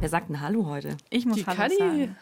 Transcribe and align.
Wer 0.00 0.08
sagt 0.08 0.28
denn 0.28 0.40
Hallo 0.40 0.66
heute? 0.66 0.96
Ich 1.10 1.26
muss 1.26 1.36
Die 1.38 1.46
Hallo 1.46 1.56
Kadi. 1.56 1.76
sagen. 1.76 2.16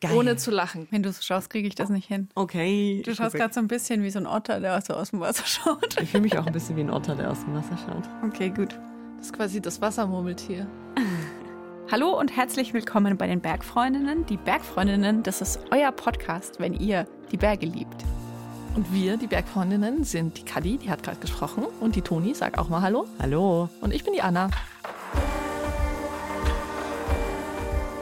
Geil. 0.00 0.16
Ohne 0.16 0.36
zu 0.36 0.50
lachen. 0.50 0.88
Wenn 0.90 1.04
du 1.04 1.12
so 1.12 1.22
schaust, 1.22 1.48
kriege 1.50 1.68
ich 1.68 1.76
das 1.76 1.88
nicht 1.88 2.08
hin. 2.08 2.28
Okay. 2.34 3.02
Du 3.04 3.14
schaust 3.14 3.36
gerade 3.36 3.54
so 3.54 3.60
ein 3.60 3.68
bisschen 3.68 4.02
wie 4.02 4.10
so 4.10 4.18
ein 4.18 4.26
Otter, 4.26 4.58
der 4.58 4.80
so 4.80 4.94
aus 4.94 5.10
dem 5.10 5.20
Wasser 5.20 5.46
schaut. 5.46 6.00
Ich 6.02 6.10
fühle 6.10 6.24
mich 6.24 6.36
auch 6.36 6.46
ein 6.46 6.52
bisschen 6.52 6.74
wie 6.76 6.80
ein 6.80 6.90
Otter, 6.90 7.14
der 7.14 7.30
aus 7.30 7.44
dem 7.44 7.54
Wasser 7.54 7.76
schaut. 7.76 8.08
Okay, 8.26 8.50
gut. 8.50 8.76
Das 9.18 9.26
ist 9.26 9.32
quasi 9.32 9.60
das 9.60 9.80
Wassermurmeltier. 9.80 10.66
Hallo 11.92 12.18
und 12.18 12.36
herzlich 12.36 12.74
willkommen 12.74 13.16
bei 13.16 13.28
den 13.28 13.40
Bergfreundinnen. 13.40 14.26
Die 14.26 14.36
Bergfreundinnen, 14.36 15.22
das 15.22 15.40
ist 15.40 15.60
euer 15.70 15.92
Podcast, 15.92 16.58
wenn 16.58 16.74
ihr 16.74 17.06
die 17.30 17.36
Berge 17.36 17.66
liebt. 17.66 18.04
Und 18.74 18.92
wir, 18.92 19.16
die 19.18 19.28
Bergfreundinnen, 19.28 20.02
sind 20.02 20.38
die 20.38 20.44
Kadi, 20.44 20.78
die 20.78 20.90
hat 20.90 21.04
gerade 21.04 21.20
gesprochen. 21.20 21.64
Und 21.78 21.94
die 21.94 22.02
Toni, 22.02 22.34
sag 22.34 22.58
auch 22.58 22.68
mal 22.68 22.82
Hallo. 22.82 23.06
Hallo. 23.20 23.68
Und 23.80 23.94
ich 23.94 24.02
bin 24.02 24.14
die 24.14 24.22
Anna. 24.22 24.50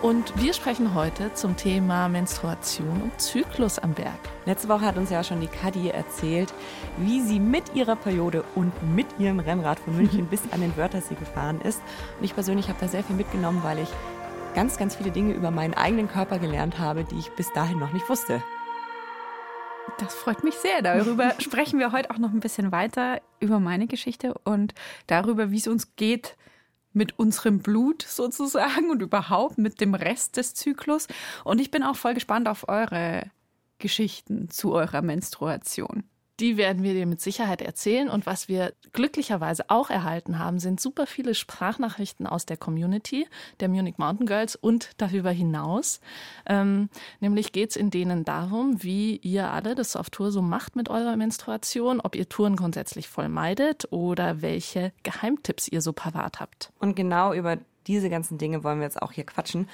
Und 0.02 0.40
wir 0.40 0.54
sprechen 0.54 0.94
heute 0.94 1.34
zum 1.34 1.58
Thema 1.58 2.08
Menstruation 2.08 3.02
und 3.02 3.20
Zyklus 3.20 3.78
am 3.78 3.92
Berg. 3.92 4.18
Letzte 4.46 4.70
Woche 4.70 4.86
hat 4.86 4.96
uns 4.96 5.10
ja 5.10 5.22
schon 5.22 5.42
die 5.42 5.46
Kadi 5.46 5.90
erzählt, 5.90 6.54
wie 6.96 7.20
sie 7.20 7.38
mit 7.38 7.74
ihrer 7.74 7.96
Periode 7.96 8.42
und 8.54 8.72
mit 8.94 9.06
ihrem 9.18 9.40
Rennrad 9.40 9.78
von 9.78 9.94
München 9.94 10.26
bis 10.30 10.50
an 10.52 10.62
den 10.62 10.74
Wörthersee 10.74 11.16
gefahren 11.16 11.60
ist. 11.60 11.82
Und 12.18 12.24
ich 12.24 12.32
persönlich 12.32 12.68
habe 12.68 12.78
da 12.80 12.88
sehr 12.88 13.04
viel 13.04 13.14
mitgenommen, 13.14 13.60
weil 13.62 13.78
ich 13.78 13.90
ganz, 14.54 14.78
ganz 14.78 14.96
viele 14.96 15.10
Dinge 15.10 15.34
über 15.34 15.50
meinen 15.50 15.74
eigenen 15.74 16.08
Körper 16.08 16.38
gelernt 16.38 16.78
habe, 16.78 17.04
die 17.04 17.18
ich 17.18 17.30
bis 17.32 17.52
dahin 17.52 17.78
noch 17.78 17.92
nicht 17.92 18.08
wusste. 18.08 18.42
Das 19.98 20.14
freut 20.14 20.42
mich 20.44 20.54
sehr. 20.54 20.80
Darüber 20.80 21.34
sprechen 21.40 21.78
wir 21.78 21.92
heute 21.92 22.10
auch 22.10 22.18
noch 22.18 22.30
ein 22.30 22.40
bisschen 22.40 22.72
weiter 22.72 23.20
über 23.38 23.60
meine 23.60 23.86
Geschichte 23.86 24.32
und 24.44 24.72
darüber, 25.08 25.50
wie 25.50 25.58
es 25.58 25.68
uns 25.68 25.94
geht 25.96 26.38
mit 26.92 27.18
unserem 27.18 27.60
Blut 27.60 28.02
sozusagen 28.02 28.90
und 28.90 29.02
überhaupt 29.02 29.58
mit 29.58 29.80
dem 29.80 29.94
Rest 29.94 30.36
des 30.36 30.54
Zyklus. 30.54 31.06
Und 31.44 31.60
ich 31.60 31.70
bin 31.70 31.82
auch 31.82 31.96
voll 31.96 32.14
gespannt 32.14 32.48
auf 32.48 32.68
eure 32.68 33.30
Geschichten 33.78 34.50
zu 34.50 34.72
eurer 34.72 35.02
Menstruation. 35.02 36.04
Die 36.40 36.56
werden 36.56 36.82
wir 36.82 36.94
dir 36.94 37.04
mit 37.04 37.20
Sicherheit 37.20 37.60
erzählen. 37.60 38.08
Und 38.08 38.24
was 38.24 38.48
wir 38.48 38.72
glücklicherweise 38.92 39.64
auch 39.68 39.90
erhalten 39.90 40.38
haben, 40.38 40.58
sind 40.58 40.80
super 40.80 41.06
viele 41.06 41.34
Sprachnachrichten 41.34 42.26
aus 42.26 42.46
der 42.46 42.56
Community 42.56 43.26
der 43.60 43.68
Munich 43.68 43.98
Mountain 43.98 44.26
Girls 44.26 44.56
und 44.56 44.90
darüber 44.96 45.30
hinaus. 45.30 46.00
Ähm, 46.46 46.88
nämlich 47.20 47.52
geht 47.52 47.70
es 47.70 47.76
in 47.76 47.90
denen 47.90 48.24
darum, 48.24 48.82
wie 48.82 49.16
ihr 49.16 49.50
alle 49.50 49.74
das 49.74 49.96
auf 49.96 50.08
Tour 50.08 50.32
so 50.32 50.40
macht 50.40 50.76
mit 50.76 50.88
eurer 50.88 51.16
Menstruation, 51.16 52.00
ob 52.00 52.16
ihr 52.16 52.28
Touren 52.28 52.56
grundsätzlich 52.56 53.08
voll 53.08 53.28
meidet 53.28 53.92
oder 53.92 54.40
welche 54.40 54.92
Geheimtipps 55.02 55.68
ihr 55.68 55.82
so 55.82 55.92
parat 55.92 56.40
habt. 56.40 56.72
Und 56.78 56.96
genau 56.96 57.34
über 57.34 57.58
diese 57.86 58.08
ganzen 58.08 58.38
Dinge 58.38 58.64
wollen 58.64 58.78
wir 58.78 58.84
jetzt 58.84 59.02
auch 59.02 59.12
hier 59.12 59.24
quatschen. 59.24 59.68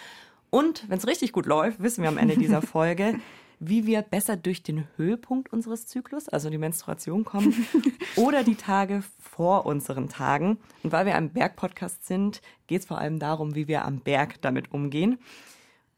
Und 0.50 0.88
wenn 0.88 0.98
es 0.98 1.06
richtig 1.06 1.32
gut 1.32 1.46
läuft, 1.46 1.80
wissen 1.80 2.02
wir 2.02 2.08
am 2.08 2.18
Ende 2.18 2.36
dieser 2.36 2.62
Folge, 2.62 3.20
wie 3.58 3.86
wir 3.86 4.02
besser 4.02 4.36
durch 4.36 4.62
den 4.62 4.86
Höhepunkt 4.96 5.52
unseres 5.52 5.86
Zyklus, 5.86 6.28
also 6.28 6.50
die 6.50 6.58
Menstruation, 6.58 7.24
kommen 7.24 7.66
oder 8.16 8.44
die 8.44 8.56
Tage 8.56 9.02
vor 9.18 9.66
unseren 9.66 10.08
Tagen. 10.08 10.58
Und 10.82 10.92
weil 10.92 11.06
wir 11.06 11.14
ein 11.14 11.32
Bergpodcast 11.32 12.06
sind, 12.06 12.42
geht 12.66 12.82
es 12.82 12.86
vor 12.86 12.98
allem 12.98 13.18
darum, 13.18 13.54
wie 13.54 13.68
wir 13.68 13.84
am 13.84 14.00
Berg 14.00 14.40
damit 14.42 14.72
umgehen. 14.72 15.18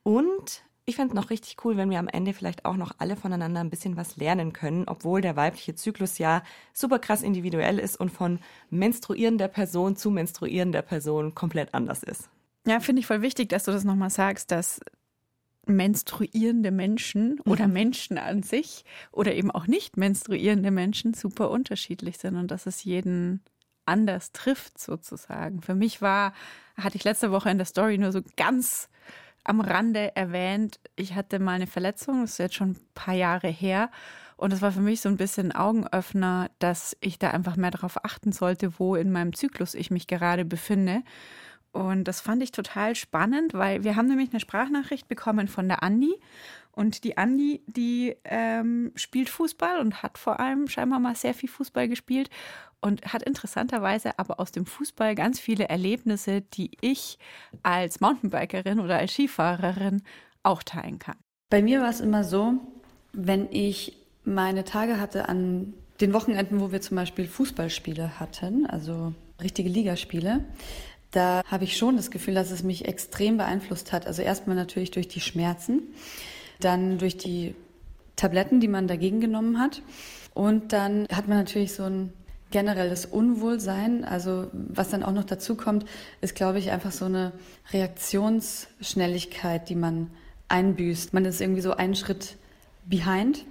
Und 0.02 0.62
ich 0.88 0.96
fände 0.96 1.12
es 1.12 1.20
noch 1.20 1.28
richtig 1.28 1.62
cool, 1.64 1.76
wenn 1.76 1.90
wir 1.90 1.98
am 1.98 2.08
Ende 2.08 2.32
vielleicht 2.32 2.64
auch 2.64 2.76
noch 2.76 2.92
alle 2.96 3.14
voneinander 3.14 3.60
ein 3.60 3.68
bisschen 3.68 3.98
was 3.98 4.16
lernen 4.16 4.54
können, 4.54 4.84
obwohl 4.86 5.20
der 5.20 5.36
weibliche 5.36 5.74
Zyklus 5.74 6.16
ja 6.16 6.42
super 6.72 6.98
krass 6.98 7.22
individuell 7.22 7.78
ist 7.78 8.00
und 8.00 8.10
von 8.10 8.38
menstruierender 8.70 9.48
Person 9.48 9.96
zu 9.96 10.10
menstruierender 10.10 10.80
Person 10.80 11.34
komplett 11.34 11.74
anders 11.74 12.02
ist. 12.02 12.30
Ja, 12.66 12.80
finde 12.80 13.00
ich 13.00 13.06
voll 13.06 13.20
wichtig, 13.20 13.50
dass 13.50 13.64
du 13.64 13.70
das 13.70 13.84
nochmal 13.84 14.10
sagst, 14.10 14.50
dass 14.50 14.80
menstruierende 15.68 16.70
Menschen 16.70 17.40
oder 17.40 17.68
Menschen 17.68 18.18
an 18.18 18.42
sich 18.42 18.84
oder 19.12 19.34
eben 19.34 19.50
auch 19.50 19.66
nicht 19.66 19.96
menstruierende 19.96 20.70
Menschen 20.70 21.14
super 21.14 21.50
unterschiedlich 21.50 22.18
sind 22.18 22.36
und 22.36 22.50
dass 22.50 22.66
es 22.66 22.84
jeden 22.84 23.42
anders 23.86 24.32
trifft 24.32 24.78
sozusagen. 24.78 25.62
Für 25.62 25.74
mich 25.74 26.02
war, 26.02 26.32
hatte 26.76 26.96
ich 26.96 27.04
letzte 27.04 27.30
Woche 27.30 27.50
in 27.50 27.58
der 27.58 27.66
Story 27.66 27.98
nur 27.98 28.12
so 28.12 28.20
ganz 28.36 28.88
am 29.44 29.60
Rande 29.60 30.14
erwähnt, 30.14 30.78
ich 30.94 31.14
hatte 31.14 31.38
mal 31.38 31.52
eine 31.52 31.66
Verletzung, 31.66 32.20
das 32.20 32.32
ist 32.32 32.38
jetzt 32.38 32.54
schon 32.54 32.72
ein 32.72 32.80
paar 32.94 33.14
Jahre 33.14 33.48
her. 33.48 33.90
Und 34.36 34.52
es 34.52 34.62
war 34.62 34.70
für 34.70 34.80
mich 34.80 35.00
so 35.00 35.08
ein 35.08 35.16
bisschen 35.16 35.52
Augenöffner, 35.52 36.50
dass 36.58 36.96
ich 37.00 37.18
da 37.18 37.30
einfach 37.30 37.56
mehr 37.56 37.70
darauf 37.70 38.04
achten 38.04 38.30
sollte, 38.30 38.78
wo 38.78 38.94
in 38.94 39.10
meinem 39.10 39.32
Zyklus 39.32 39.74
ich 39.74 39.90
mich 39.90 40.06
gerade 40.06 40.44
befinde. 40.44 41.02
Und 41.72 42.04
das 42.04 42.20
fand 42.20 42.42
ich 42.42 42.50
total 42.50 42.94
spannend, 42.94 43.54
weil 43.54 43.84
wir 43.84 43.96
haben 43.96 44.08
nämlich 44.08 44.30
eine 44.30 44.40
Sprachnachricht 44.40 45.08
bekommen 45.08 45.48
von 45.48 45.68
der 45.68 45.82
Andi. 45.82 46.14
Und 46.72 47.04
die 47.04 47.18
Andi, 47.18 47.62
die 47.66 48.16
ähm, 48.24 48.92
spielt 48.94 49.28
Fußball 49.28 49.80
und 49.80 50.02
hat 50.02 50.16
vor 50.16 50.40
allem 50.40 50.68
scheinbar 50.68 51.00
mal 51.00 51.16
sehr 51.16 51.34
viel 51.34 51.48
Fußball 51.48 51.88
gespielt 51.88 52.30
und 52.80 53.12
hat 53.12 53.22
interessanterweise 53.22 54.18
aber 54.18 54.38
aus 54.38 54.52
dem 54.52 54.64
Fußball 54.64 55.14
ganz 55.14 55.40
viele 55.40 55.68
Erlebnisse, 55.68 56.42
die 56.42 56.70
ich 56.80 57.18
als 57.62 58.00
Mountainbikerin 58.00 58.80
oder 58.80 58.98
als 58.98 59.12
Skifahrerin 59.12 60.02
auch 60.42 60.62
teilen 60.62 60.98
kann. 60.98 61.16
Bei 61.50 61.62
mir 61.62 61.80
war 61.80 61.90
es 61.90 62.00
immer 62.00 62.24
so, 62.24 62.54
wenn 63.12 63.50
ich 63.50 63.96
meine 64.24 64.64
Tage 64.64 65.00
hatte 65.00 65.28
an 65.28 65.74
den 66.00 66.12
Wochenenden, 66.12 66.60
wo 66.60 66.70
wir 66.70 66.80
zum 66.80 66.96
Beispiel 66.96 67.26
Fußballspiele 67.26 68.20
hatten, 68.20 68.66
also 68.66 69.14
richtige 69.40 69.68
Ligaspiele, 69.68 70.44
da 71.10 71.42
habe 71.46 71.64
ich 71.64 71.76
schon 71.76 71.96
das 71.96 72.10
Gefühl, 72.10 72.34
dass 72.34 72.50
es 72.50 72.62
mich 72.62 72.86
extrem 72.86 73.36
beeinflusst 73.36 73.92
hat. 73.92 74.06
Also 74.06 74.22
erstmal 74.22 74.56
natürlich 74.56 74.90
durch 74.90 75.08
die 75.08 75.20
Schmerzen, 75.20 75.82
dann 76.60 76.98
durch 76.98 77.16
die 77.16 77.54
Tabletten, 78.16 78.60
die 78.60 78.68
man 78.68 78.88
dagegen 78.88 79.20
genommen 79.20 79.58
hat. 79.58 79.82
Und 80.34 80.72
dann 80.72 81.06
hat 81.12 81.28
man 81.28 81.38
natürlich 81.38 81.72
so 81.72 81.84
ein 81.84 82.12
generelles 82.50 83.06
Unwohlsein. 83.06 84.04
Also 84.04 84.48
was 84.52 84.90
dann 84.90 85.02
auch 85.02 85.12
noch 85.12 85.24
dazu 85.24 85.56
kommt, 85.56 85.86
ist, 86.20 86.34
glaube 86.34 86.58
ich, 86.58 86.70
einfach 86.70 86.92
so 86.92 87.06
eine 87.06 87.32
Reaktionsschnelligkeit, 87.72 89.68
die 89.68 89.74
man 89.74 90.10
einbüßt. 90.48 91.14
Man 91.14 91.24
ist 91.24 91.40
irgendwie 91.40 91.60
so 91.60 91.72
einen 91.72 91.94
Schritt 91.94 92.36
behind. 92.86 93.44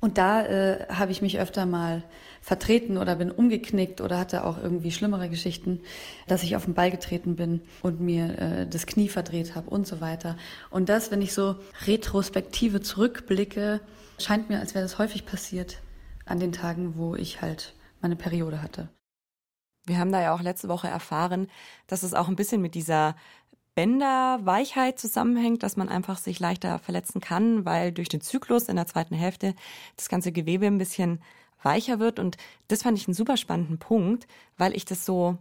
Und 0.00 0.18
da 0.18 0.44
äh, 0.46 0.86
habe 0.88 1.12
ich 1.12 1.22
mich 1.22 1.38
öfter 1.38 1.66
mal 1.66 2.02
vertreten 2.40 2.96
oder 2.96 3.16
bin 3.16 3.30
umgeknickt 3.30 4.00
oder 4.00 4.18
hatte 4.18 4.44
auch 4.44 4.56
irgendwie 4.56 4.90
schlimmere 4.90 5.28
Geschichten, 5.28 5.80
dass 6.26 6.42
ich 6.42 6.56
auf 6.56 6.64
den 6.64 6.74
Ball 6.74 6.90
getreten 6.90 7.36
bin 7.36 7.60
und 7.82 8.00
mir 8.00 8.38
äh, 8.38 8.66
das 8.66 8.86
Knie 8.86 9.08
verdreht 9.08 9.54
habe 9.54 9.68
und 9.70 9.86
so 9.86 10.00
weiter. 10.00 10.36
Und 10.70 10.88
das, 10.88 11.10
wenn 11.10 11.22
ich 11.22 11.34
so 11.34 11.56
retrospektive 11.86 12.80
zurückblicke, 12.80 13.80
scheint 14.18 14.48
mir, 14.48 14.58
als 14.58 14.74
wäre 14.74 14.84
das 14.84 14.98
häufig 14.98 15.26
passiert 15.26 15.80
an 16.24 16.40
den 16.40 16.52
Tagen, 16.52 16.96
wo 16.96 17.14
ich 17.14 17.42
halt 17.42 17.74
meine 18.00 18.16
Periode 18.16 18.62
hatte. 18.62 18.88
Wir 19.86 19.98
haben 19.98 20.12
da 20.12 20.20
ja 20.20 20.34
auch 20.34 20.42
letzte 20.42 20.68
Woche 20.68 20.88
erfahren, 20.88 21.48
dass 21.86 22.02
es 22.02 22.14
auch 22.14 22.28
ein 22.28 22.36
bisschen 22.36 22.62
mit 22.62 22.74
dieser 22.74 23.16
Bänderweichheit 23.74 24.98
zusammenhängt, 24.98 25.62
dass 25.62 25.76
man 25.76 25.88
einfach 25.88 26.18
sich 26.18 26.38
leichter 26.40 26.78
verletzen 26.78 27.20
kann, 27.20 27.64
weil 27.64 27.92
durch 27.92 28.08
den 28.08 28.20
Zyklus 28.20 28.68
in 28.68 28.76
der 28.76 28.86
zweiten 28.86 29.14
Hälfte 29.14 29.54
das 29.96 30.08
ganze 30.08 30.32
Gewebe 30.32 30.66
ein 30.66 30.78
bisschen 30.78 31.22
weicher 31.62 31.98
wird. 31.98 32.18
Und 32.18 32.36
das 32.68 32.82
fand 32.82 32.98
ich 32.98 33.06
einen 33.06 33.14
super 33.14 33.36
spannenden 33.36 33.78
Punkt, 33.78 34.26
weil 34.56 34.74
ich 34.76 34.84
das 34.84 35.04
so 35.04 35.38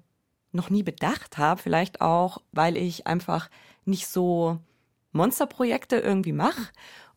noch 0.51 0.69
nie 0.69 0.83
bedacht 0.83 1.37
habe. 1.37 1.61
Vielleicht 1.61 2.01
auch, 2.01 2.39
weil 2.51 2.77
ich 2.77 3.07
einfach 3.07 3.49
nicht 3.85 4.07
so 4.07 4.59
Monsterprojekte 5.11 5.97
irgendwie 5.97 6.33
mache. 6.33 6.69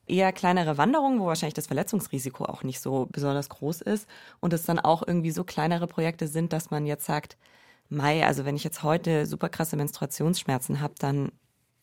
Eher 0.06 0.32
kleinere 0.32 0.78
Wanderungen, 0.78 1.20
wo 1.20 1.26
wahrscheinlich 1.26 1.54
das 1.54 1.68
Verletzungsrisiko 1.68 2.44
auch 2.44 2.64
nicht 2.64 2.80
so 2.80 3.08
besonders 3.10 3.48
groß 3.48 3.82
ist. 3.82 4.08
Und 4.40 4.52
es 4.52 4.64
dann 4.64 4.78
auch 4.78 5.06
irgendwie 5.06 5.30
so 5.30 5.44
kleinere 5.44 5.86
Projekte 5.86 6.26
sind, 6.26 6.52
dass 6.52 6.70
man 6.70 6.86
jetzt 6.86 7.06
sagt, 7.06 7.36
Mai, 7.88 8.26
also 8.26 8.44
wenn 8.44 8.56
ich 8.56 8.64
jetzt 8.64 8.82
heute 8.82 9.26
super 9.26 9.50
krasse 9.50 9.76
Menstruationsschmerzen 9.76 10.80
habe, 10.80 10.94
dann 10.98 11.30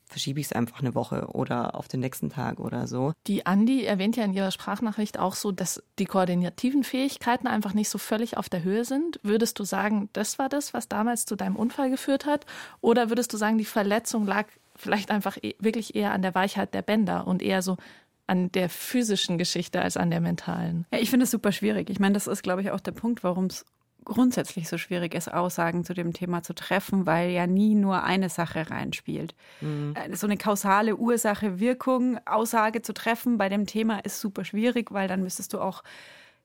verschiebe 0.09 0.39
ich 0.39 0.47
es 0.47 0.53
einfach 0.53 0.81
eine 0.81 0.95
Woche 0.95 1.27
oder 1.29 1.75
auf 1.75 1.87
den 1.87 1.99
nächsten 2.01 2.29
Tag 2.29 2.59
oder 2.59 2.87
so. 2.87 3.13
Die 3.27 3.45
Andi 3.45 3.85
erwähnt 3.85 4.17
ja 4.17 4.25
in 4.25 4.33
ihrer 4.33 4.51
Sprachnachricht 4.51 5.19
auch 5.19 5.35
so, 5.35 5.51
dass 5.51 5.83
die 5.99 6.05
koordinativen 6.05 6.83
Fähigkeiten 6.83 7.47
einfach 7.47 7.73
nicht 7.73 7.89
so 7.89 7.97
völlig 7.97 8.35
auf 8.35 8.49
der 8.49 8.63
Höhe 8.63 8.85
sind. 8.85 9.19
Würdest 9.23 9.59
du 9.59 9.63
sagen, 9.63 10.09
das 10.13 10.39
war 10.39 10.49
das, 10.49 10.73
was 10.73 10.87
damals 10.87 11.25
zu 11.25 11.35
deinem 11.35 11.55
Unfall 11.55 11.89
geführt 11.89 12.25
hat? 12.25 12.45
Oder 12.81 13.09
würdest 13.09 13.31
du 13.33 13.37
sagen, 13.37 13.57
die 13.57 13.65
Verletzung 13.65 14.25
lag 14.25 14.47
vielleicht 14.75 15.11
einfach 15.11 15.37
e- 15.41 15.55
wirklich 15.59 15.95
eher 15.95 16.11
an 16.11 16.21
der 16.21 16.35
Weichheit 16.35 16.73
der 16.73 16.81
Bänder 16.81 17.27
und 17.27 17.41
eher 17.41 17.61
so 17.61 17.77
an 18.27 18.51
der 18.51 18.69
physischen 18.69 19.37
Geschichte 19.37 19.81
als 19.81 19.95
an 19.97 20.09
der 20.09 20.21
mentalen? 20.21 20.85
Ja, 20.91 20.99
ich 20.99 21.09
finde 21.09 21.25
es 21.25 21.31
super 21.31 21.51
schwierig. 21.51 21.89
Ich 21.89 21.99
meine, 21.99 22.13
das 22.13 22.27
ist, 22.27 22.43
glaube 22.43 22.61
ich, 22.61 22.71
auch 22.71 22.79
der 22.79 22.91
Punkt, 22.91 23.23
warum 23.23 23.45
es 23.45 23.65
grundsätzlich 24.05 24.67
so 24.67 24.77
schwierig 24.77 25.13
ist, 25.13 25.31
Aussagen 25.31 25.83
zu 25.83 25.93
dem 25.93 26.13
Thema 26.13 26.43
zu 26.43 26.53
treffen, 26.53 27.05
weil 27.05 27.31
ja 27.31 27.47
nie 27.47 27.75
nur 27.75 28.03
eine 28.03 28.29
Sache 28.29 28.69
reinspielt. 28.69 29.35
Mhm. 29.61 29.95
So 30.13 30.27
eine 30.27 30.37
kausale 30.37 30.95
Ursache-Wirkung-Aussage 30.95 32.81
zu 32.81 32.93
treffen 32.93 33.37
bei 33.37 33.49
dem 33.49 33.65
Thema 33.65 33.99
ist 33.99 34.19
super 34.19 34.43
schwierig, 34.45 34.91
weil 34.91 35.07
dann 35.07 35.23
müsstest 35.23 35.53
du 35.53 35.59
auch 35.59 35.83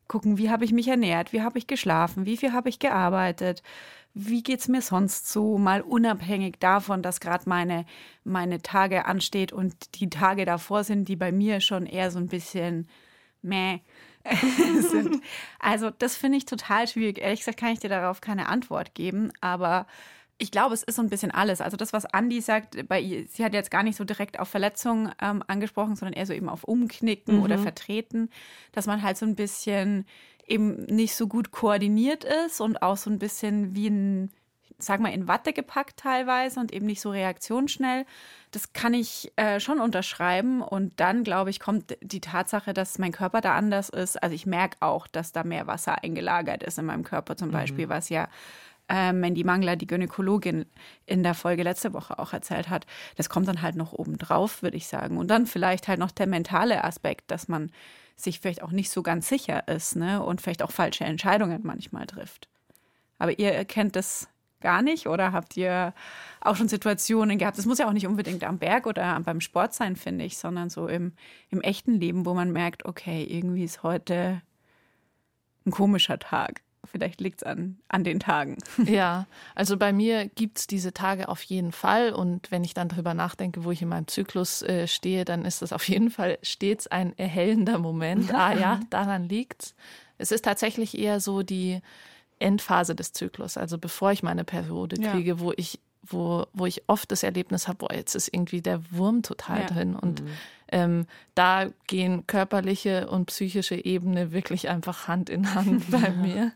gucken, 0.08 0.36
wie 0.38 0.50
habe 0.50 0.64
ich 0.64 0.72
mich 0.72 0.88
ernährt, 0.88 1.32
wie 1.32 1.42
habe 1.42 1.58
ich 1.58 1.66
geschlafen, 1.66 2.26
wie 2.26 2.36
viel 2.36 2.52
habe 2.52 2.68
ich 2.68 2.78
gearbeitet, 2.78 3.62
wie 4.12 4.42
geht 4.42 4.60
es 4.60 4.68
mir 4.68 4.82
sonst 4.82 5.30
so, 5.30 5.58
mal 5.58 5.80
unabhängig 5.80 6.56
davon, 6.60 7.02
dass 7.02 7.20
gerade 7.20 7.48
meine, 7.48 7.84
meine 8.22 8.62
Tage 8.62 9.06
ansteht 9.06 9.52
und 9.52 10.00
die 10.00 10.10
Tage 10.10 10.44
davor 10.44 10.84
sind, 10.84 11.08
die 11.08 11.16
bei 11.16 11.32
mir 11.32 11.60
schon 11.60 11.86
eher 11.86 12.10
so 12.10 12.18
ein 12.18 12.28
bisschen 12.28 12.88
meh 13.42 13.80
sind. 14.90 15.22
Also 15.58 15.90
das 15.90 16.16
finde 16.16 16.38
ich 16.38 16.46
total 16.46 16.88
schwierig. 16.88 17.18
Ehrlich 17.18 17.40
gesagt 17.40 17.58
kann 17.58 17.72
ich 17.72 17.80
dir 17.80 17.90
darauf 17.90 18.20
keine 18.20 18.48
Antwort 18.48 18.94
geben, 18.94 19.32
aber 19.40 19.86
ich 20.38 20.50
glaube, 20.50 20.74
es 20.74 20.82
ist 20.82 20.96
so 20.96 21.02
ein 21.02 21.10
bisschen 21.10 21.30
alles. 21.30 21.60
Also 21.60 21.76
das, 21.76 21.92
was 21.92 22.06
Andi 22.06 22.40
sagt, 22.40 22.88
bei 22.88 23.00
ihr, 23.00 23.26
sie 23.28 23.44
hat 23.44 23.54
jetzt 23.54 23.70
gar 23.70 23.82
nicht 23.82 23.96
so 23.96 24.04
direkt 24.04 24.40
auf 24.40 24.48
Verletzungen 24.48 25.12
ähm, 25.22 25.44
angesprochen, 25.46 25.94
sondern 25.94 26.14
eher 26.14 26.26
so 26.26 26.32
eben 26.32 26.48
auf 26.48 26.64
Umknicken 26.64 27.36
mhm. 27.36 27.42
oder 27.42 27.58
Vertreten, 27.58 28.30
dass 28.72 28.86
man 28.86 29.02
halt 29.02 29.16
so 29.16 29.26
ein 29.26 29.36
bisschen 29.36 30.06
eben 30.46 30.84
nicht 30.86 31.14
so 31.14 31.28
gut 31.28 31.52
koordiniert 31.52 32.24
ist 32.24 32.60
und 32.60 32.82
auch 32.82 32.96
so 32.96 33.10
ein 33.10 33.18
bisschen 33.18 33.74
wie 33.74 33.88
ein, 33.88 34.30
sag 34.78 35.00
mal, 35.00 35.12
in 35.12 35.28
Watte 35.28 35.52
gepackt 35.52 35.98
teilweise 35.98 36.60
und 36.60 36.72
eben 36.72 36.86
nicht 36.86 37.00
so 37.00 37.10
reaktionsschnell. 37.10 38.04
Das 38.50 38.72
kann 38.72 38.94
ich 38.94 39.32
äh, 39.36 39.60
schon 39.60 39.80
unterschreiben. 39.80 40.62
Und 40.62 41.00
dann, 41.00 41.24
glaube 41.24 41.50
ich, 41.50 41.60
kommt 41.60 41.96
die 42.00 42.20
Tatsache, 42.20 42.74
dass 42.74 42.98
mein 42.98 43.12
Körper 43.12 43.40
da 43.40 43.54
anders 43.54 43.88
ist. 43.88 44.22
Also 44.22 44.34
ich 44.34 44.46
merke 44.46 44.76
auch, 44.80 45.06
dass 45.06 45.32
da 45.32 45.44
mehr 45.44 45.66
Wasser 45.66 46.02
eingelagert 46.02 46.62
ist 46.62 46.78
in 46.78 46.86
meinem 46.86 47.04
Körper 47.04 47.36
zum 47.36 47.48
mhm. 47.48 47.52
Beispiel, 47.52 47.88
was 47.88 48.08
ja 48.08 48.28
äh, 48.88 49.12
Mandy 49.12 49.44
Mangler, 49.44 49.76
die 49.76 49.86
Gynäkologin, 49.86 50.66
in 51.06 51.22
der 51.22 51.34
Folge 51.34 51.62
letzte 51.62 51.92
Woche 51.92 52.18
auch 52.18 52.32
erzählt 52.32 52.68
hat. 52.68 52.86
Das 53.16 53.28
kommt 53.28 53.48
dann 53.48 53.62
halt 53.62 53.76
noch 53.76 53.92
oben 53.92 54.18
drauf, 54.18 54.62
würde 54.62 54.76
ich 54.76 54.86
sagen. 54.86 55.18
Und 55.18 55.28
dann 55.28 55.46
vielleicht 55.46 55.88
halt 55.88 55.98
noch 55.98 56.10
der 56.10 56.26
mentale 56.26 56.84
Aspekt, 56.84 57.30
dass 57.30 57.48
man 57.48 57.70
sich 58.16 58.40
vielleicht 58.40 58.62
auch 58.62 58.70
nicht 58.70 58.90
so 58.90 59.02
ganz 59.02 59.28
sicher 59.28 59.66
ist 59.68 59.96
ne? 59.96 60.22
und 60.22 60.40
vielleicht 60.40 60.62
auch 60.62 60.70
falsche 60.70 61.04
Entscheidungen 61.04 61.60
manchmal 61.64 62.06
trifft. 62.06 62.48
Aber 63.18 63.38
ihr 63.38 63.52
erkennt 63.52 63.96
das 63.96 64.28
gar 64.64 64.82
nicht 64.82 65.06
oder 65.06 65.32
habt 65.32 65.56
ihr 65.56 65.94
auch 66.40 66.56
schon 66.56 66.68
Situationen 66.68 67.38
gehabt? 67.38 67.58
Das 67.58 67.66
muss 67.66 67.78
ja 67.78 67.86
auch 67.86 67.92
nicht 67.92 68.06
unbedingt 68.06 68.42
am 68.42 68.58
Berg 68.58 68.86
oder 68.86 69.20
beim 69.20 69.40
Sport 69.40 69.74
sein, 69.74 69.94
finde 69.94 70.24
ich, 70.24 70.38
sondern 70.38 70.70
so 70.70 70.88
im, 70.88 71.12
im 71.50 71.60
echten 71.60 72.00
Leben, 72.00 72.26
wo 72.26 72.34
man 72.34 72.50
merkt, 72.50 72.86
okay, 72.86 73.22
irgendwie 73.22 73.62
ist 73.62 73.82
heute 73.82 74.42
ein 75.66 75.70
komischer 75.70 76.18
Tag. 76.18 76.62
Vielleicht 76.84 77.20
liegt 77.20 77.40
es 77.40 77.42
an, 77.42 77.78
an 77.88 78.04
den 78.04 78.20
Tagen. 78.20 78.56
Ja, 78.84 79.26
also 79.54 79.76
bei 79.76 79.92
mir 79.92 80.28
gibt 80.28 80.58
es 80.58 80.66
diese 80.66 80.92
Tage 80.92 81.28
auf 81.28 81.42
jeden 81.42 81.72
Fall. 81.72 82.12
Und 82.12 82.50
wenn 82.50 82.64
ich 82.64 82.74
dann 82.74 82.88
darüber 82.88 83.14
nachdenke, 83.14 83.64
wo 83.64 83.70
ich 83.70 83.82
in 83.82 83.88
meinem 83.88 84.06
Zyklus 84.06 84.62
äh, 84.62 84.86
stehe, 84.86 85.24
dann 85.24 85.44
ist 85.44 85.62
das 85.62 85.72
auf 85.72 85.88
jeden 85.88 86.10
Fall 86.10 86.38
stets 86.42 86.86
ein 86.86 87.16
erhellender 87.18 87.78
Moment. 87.78 88.32
ah 88.34 88.52
ja, 88.52 88.80
daran 88.90 89.28
liegt's. 89.28 89.74
Es 90.18 90.30
ist 90.30 90.44
tatsächlich 90.44 90.96
eher 90.96 91.20
so 91.20 91.42
die 91.42 91.80
Endphase 92.38 92.94
des 92.94 93.12
Zyklus, 93.12 93.56
also 93.56 93.78
bevor 93.78 94.12
ich 94.12 94.22
meine 94.22 94.44
Periode 94.44 94.96
kriege, 94.96 95.30
ja. 95.30 95.40
wo 95.40 95.52
ich 95.56 95.80
wo, 96.06 96.44
wo 96.52 96.66
ich 96.66 96.82
oft 96.86 97.10
das 97.10 97.22
Erlebnis 97.22 97.66
habe, 97.66 97.78
boah, 97.78 97.94
jetzt 97.94 98.14
ist 98.14 98.28
irgendwie 98.28 98.60
der 98.60 98.82
Wurm 98.92 99.22
total 99.22 99.60
ja. 99.60 99.66
drin. 99.66 99.96
Und 99.96 100.22
mhm. 100.22 100.28
ähm, 100.70 101.06
da 101.34 101.68
gehen 101.86 102.26
körperliche 102.26 103.08
und 103.08 103.24
psychische 103.26 103.82
Ebene 103.82 104.30
wirklich 104.30 104.68
einfach 104.68 105.08
Hand 105.08 105.30
in 105.30 105.54
Hand 105.54 105.90
bei 105.90 106.10
mir 106.10 106.52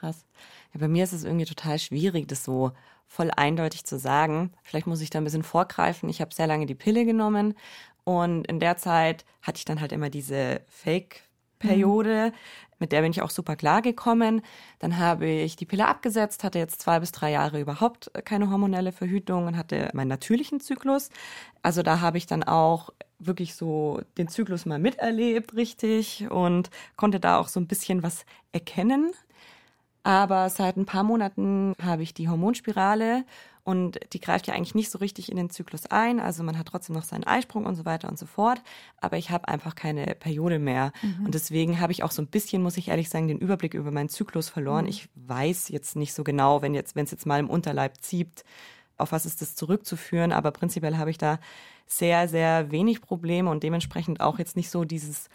krass. 0.00 0.24
Ja, 0.72 0.80
bei 0.80 0.88
mir 0.88 1.04
ist 1.04 1.12
es 1.12 1.24
irgendwie 1.24 1.44
total 1.44 1.78
schwierig, 1.78 2.26
das 2.28 2.44
so 2.44 2.72
voll 3.06 3.30
eindeutig 3.36 3.84
zu 3.84 3.98
sagen. 3.98 4.52
Vielleicht 4.62 4.86
muss 4.86 5.00
ich 5.00 5.10
da 5.10 5.18
ein 5.18 5.24
bisschen 5.24 5.42
vorgreifen. 5.42 6.08
Ich 6.08 6.20
habe 6.20 6.34
sehr 6.34 6.46
lange 6.46 6.66
die 6.66 6.74
Pille 6.74 7.04
genommen 7.04 7.54
und 8.04 8.46
in 8.46 8.60
der 8.60 8.76
Zeit 8.76 9.24
hatte 9.42 9.58
ich 9.58 9.64
dann 9.64 9.80
halt 9.80 9.92
immer 9.92 10.10
diese 10.10 10.62
Fake-Periode. 10.68 12.32
Mit 12.80 12.90
der 12.90 13.02
bin 13.02 13.12
ich 13.12 13.22
auch 13.22 13.30
super 13.30 13.54
klar 13.54 13.82
gekommen. 13.82 14.42
Dann 14.80 14.98
habe 14.98 15.26
ich 15.26 15.54
die 15.54 15.66
Pille 15.66 15.86
abgesetzt, 15.86 16.42
hatte 16.42 16.58
jetzt 16.58 16.80
zwei 16.82 16.98
bis 16.98 17.12
drei 17.12 17.30
Jahre 17.30 17.60
überhaupt 17.60 18.10
keine 18.24 18.50
hormonelle 18.50 18.90
Verhütung 18.90 19.46
und 19.46 19.56
hatte 19.56 19.90
meinen 19.92 20.08
natürlichen 20.08 20.58
Zyklus. 20.60 21.10
Also 21.62 21.82
da 21.84 22.00
habe 22.00 22.18
ich 22.18 22.26
dann 22.26 22.42
auch 22.42 22.90
wirklich 23.18 23.54
so 23.54 24.00
den 24.18 24.26
Zyklus 24.28 24.66
mal 24.66 24.78
miterlebt, 24.78 25.54
richtig, 25.54 26.26
und 26.30 26.70
konnte 26.96 27.20
da 27.20 27.38
auch 27.38 27.48
so 27.48 27.60
ein 27.60 27.68
bisschen 27.68 28.02
was 28.02 28.24
erkennen 28.52 29.12
aber 30.02 30.48
seit 30.48 30.76
ein 30.76 30.86
paar 30.86 31.02
Monaten 31.02 31.74
habe 31.82 32.02
ich 32.02 32.14
die 32.14 32.28
Hormonspirale 32.28 33.24
und 33.70 34.00
die 34.12 34.20
greift 34.20 34.48
ja 34.48 34.54
eigentlich 34.54 34.74
nicht 34.74 34.90
so 34.90 34.98
richtig 34.98 35.30
in 35.30 35.36
den 35.36 35.48
Zyklus 35.48 35.86
ein. 35.86 36.18
Also 36.18 36.42
man 36.42 36.58
hat 36.58 36.66
trotzdem 36.66 36.96
noch 36.96 37.04
seinen 37.04 37.22
Eisprung 37.22 37.66
und 37.66 37.76
so 37.76 37.84
weiter 37.84 38.08
und 38.08 38.18
so 38.18 38.26
fort. 38.26 38.60
Aber 39.00 39.16
ich 39.16 39.30
habe 39.30 39.46
einfach 39.46 39.76
keine 39.76 40.06
Periode 40.16 40.58
mehr. 40.58 40.92
Mhm. 41.02 41.26
Und 41.26 41.34
deswegen 41.36 41.78
habe 41.78 41.92
ich 41.92 42.02
auch 42.02 42.10
so 42.10 42.20
ein 42.20 42.26
bisschen, 42.26 42.64
muss 42.64 42.76
ich 42.76 42.88
ehrlich 42.88 43.08
sagen, 43.08 43.28
den 43.28 43.38
Überblick 43.38 43.74
über 43.74 43.92
meinen 43.92 44.08
Zyklus 44.08 44.48
verloren. 44.48 44.86
Mhm. 44.86 44.90
Ich 44.90 45.08
weiß 45.14 45.68
jetzt 45.68 45.94
nicht 45.94 46.14
so 46.14 46.24
genau, 46.24 46.62
wenn 46.62 46.74
jetzt, 46.74 46.96
wenn 46.96 47.04
es 47.04 47.12
jetzt 47.12 47.26
mal 47.26 47.38
im 47.38 47.48
Unterleib 47.48 48.00
zieht, 48.00 48.44
auf 48.96 49.12
was 49.12 49.24
ist 49.24 49.40
das 49.40 49.54
zurückzuführen. 49.54 50.32
Aber 50.32 50.50
prinzipiell 50.50 50.96
habe 50.96 51.10
ich 51.10 51.18
da 51.18 51.38
sehr, 51.86 52.26
sehr 52.26 52.72
wenig 52.72 53.00
Probleme 53.02 53.50
und 53.50 53.62
dementsprechend 53.62 54.20
auch 54.20 54.40
jetzt 54.40 54.56
nicht 54.56 54.70
so 54.70 54.84
dieses 54.84 55.28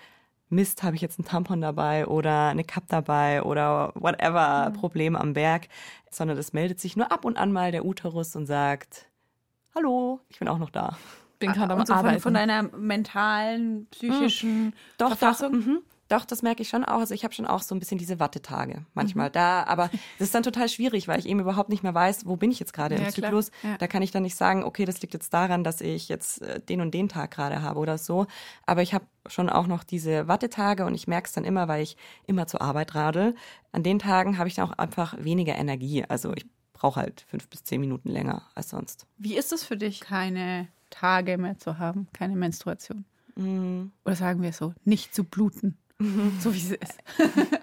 Mist, 0.50 0.84
habe 0.84 0.96
ich 0.96 1.02
jetzt 1.02 1.20
einen 1.20 1.28
Tampon 1.28 1.62
dabei 1.62 2.06
oder 2.06 2.50
eine 2.50 2.64
Cup 2.64 2.84
dabei 2.88 3.42
oder 3.44 3.92
whatever, 3.96 4.70
mhm. 4.70 4.74
Problem 4.74 5.16
am 5.16 5.34
Berg, 5.34 5.68
sondern 6.12 6.38
es 6.38 6.54
meldet 6.54 6.80
sich 6.80 6.96
nur 6.96 7.12
ab 7.12 7.26
und 7.26 7.38
an 7.38 7.52
mal 7.52 7.72
der 7.72 7.86
Uterus 7.86 8.36
und 8.36 8.46
sagt, 8.46 9.08
hallo, 9.74 10.20
ich 10.30 10.40
bin 10.40 10.48
auch 10.48 10.60
noch 10.60 10.70
da. 10.70 10.98
Bin 11.40 11.52
gerade 11.52 11.74
am 11.74 11.86
so 11.86 11.94
Arbeiten. 11.94 12.16
Von, 12.16 12.22
von 12.22 12.34
deiner 12.36 12.64
mentalen, 12.64 13.88
psychischen 13.92 14.66
mhm. 14.66 14.74
Doch, 14.98 15.10
Verfassung? 15.10 15.52
Doch, 15.52 15.66
mhm. 15.66 15.82
Doch, 16.08 16.24
das 16.24 16.44
merke 16.44 16.62
ich 16.62 16.70
schon 16.70 16.86
auch. 16.86 17.00
Also 17.00 17.14
ich 17.16 17.24
habe 17.24 17.34
schon 17.34 17.48
auch 17.48 17.62
so 17.62 17.74
ein 17.74 17.80
bisschen 17.80 17.98
diese 17.98 18.20
Wattetage 18.20 18.86
manchmal 18.94 19.30
mhm. 19.30 19.34
da, 19.34 19.64
aber 19.64 19.90
das 20.20 20.28
ist 20.28 20.36
dann 20.36 20.44
total 20.44 20.70
schwierig, 20.70 21.08
weil 21.08 21.20
ich 21.20 21.26
eben 21.26 21.40
überhaupt 21.40 21.70
nicht 21.70 21.82
mehr 21.82 21.96
weiß, 21.96 22.28
wo 22.28 22.36
bin 22.36 22.52
ich 22.52 22.60
jetzt 22.60 22.74
gerade 22.74 22.96
ja, 22.96 23.02
im 23.02 23.10
Zyklus. 23.10 23.50
Ja. 23.64 23.78
Da 23.78 23.88
kann 23.88 24.04
ich 24.04 24.12
dann 24.12 24.24
nicht 24.24 24.36
sagen, 24.36 24.64
okay, 24.64 24.86
das 24.86 25.02
liegt 25.02 25.14
jetzt 25.14 25.34
daran, 25.34 25.64
dass 25.64 25.82
ich 25.82 26.08
jetzt 26.08 26.44
äh, 26.44 26.60
den 26.60 26.82
und 26.82 26.94
den 26.94 27.10
Tag 27.10 27.32
gerade 27.32 27.62
habe 27.62 27.80
oder 27.80 27.98
so. 27.98 28.28
Aber 28.68 28.84
ich 28.84 28.94
habe 28.94 29.06
schon 29.28 29.50
auch 29.50 29.66
noch 29.66 29.84
diese 29.84 30.28
Wattetage 30.28 30.86
und 30.86 30.94
ich 30.94 31.08
merke 31.08 31.28
es 31.28 31.34
dann 31.34 31.44
immer, 31.44 31.68
weil 31.68 31.82
ich 31.82 31.98
immer 32.28 32.46
zur 32.46 32.62
Arbeit 32.62 32.94
radel. 32.94 33.36
An 33.72 33.82
den 33.82 33.98
Tagen 33.98 34.38
habe 34.38 34.48
ich 34.48 34.56
dann 34.56 34.70
auch 34.70 34.78
einfach 34.78 35.16
weniger 35.18 35.56
Energie. 35.56 36.06
Also 36.08 36.34
ich 36.34 36.46
brauche 36.74 37.00
halt 37.00 37.26
fünf 37.28 37.48
bis 37.50 37.64
zehn 37.64 37.82
Minuten 37.82 38.10
länger 38.10 38.44
als 38.54 38.70
sonst. 38.70 39.08
Wie 39.18 39.36
ist 39.36 39.52
es 39.52 39.64
für 39.64 39.78
dich, 39.78 40.02
keine 40.02 40.68
Tage 40.92 41.40
mehr 41.40 41.58
zu 41.58 41.80
haben, 41.80 42.08
keine 42.14 42.36
Menstruation? 42.36 43.06
Mhm. 43.36 43.92
Oder 44.06 44.16
sagen 44.16 44.44
wir 44.44 44.50
es 44.50 44.58
so, 44.58 44.74
nicht 44.84 45.16
zu 45.16 45.24
bluten? 45.24 45.78
so 46.40 46.54
wie 46.54 46.60
sie 46.60 46.76
ist. 46.76 46.98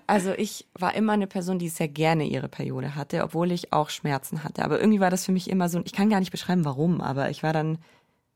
also 0.07 0.33
ich 0.33 0.67
war 0.79 0.95
immer 0.95 1.13
eine 1.13 1.27
Person, 1.27 1.59
die 1.59 1.69
sehr 1.69 1.89
gerne 1.89 2.25
ihre 2.25 2.49
Periode 2.49 2.95
hatte, 2.95 3.23
obwohl 3.23 3.53
ich 3.53 3.73
auch 3.73 3.91
Schmerzen 3.91 4.43
hatte. 4.43 4.65
Aber 4.65 4.81
irgendwie 4.81 5.01
war 5.01 5.11
das 5.11 5.25
für 5.25 5.33
mich 5.33 5.51
immer 5.51 5.69
so, 5.69 5.81
ich 5.85 5.93
kann 5.93 6.09
gar 6.09 6.21
nicht 6.21 6.33
beschreiben, 6.33 6.65
warum, 6.65 7.01
aber 7.01 7.31
ich 7.31 7.43
war 7.43 7.53
dann 7.53 7.79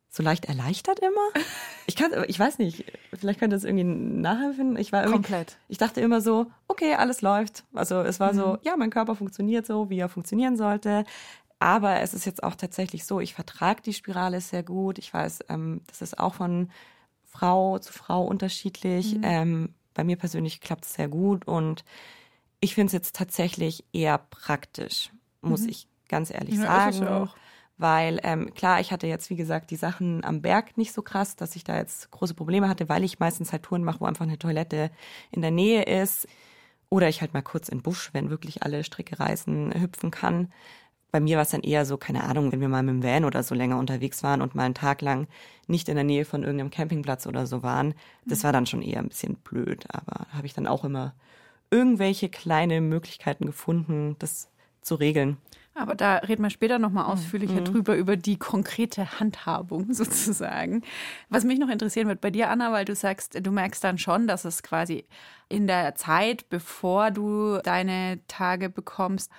so 0.09 0.23
leicht 0.23 0.47
erleichtert 0.47 1.01
immer. 1.01 1.45
Ich 1.87 1.95
kann, 1.95 2.11
ich 2.27 2.39
weiß 2.39 2.59
nicht, 2.59 2.85
vielleicht 3.13 3.39
könnte 3.39 3.55
das 3.55 3.65
irgendwie 3.65 3.85
nachhelfen. 3.85 4.77
Ich 4.77 4.91
war 4.91 5.03
irgendwie, 5.03 5.23
komplett. 5.23 5.59
Ich 5.69 5.79
dachte 5.79 6.01
immer 6.01 6.21
so, 6.21 6.47
okay, 6.69 6.95
alles 6.95 7.21
läuft. 7.21 7.65
Also 7.75 8.01
es 8.01 8.19
war 8.19 8.33
mhm. 8.33 8.37
so, 8.37 8.59
ja, 8.63 8.77
mein 8.77 8.91
Körper 8.91 9.15
funktioniert 9.15 9.67
so, 9.67 9.91
wie 9.91 9.99
er 9.99 10.09
funktionieren 10.09 10.57
sollte. 10.57 11.05
Aber 11.59 12.01
es 12.01 12.13
ist 12.13 12.25
jetzt 12.25 12.43
auch 12.43 12.55
tatsächlich 12.55 13.05
so, 13.05 13.21
ich 13.21 13.35
vertrage 13.35 13.83
die 13.83 13.93
Spirale 13.93 14.41
sehr 14.41 14.63
gut. 14.63 14.99
Ich 14.99 15.13
weiß, 15.13 15.41
ähm, 15.49 15.83
das 15.87 16.03
ist 16.03 16.19
auch 16.19 16.35
von 16.35 16.71
Frau 17.25 17.79
zu 17.79 17.93
Frau 17.93 18.25
unterschiedlich. 18.25 19.17
Mhm. 19.17 19.23
Ähm, 19.23 19.75
bei 19.97 20.05
mir 20.05 20.17
persönlich 20.17 20.61
klappt 20.61 20.85
es 20.85 20.95
sehr 20.95 21.09
gut 21.09 21.49
und 21.49 21.85
ich 22.61 22.75
finde 22.75 22.89
es 22.89 22.93
jetzt 22.93 23.17
tatsächlich 23.17 23.85
eher 23.93 24.19
praktisch, 24.19 25.11
muss 25.41 25.63
mhm. 25.63 25.71
ich 25.71 25.89
ganz 26.09 26.31
ehrlich 26.31 26.57
ja, 26.57 26.93
sagen. 26.93 27.31
Weil 27.79 28.21
ähm, 28.23 28.55
klar, 28.55 28.81
ich 28.81 28.91
hatte 28.91 29.07
jetzt, 29.07 29.29
wie 29.29 29.37
gesagt, 29.37 29.71
die 29.71 29.77
Sachen 29.77 30.25
am 30.25 30.41
Berg 30.41 30.79
nicht 30.79 30.95
so 30.95 31.03
krass, 31.03 31.37
dass 31.37 31.57
ich 31.57 31.65
da 31.65 31.77
jetzt 31.77 32.11
große 32.11 32.33
Probleme 32.33 32.69
hatte, 32.69 32.89
weil 32.89 33.05
ich 33.05 33.19
meistens 33.19 33.53
halt 33.53 33.65
Touren 33.65 33.85
mache, 33.85 34.01
wo 34.01 34.07
einfach 34.07 34.25
eine 34.25 34.39
Toilette 34.39 34.91
in 35.31 35.43
der 35.43 35.51
Nähe 35.51 35.83
ist. 35.83 36.27
Oder 36.89 37.09
ich 37.09 37.21
halt 37.21 37.35
mal 37.35 37.43
kurz 37.43 37.69
in 37.69 37.83
Busch, 37.83 38.11
wenn 38.13 38.31
wirklich 38.31 38.63
alle 38.63 38.83
Stricke 38.83 39.19
reißen, 39.19 39.79
hüpfen 39.79 40.11
kann. 40.11 40.53
Bei 41.13 41.21
mir 41.21 41.37
war 41.37 41.43
es 41.43 41.51
dann 41.51 41.63
eher 41.63 41.87
so, 41.87 41.97
keine 41.97 42.25
Ahnung, 42.25 42.53
wenn 42.53 42.61
wir 42.61 42.69
mal 42.69 42.83
mit 42.83 42.95
dem 42.95 43.03
Van 43.03 43.25
oder 43.25 43.43
so 43.43 43.55
länger 43.55 43.79
unterwegs 43.79 44.23
waren 44.23 44.43
und 44.43 44.55
mal 44.55 44.65
einen 44.65 44.75
Tag 44.75 45.01
lang 45.01 45.29
nicht 45.67 45.89
in 45.89 45.95
der 45.95 46.05
Nähe 46.05 46.25
von 46.25 46.43
irgendeinem 46.43 46.71
Campingplatz 46.71 47.27
oder 47.27 47.47
so 47.47 47.63
waren. 47.63 47.95
Das 48.25 48.45
war 48.45 48.53
dann 48.53 48.67
schon 48.67 48.83
eher 48.83 48.99
ein 48.99 49.09
bisschen 49.09 49.37
blöd, 49.37 49.87
aber 49.89 50.27
habe 50.33 50.47
ich 50.47 50.55
dann 50.55 50.67
auch 50.67 50.85
immer 50.85 51.15
irgendwelche 51.71 52.29
kleine 52.29 52.81
Möglichkeiten 52.81 53.47
gefunden, 53.47 54.17
das 54.19 54.49
zu 54.83 54.95
regeln. 54.95 55.39
Aber 55.75 55.95
da 55.95 56.17
reden 56.17 56.43
wir 56.43 56.49
später 56.49 56.79
nochmal 56.79 57.05
ausführlicher 57.05 57.61
mhm. 57.61 57.65
drüber, 57.67 57.97
über 57.97 58.17
die 58.17 58.39
konkrete 58.39 59.21
Handhabung 59.21 59.93
sozusagen. 59.93 60.83
Was 61.29 61.45
mich 61.45 61.59
noch 61.59 61.69
interessieren 61.69 62.09
wird 62.09 62.23
bei 62.23 62.31
dir, 62.31 62.49
Anna, 62.49 62.73
weil 62.73 62.87
du 62.87 62.95
sagst, 62.95 63.39
du 63.41 63.51
merkst 63.51 63.85
dann 63.85 63.99
schon, 63.99 64.27
dass 64.27 64.47
es 64.47 64.63
quasi 64.63 65.05
in 65.49 65.67
der 65.67 65.95
Zeit, 65.95 66.49
bevor 66.49 67.11
du 67.11 67.59
deine 67.63 68.21
Tage 68.27 68.71
bekommst, 68.71 69.31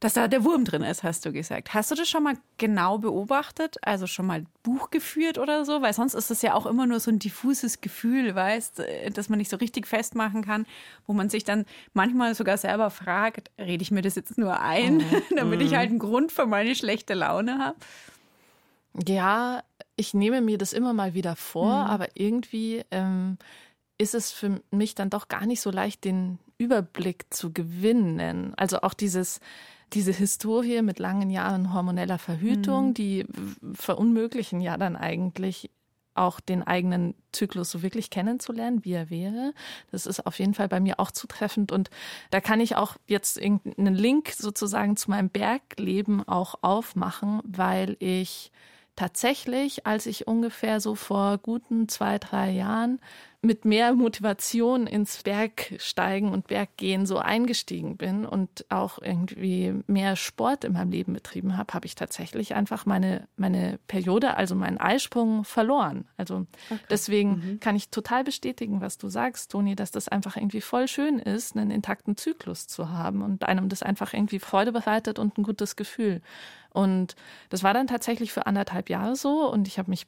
dass 0.00 0.14
da 0.14 0.28
der 0.28 0.44
Wurm 0.44 0.64
drin 0.64 0.82
ist, 0.82 1.02
hast 1.02 1.26
du 1.26 1.32
gesagt. 1.32 1.74
Hast 1.74 1.90
du 1.90 1.94
das 1.94 2.08
schon 2.08 2.22
mal 2.22 2.34
genau 2.56 2.96
beobachtet? 2.96 3.76
Also 3.82 4.06
schon 4.06 4.26
mal 4.26 4.44
Buch 4.62 4.90
geführt 4.90 5.36
oder 5.36 5.66
so? 5.66 5.82
Weil 5.82 5.92
sonst 5.92 6.14
ist 6.14 6.30
es 6.30 6.40
ja 6.40 6.54
auch 6.54 6.64
immer 6.64 6.86
nur 6.86 7.00
so 7.00 7.10
ein 7.10 7.18
diffuses 7.18 7.82
Gefühl, 7.82 8.34
weißt, 8.34 8.80
äh, 8.80 9.10
dass 9.10 9.28
man 9.28 9.38
nicht 9.38 9.50
so 9.50 9.58
richtig 9.58 9.86
festmachen 9.86 10.42
kann, 10.42 10.66
wo 11.06 11.12
man 11.12 11.28
sich 11.28 11.44
dann 11.44 11.66
manchmal 11.92 12.34
sogar 12.34 12.56
selber 12.56 12.88
fragt, 12.88 13.50
rede 13.58 13.82
ich 13.82 13.90
mir 13.90 14.00
das 14.00 14.14
jetzt 14.14 14.38
nur 14.38 14.58
ein, 14.58 14.96
mhm. 14.96 15.22
damit 15.36 15.60
ich 15.60 15.72
mhm. 15.72 15.76
halt 15.76 15.90
einen 15.90 15.98
Grund 15.98 16.32
für 16.32 16.46
meine 16.46 16.74
schlechte 16.74 17.12
Laune 17.12 17.58
habe? 17.58 17.76
Ja, 19.06 19.62
ich 19.96 20.14
nehme 20.14 20.40
mir 20.40 20.56
das 20.56 20.72
immer 20.72 20.94
mal 20.94 21.12
wieder 21.12 21.36
vor, 21.36 21.84
mhm. 21.84 21.90
aber 21.90 22.08
irgendwie 22.14 22.84
ähm, 22.90 23.36
ist 23.98 24.14
es 24.14 24.32
für 24.32 24.62
mich 24.70 24.94
dann 24.94 25.10
doch 25.10 25.28
gar 25.28 25.44
nicht 25.44 25.60
so 25.60 25.70
leicht, 25.70 26.04
den 26.04 26.38
Überblick 26.56 27.26
zu 27.28 27.52
gewinnen. 27.52 28.54
Also 28.56 28.80
auch 28.80 28.94
dieses, 28.94 29.40
diese 29.92 30.12
Historie 30.12 30.82
mit 30.82 30.98
langen 30.98 31.30
Jahren 31.30 31.72
hormoneller 31.72 32.18
Verhütung, 32.18 32.88
mhm. 32.88 32.94
die 32.94 33.26
verunmöglichen 33.74 34.60
ja 34.60 34.76
dann 34.76 34.96
eigentlich 34.96 35.70
auch 36.14 36.40
den 36.40 36.62
eigenen 36.62 37.14
Zyklus 37.32 37.70
so 37.70 37.82
wirklich 37.82 38.10
kennenzulernen, 38.10 38.84
wie 38.84 38.92
er 38.92 39.10
wäre. 39.10 39.54
Das 39.90 40.06
ist 40.06 40.26
auf 40.26 40.38
jeden 40.38 40.54
Fall 40.54 40.68
bei 40.68 40.80
mir 40.80 40.98
auch 41.00 41.10
zutreffend. 41.10 41.72
Und 41.72 41.88
da 42.30 42.40
kann 42.40 42.60
ich 42.60 42.76
auch 42.76 42.96
jetzt 43.06 43.40
einen 43.40 43.60
Link 43.94 44.30
sozusagen 44.36 44.96
zu 44.96 45.10
meinem 45.10 45.30
Bergleben 45.30 46.26
auch 46.26 46.56
aufmachen, 46.62 47.40
weil 47.44 47.96
ich 48.00 48.50
tatsächlich, 48.96 49.86
als 49.86 50.06
ich 50.06 50.26
ungefähr 50.26 50.80
so 50.80 50.94
vor 50.94 51.38
guten 51.38 51.88
zwei, 51.88 52.18
drei 52.18 52.50
Jahren 52.50 53.00
mit 53.42 53.64
mehr 53.64 53.94
Motivation 53.94 54.86
ins 54.86 55.22
Bergsteigen 55.22 56.30
und 56.30 56.48
Berggehen 56.48 57.06
so 57.06 57.16
eingestiegen 57.16 57.96
bin 57.96 58.26
und 58.26 58.66
auch 58.68 59.00
irgendwie 59.00 59.74
mehr 59.86 60.16
Sport 60.16 60.64
in 60.64 60.74
meinem 60.74 60.90
Leben 60.90 61.14
betrieben 61.14 61.56
habe, 61.56 61.72
habe 61.72 61.86
ich 61.86 61.94
tatsächlich 61.94 62.54
einfach 62.54 62.84
meine, 62.84 63.26
meine 63.36 63.78
Periode, 63.86 64.36
also 64.36 64.54
meinen 64.54 64.76
Eisprung 64.76 65.44
verloren. 65.44 66.06
Also 66.18 66.46
okay. 66.68 66.80
deswegen 66.90 67.30
mhm. 67.30 67.60
kann 67.60 67.76
ich 67.76 67.88
total 67.88 68.24
bestätigen, 68.24 68.82
was 68.82 68.98
du 68.98 69.08
sagst, 69.08 69.52
Toni, 69.52 69.74
dass 69.74 69.90
das 69.90 70.08
einfach 70.08 70.36
irgendwie 70.36 70.60
voll 70.60 70.86
schön 70.86 71.18
ist, 71.18 71.56
einen 71.56 71.70
intakten 71.70 72.18
Zyklus 72.18 72.66
zu 72.66 72.90
haben 72.90 73.22
und 73.22 73.44
einem 73.44 73.70
das 73.70 73.82
einfach 73.82 74.12
irgendwie 74.12 74.38
Freude 74.38 74.72
bereitet 74.72 75.18
und 75.18 75.38
ein 75.38 75.44
gutes 75.44 75.76
Gefühl. 75.76 76.20
Und 76.72 77.16
das 77.48 77.62
war 77.62 77.74
dann 77.74 77.86
tatsächlich 77.86 78.32
für 78.32 78.46
anderthalb 78.46 78.90
Jahre 78.90 79.16
so 79.16 79.50
und 79.50 79.66
ich 79.68 79.78
habe 79.78 79.90
mich 79.90 80.06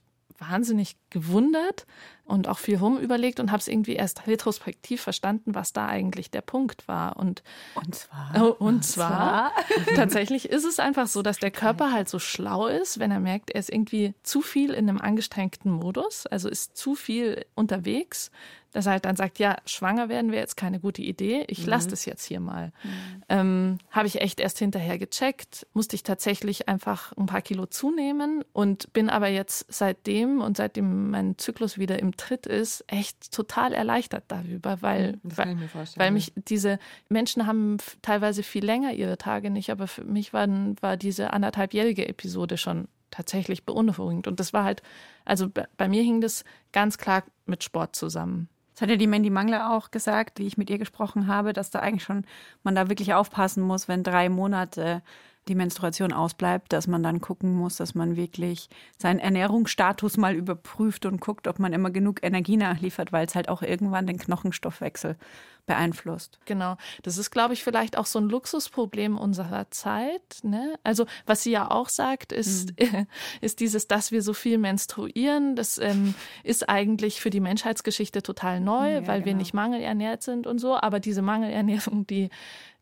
wahnsinnig 0.50 0.96
gewundert 1.10 1.86
und 2.24 2.48
auch 2.48 2.58
viel 2.58 2.78
rumüberlegt 2.78 3.40
und 3.40 3.50
habe 3.50 3.60
es 3.60 3.68
irgendwie 3.68 3.94
erst 3.94 4.26
retrospektiv 4.26 5.00
verstanden, 5.00 5.54
was 5.54 5.72
da 5.72 5.86
eigentlich 5.86 6.30
der 6.30 6.40
Punkt 6.40 6.88
war. 6.88 7.16
Und, 7.16 7.42
und 7.74 7.94
zwar, 7.94 8.30
oh, 8.36 8.46
und, 8.46 8.60
und 8.60 8.84
zwar, 8.84 9.52
zwar? 9.66 9.84
tatsächlich 9.96 10.48
ist 10.48 10.64
es 10.64 10.78
einfach 10.80 11.06
so, 11.06 11.22
dass 11.22 11.38
der 11.38 11.50
Körper 11.50 11.92
halt 11.92 12.08
so 12.08 12.18
schlau 12.18 12.66
ist, 12.66 12.98
wenn 12.98 13.10
er 13.10 13.20
merkt, 13.20 13.50
er 13.50 13.60
ist 13.60 13.70
irgendwie 13.70 14.14
zu 14.22 14.40
viel 14.40 14.70
in 14.70 14.88
einem 14.88 15.00
angestrengten 15.00 15.70
Modus, 15.70 16.26
also 16.26 16.48
ist 16.48 16.76
zu 16.76 16.94
viel 16.94 17.44
unterwegs, 17.54 18.30
dass 18.72 18.86
er 18.86 18.92
halt 18.92 19.04
dann 19.04 19.16
sagt, 19.16 19.38
ja, 19.38 19.56
schwanger 19.66 20.08
werden 20.08 20.32
wäre 20.32 20.40
jetzt 20.40 20.56
keine 20.56 20.80
gute 20.80 21.02
Idee, 21.02 21.44
ich 21.48 21.60
mhm. 21.62 21.68
lasse 21.68 21.88
das 21.88 22.04
jetzt 22.04 22.24
hier 22.24 22.40
mal. 22.40 22.72
Mhm. 22.82 23.22
Ähm, 23.28 23.78
Habe 23.90 24.06
ich 24.06 24.20
echt 24.20 24.40
erst 24.40 24.58
hinterher 24.58 24.98
gecheckt, 24.98 25.66
musste 25.74 25.94
ich 25.94 26.02
tatsächlich 26.02 26.68
einfach 26.68 27.12
ein 27.16 27.26
paar 27.26 27.42
Kilo 27.42 27.66
zunehmen 27.66 28.44
und 28.52 28.92
bin 28.92 29.10
aber 29.10 29.28
jetzt 29.28 29.66
seitdem 29.68 30.40
und 30.40 30.56
seitdem 30.56 31.10
mein 31.10 31.38
Zyklus 31.38 31.78
wieder 31.78 31.98
im 31.98 32.16
Tritt 32.16 32.46
ist, 32.46 32.84
echt 32.86 33.32
total 33.32 33.72
erleichtert 33.72 34.24
darüber, 34.28 34.80
weil, 34.80 35.18
weil, 35.22 35.56
weil 35.96 36.10
mich 36.10 36.32
diese 36.36 36.78
Menschen 37.08 37.46
haben 37.46 37.76
teilweise 38.00 38.42
viel 38.42 38.64
länger 38.64 38.92
ihre 38.92 39.18
Tage 39.18 39.50
nicht, 39.50 39.70
aber 39.70 39.86
für 39.86 40.04
mich 40.04 40.32
war, 40.32 40.48
war 40.80 40.96
diese 40.96 41.32
anderthalbjährige 41.32 42.08
Episode 42.08 42.56
schon 42.56 42.88
tatsächlich 43.10 43.64
beunruhigend. 43.64 44.26
Und 44.26 44.40
das 44.40 44.52
war 44.52 44.64
halt, 44.64 44.82
also 45.24 45.48
bei 45.76 45.88
mir 45.88 46.02
hing 46.02 46.20
das 46.20 46.44
ganz 46.72 46.98
klar 46.98 47.22
mit 47.46 47.62
Sport 47.62 47.94
zusammen. 47.94 48.48
Das 48.82 48.88
hat 48.88 48.94
ja 48.94 48.96
die 48.96 49.06
Mandy 49.06 49.30
Mangler 49.30 49.70
auch 49.70 49.92
gesagt, 49.92 50.40
wie 50.40 50.46
ich 50.48 50.58
mit 50.58 50.68
ihr 50.68 50.76
gesprochen 50.76 51.28
habe, 51.28 51.52
dass 51.52 51.70
da 51.70 51.78
eigentlich 51.78 52.02
schon 52.02 52.24
man 52.64 52.74
da 52.74 52.88
wirklich 52.88 53.14
aufpassen 53.14 53.62
muss, 53.62 53.86
wenn 53.86 54.02
drei 54.02 54.28
Monate 54.28 55.02
die 55.46 55.54
Menstruation 55.54 56.12
ausbleibt, 56.12 56.72
dass 56.72 56.88
man 56.88 57.00
dann 57.00 57.20
gucken 57.20 57.54
muss, 57.54 57.76
dass 57.76 57.94
man 57.94 58.16
wirklich 58.16 58.68
seinen 58.98 59.20
Ernährungsstatus 59.20 60.16
mal 60.16 60.34
überprüft 60.34 61.06
und 61.06 61.20
guckt, 61.20 61.46
ob 61.46 61.60
man 61.60 61.72
immer 61.72 61.90
genug 61.92 62.24
Energie 62.24 62.56
nachliefert, 62.56 63.12
weil 63.12 63.24
es 63.24 63.36
halt 63.36 63.48
auch 63.48 63.62
irgendwann 63.62 64.08
den 64.08 64.18
Knochenstoffwechsel 64.18 65.16
beeinflusst. 65.66 66.40
Genau. 66.44 66.76
Das 67.02 67.18
ist, 67.18 67.30
glaube 67.30 67.54
ich, 67.54 67.62
vielleicht 67.62 67.96
auch 67.96 68.06
so 68.06 68.18
ein 68.18 68.28
Luxusproblem 68.28 69.16
unserer 69.16 69.70
Zeit. 69.70 70.40
Ne? 70.42 70.74
Also, 70.82 71.06
was 71.24 71.42
sie 71.42 71.52
ja 71.52 71.70
auch 71.70 71.88
sagt, 71.88 72.32
ist, 72.32 72.78
mhm. 72.80 73.06
ist 73.40 73.60
dieses, 73.60 73.86
dass 73.86 74.10
wir 74.10 74.22
so 74.22 74.34
viel 74.34 74.58
menstruieren. 74.58 75.54
Das 75.54 75.78
ähm, 75.78 76.14
ist 76.42 76.68
eigentlich 76.68 77.20
für 77.20 77.30
die 77.30 77.40
Menschheitsgeschichte 77.40 78.22
total 78.22 78.60
neu, 78.60 78.94
ja, 78.94 79.06
weil 79.06 79.20
genau. 79.20 79.26
wir 79.26 79.34
nicht 79.34 79.54
mangelernährt 79.54 80.22
sind 80.22 80.46
und 80.46 80.58
so. 80.58 80.76
Aber 80.76 80.98
diese 80.98 81.22
Mangelernährung, 81.22 82.06
die, 82.06 82.30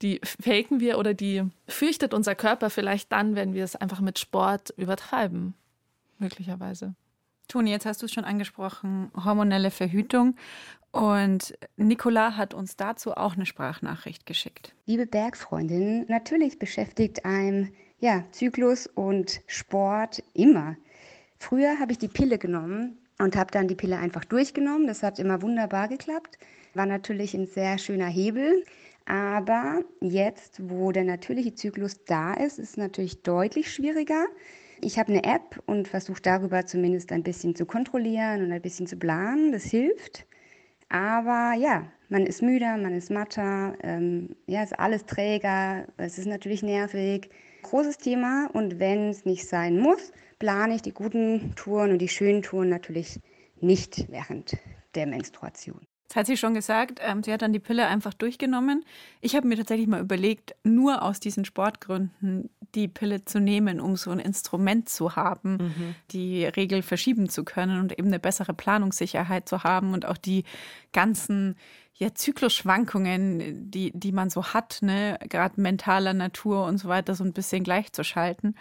die 0.01 0.21
faken 0.25 0.81
wir 0.81 0.99
oder 0.99 1.13
die 1.13 1.43
fürchtet 1.69 2.15
unser 2.15 2.35
Körper 2.35 2.71
vielleicht 2.71 3.13
dann, 3.13 3.37
wenn 3.37 3.53
wir 3.53 3.65
es 3.65 3.77
einfach 3.77 4.01
mit 4.01 4.19
Sport 4.19 4.71
übertreiben. 4.77 5.55
Möglicherweise. 6.19 6.95
Toni, 7.51 7.71
jetzt 7.71 7.85
hast 7.85 8.01
du 8.01 8.07
es 8.07 8.13
schon 8.13 8.25
angesprochen, 8.25 9.11
hormonelle 9.25 9.73
Verhütung. 9.73 10.37
Und 10.93 11.59
Nicola 11.77 12.37
hat 12.37 12.55
uns 12.55 12.77
dazu 12.77 13.13
auch 13.13 13.35
eine 13.35 13.45
Sprachnachricht 13.45 14.25
geschickt. 14.25 14.73
Liebe 14.87 15.07
Bergfreundin, 15.07 16.07
natürlich 16.09 16.61
beschäftigt 16.61 17.25
ein 17.25 17.73
ja, 17.99 18.25
Zyklus 18.31 18.87
und 18.87 19.41
Sport 19.47 20.23
immer. 20.33 20.77
Früher 21.39 21.81
habe 21.81 21.93
ich 21.93 21.99
die 21.99 22.09
Pille 22.09 22.39
genommen 22.39 22.99
und 23.19 23.35
habe 23.35 23.51
dann 23.51 23.67
die 23.67 23.75
Pille 23.75 23.99
einfach 23.99 24.25
durchgenommen. 24.25 24.87
Das 24.87 25.03
hat 25.03 25.19
immer 25.19 25.43
wunderbar 25.43 25.89
geklappt. 25.89 26.39
War 26.75 26.87
natürlich 26.87 27.35
ein 27.35 27.47
sehr 27.47 27.79
schöner 27.79 28.09
Hebel. 28.09 28.65
Aber 29.07 29.83
jetzt, 30.01 30.61
wo 30.71 30.93
der 30.93 31.05
natürliche 31.05 31.55
Zyklus 31.55 32.05
da 32.05 32.33
ist, 32.35 32.61
ist 32.61 32.71
es 32.71 32.77
natürlich 32.77 33.23
deutlich 33.23 33.73
schwieriger. 33.73 34.27
Ich 34.83 34.99
habe 34.99 35.13
eine 35.13 35.25
App 35.25 35.63
und 35.67 35.89
versuche 35.89 36.23
darüber 36.23 36.65
zumindest 36.65 37.13
ein 37.13 37.23
bisschen 37.23 37.55
zu 37.55 37.67
kontrollieren 37.67 38.43
und 38.43 38.53
ein 38.53 38.63
bisschen 38.63 38.87
zu 38.87 38.97
planen. 38.97 39.53
Das 39.53 39.65
hilft. 39.65 40.27
Aber 40.89 41.55
ja, 41.59 41.87
man 42.09 42.27
ist 42.27 42.43
müder, 42.43 42.77
man 42.77 42.95
ist 42.95 43.11
matter, 43.11 43.75
ähm, 43.83 44.35
ja, 44.47 44.63
ist 44.63 44.79
alles 44.79 45.07
träger, 45.07 45.87
es 45.97 46.19
ist 46.19 46.27
natürlich 46.27 46.63
nervig. 46.63 47.31
Großes 47.63 47.99
Thema 47.99 48.49
und 48.53 48.81
wenn 48.81 49.11
es 49.11 49.25
nicht 49.25 49.47
sein 49.47 49.79
muss, 49.79 50.13
plane 50.39 50.75
ich 50.75 50.83
die 50.83 50.93
guten 50.93 51.55
Touren 51.55 51.93
und 51.93 51.99
die 51.99 52.09
schönen 52.09 52.43
Touren 52.43 52.71
natürlich 52.71 53.21
nicht 53.61 54.11
während 54.11 54.57
der 54.95 55.07
Menstruation. 55.07 55.81
Das 56.09 56.17
hat 56.17 56.27
sie 56.27 56.37
schon 56.37 56.55
gesagt. 56.55 56.99
Ähm, 57.01 57.23
sie 57.23 57.33
hat 57.33 57.43
dann 57.43 57.53
die 57.53 57.61
Pille 57.61 57.87
einfach 57.87 58.15
durchgenommen. 58.15 58.85
Ich 59.21 59.37
habe 59.37 59.47
mir 59.47 59.57
tatsächlich 59.57 59.87
mal 59.87 60.01
überlegt, 60.01 60.57
nur 60.65 61.03
aus 61.03 61.21
diesen 61.21 61.45
Sportgründen 61.45 62.51
die 62.75 62.89
Pille 62.89 63.25
zu 63.25 63.41
nehmen, 63.41 63.81
um 63.81 63.97
so 63.97 64.11
ein 64.11 64.19
Instrument 64.19 64.89
zu 64.89 65.17
haben, 65.17 65.53
mhm. 65.53 65.95
die 66.11 66.45
Regel 66.45 66.83
verschieben 66.83 67.29
zu 67.29 67.45
können 67.45 67.81
und 67.81 67.99
eben 67.99 68.09
eine 68.09 68.19
bessere 68.19 68.55
Planungssicherheit 68.55 69.49
zu 69.49 69.65
haben 69.65 69.93
und 69.93 70.07
auch 70.07 70.17
die 70.17 70.45
ganzen 70.93 71.57
ja, 71.95 72.15
Zyklusschwankungen, 72.15 73.71
die, 73.71 73.93
die 73.95 74.13
man 74.13 74.31
so 74.31 74.45
hat, 74.55 74.79
ne, 74.81 75.19
gerade 75.29 75.61
mentaler 75.61 76.15
Natur 76.15 76.65
und 76.65 76.79
so 76.79 76.89
weiter, 76.89 77.15
so 77.15 77.25
ein 77.25 77.35
bisschen 77.35 77.63
gleichzuschalten. 77.63 78.57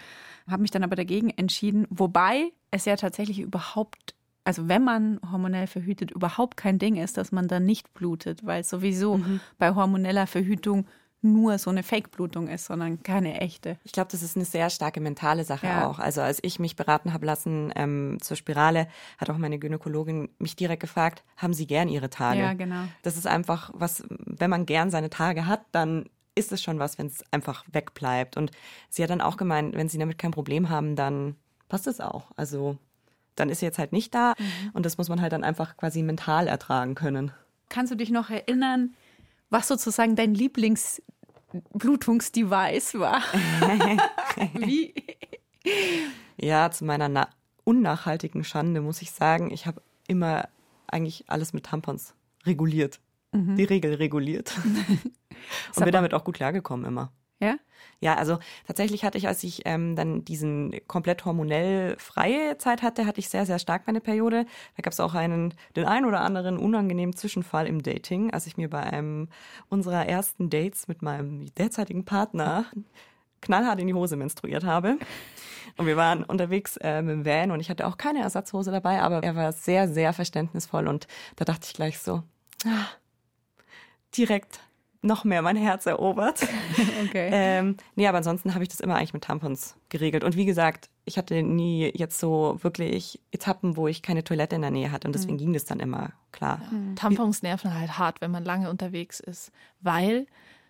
Habe 0.47 0.61
mich 0.61 0.71
dann 0.71 0.83
aber 0.83 0.97
dagegen 0.97 1.29
entschieden, 1.29 1.87
wobei 1.89 2.51
es 2.71 2.85
ja 2.85 2.97
tatsächlich 2.97 3.39
überhaupt 3.39 4.15
also 4.45 4.67
wenn 4.67 4.83
man 4.83 5.19
hormonell 5.31 5.67
verhütet, 5.67 6.09
überhaupt 6.09 6.57
kein 6.57 6.79
Ding 6.79 6.95
ist, 6.95 7.17
dass 7.17 7.31
man 7.31 7.47
dann 7.47 7.65
nicht 7.65 7.93
blutet, 7.93 8.43
weil 8.43 8.63
sowieso 8.63 9.17
mhm. 9.17 9.41
bei 9.59 9.75
hormoneller 9.75 10.25
Verhütung 10.25 10.87
nur 11.21 11.57
so 11.57 11.69
eine 11.69 11.83
Fake-Blutung 11.83 12.47
ist, 12.47 12.65
sondern 12.65 13.03
keine 13.03 13.41
echte. 13.41 13.77
Ich 13.83 13.91
glaube, 13.91 14.09
das 14.11 14.23
ist 14.23 14.35
eine 14.35 14.45
sehr 14.45 14.69
starke 14.69 15.01
mentale 15.01 15.43
Sache 15.43 15.67
ja. 15.67 15.87
auch. 15.87 15.99
Also 15.99 16.21
als 16.21 16.39
ich 16.41 16.59
mich 16.59 16.75
beraten 16.75 17.13
habe 17.13 17.25
lassen 17.25 17.73
ähm, 17.75 18.17
zur 18.21 18.37
Spirale, 18.37 18.87
hat 19.17 19.29
auch 19.29 19.37
meine 19.37 19.59
Gynäkologin 19.59 20.29
mich 20.39 20.55
direkt 20.55 20.81
gefragt, 20.81 21.23
haben 21.37 21.53
Sie 21.53 21.67
gern 21.67 21.89
Ihre 21.89 22.09
Tage? 22.09 22.39
Ja, 22.39 22.53
genau. 22.53 22.83
Das 23.03 23.17
ist 23.17 23.27
einfach 23.27 23.71
was, 23.73 24.03
wenn 24.09 24.49
man 24.49 24.65
gern 24.65 24.91
seine 24.91 25.09
Tage 25.09 25.45
hat, 25.45 25.61
dann 25.71 26.05
ist 26.35 26.51
es 26.53 26.61
schon 26.61 26.79
was, 26.79 26.97
wenn 26.97 27.07
es 27.07 27.23
einfach 27.31 27.65
wegbleibt. 27.71 28.37
Und 28.37 28.51
sie 28.89 29.03
hat 29.03 29.09
dann 29.09 29.21
auch 29.21 29.35
gemeint, 29.35 29.75
wenn 29.75 29.89
Sie 29.89 29.97
damit 29.97 30.17
kein 30.17 30.31
Problem 30.31 30.69
haben, 30.69 30.95
dann 30.95 31.35
passt 31.67 31.87
es 31.87 31.99
auch. 31.99 32.31
Also 32.37 32.77
dann 33.35 33.49
ist 33.49 33.59
sie 33.59 33.65
jetzt 33.65 33.79
halt 33.79 33.93
nicht 33.93 34.13
da 34.13 34.33
mhm. 34.37 34.71
und 34.73 34.85
das 34.85 34.97
muss 34.97 35.09
man 35.09 35.21
halt 35.21 35.33
dann 35.33 35.43
einfach 35.43 35.77
quasi 35.77 36.03
mental 36.03 36.47
ertragen 36.47 36.95
können. 36.95 37.31
Kannst 37.69 37.91
du 37.91 37.95
dich 37.95 38.09
noch 38.09 38.29
erinnern, 38.29 38.95
was 39.49 39.67
sozusagen 39.67 40.15
dein 40.15 40.33
Lieblingsblutungsdevice 40.33 42.99
war? 42.99 43.21
Wie? 44.53 44.93
Ja, 46.37 46.71
zu 46.71 46.85
meiner 46.85 47.29
unnachhaltigen 47.63 48.43
Schande 48.43 48.81
muss 48.81 49.01
ich 49.01 49.11
sagen, 49.11 49.51
ich 49.51 49.65
habe 49.65 49.81
immer 50.07 50.47
eigentlich 50.87 51.25
alles 51.27 51.53
mit 51.53 51.65
Tampons 51.65 52.13
reguliert. 52.45 52.99
Mhm. 53.31 53.57
Die 53.57 53.63
Regel 53.63 53.95
reguliert. 53.95 54.57
und 55.75 55.83
bin 55.83 55.91
damit 55.91 56.13
auch 56.13 56.23
gut 56.23 56.35
klargekommen 56.35 56.85
immer. 56.85 57.11
Ja? 57.39 57.57
Ja, 58.01 58.15
also 58.15 58.39
tatsächlich 58.65 59.03
hatte 59.03 59.17
ich, 59.17 59.27
als 59.27 59.43
ich 59.43 59.61
ähm, 59.65 59.95
dann 59.95 60.23
diesen 60.23 60.75
komplett 60.87 61.25
hormonell 61.25 61.95
freie 61.97 62.57
Zeit 62.57 62.81
hatte, 62.81 63.05
hatte 63.05 63.19
ich 63.19 63.29
sehr, 63.29 63.45
sehr 63.45 63.59
stark 63.59 63.87
meine 63.87 64.01
Periode. 64.01 64.45
Da 64.75 64.81
gab 64.81 64.93
es 64.93 64.99
auch 64.99 65.15
einen, 65.15 65.53
den 65.75 65.85
einen 65.85 66.05
oder 66.05 66.21
anderen 66.21 66.57
unangenehmen 66.57 67.15
Zwischenfall 67.15 67.67
im 67.67 67.83
Dating, 67.83 68.31
als 68.31 68.47
ich 68.47 68.57
mir 68.57 68.69
bei 68.69 68.81
einem 68.81 69.27
unserer 69.69 70.05
ersten 70.05 70.49
Dates 70.49 70.87
mit 70.87 71.01
meinem 71.01 71.53
derzeitigen 71.55 72.05
Partner 72.05 72.65
knallhart 73.41 73.79
in 73.79 73.87
die 73.87 73.93
Hose 73.93 74.15
menstruiert 74.15 74.63
habe. 74.63 74.97
Und 75.77 75.85
wir 75.85 75.97
waren 75.97 76.23
unterwegs 76.23 76.77
äh, 76.77 77.01
mit 77.01 77.13
dem 77.13 77.25
Van 77.25 77.51
und 77.51 77.59
ich 77.59 77.69
hatte 77.69 77.87
auch 77.87 77.97
keine 77.97 78.21
Ersatzhose 78.21 78.71
dabei, 78.71 79.01
aber 79.01 79.23
er 79.23 79.35
war 79.35 79.53
sehr, 79.53 79.87
sehr 79.87 80.11
verständnisvoll 80.13 80.87
und 80.87 81.07
da 81.37 81.45
dachte 81.45 81.67
ich 81.67 81.73
gleich 81.73 81.99
so, 81.99 82.23
ah, 82.65 82.87
direkt 84.17 84.59
noch 85.01 85.23
mehr 85.23 85.41
mein 85.41 85.55
Herz 85.55 85.85
erobert. 85.85 86.41
Okay. 87.07 87.29
Ähm, 87.31 87.77
nee, 87.95 88.07
aber 88.07 88.17
ansonsten 88.17 88.53
habe 88.53 88.63
ich 88.63 88.69
das 88.69 88.81
immer 88.81 88.95
eigentlich 88.95 89.13
mit 89.13 89.23
Tampons 89.23 89.75
geregelt. 89.87 90.23
Und 90.25 90.35
wie 90.35 90.45
gesagt, 90.45 90.89
ich 91.05 91.17
hatte 91.17 91.41
nie 91.41 91.89
jetzt 91.95 92.19
so 92.19 92.57
wirklich 92.61 93.19
Etappen, 93.31 93.77
wo 93.77 93.87
ich 93.87 94.01
keine 94.03 94.23
Toilette 94.23 94.55
in 94.57 94.61
der 94.61 94.69
Nähe 94.69 94.91
hatte 94.91 95.07
und 95.07 95.13
deswegen 95.13 95.37
ging 95.37 95.53
das 95.53 95.63
dann 95.65 95.79
immer 95.79 96.11
klar. 96.33 96.61
Tampons 96.95 97.41
nerven 97.41 97.73
halt 97.73 97.97
hart, 97.97 98.19
wenn 98.21 98.31
man 98.31 98.43
lange 98.43 98.69
unterwegs 98.69 99.19
ist, 99.21 99.51
weil 99.79 100.27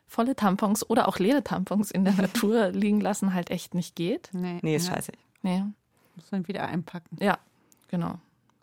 volle 0.07 0.35
Tampons 0.35 0.87
oder 0.89 1.07
auch 1.07 1.17
leere 1.19 1.43
Tampons 1.43 1.89
in 1.91 2.05
der 2.05 2.13
Natur 2.17 2.69
liegen 2.69 3.01
lassen 3.01 3.33
halt 3.33 3.49
echt 3.49 3.73
nicht 3.73 3.95
geht. 3.95 4.29
Nee, 4.31 4.59
Nee, 4.61 4.75
ist 4.75 4.87
ja. 4.87 4.95
scheiße. 4.95 5.11
Nee. 5.41 5.63
Muss 6.15 6.31
man 6.31 6.47
wieder 6.47 6.65
einpacken. 6.67 7.17
Ja, 7.19 7.37
genau. 7.89 8.19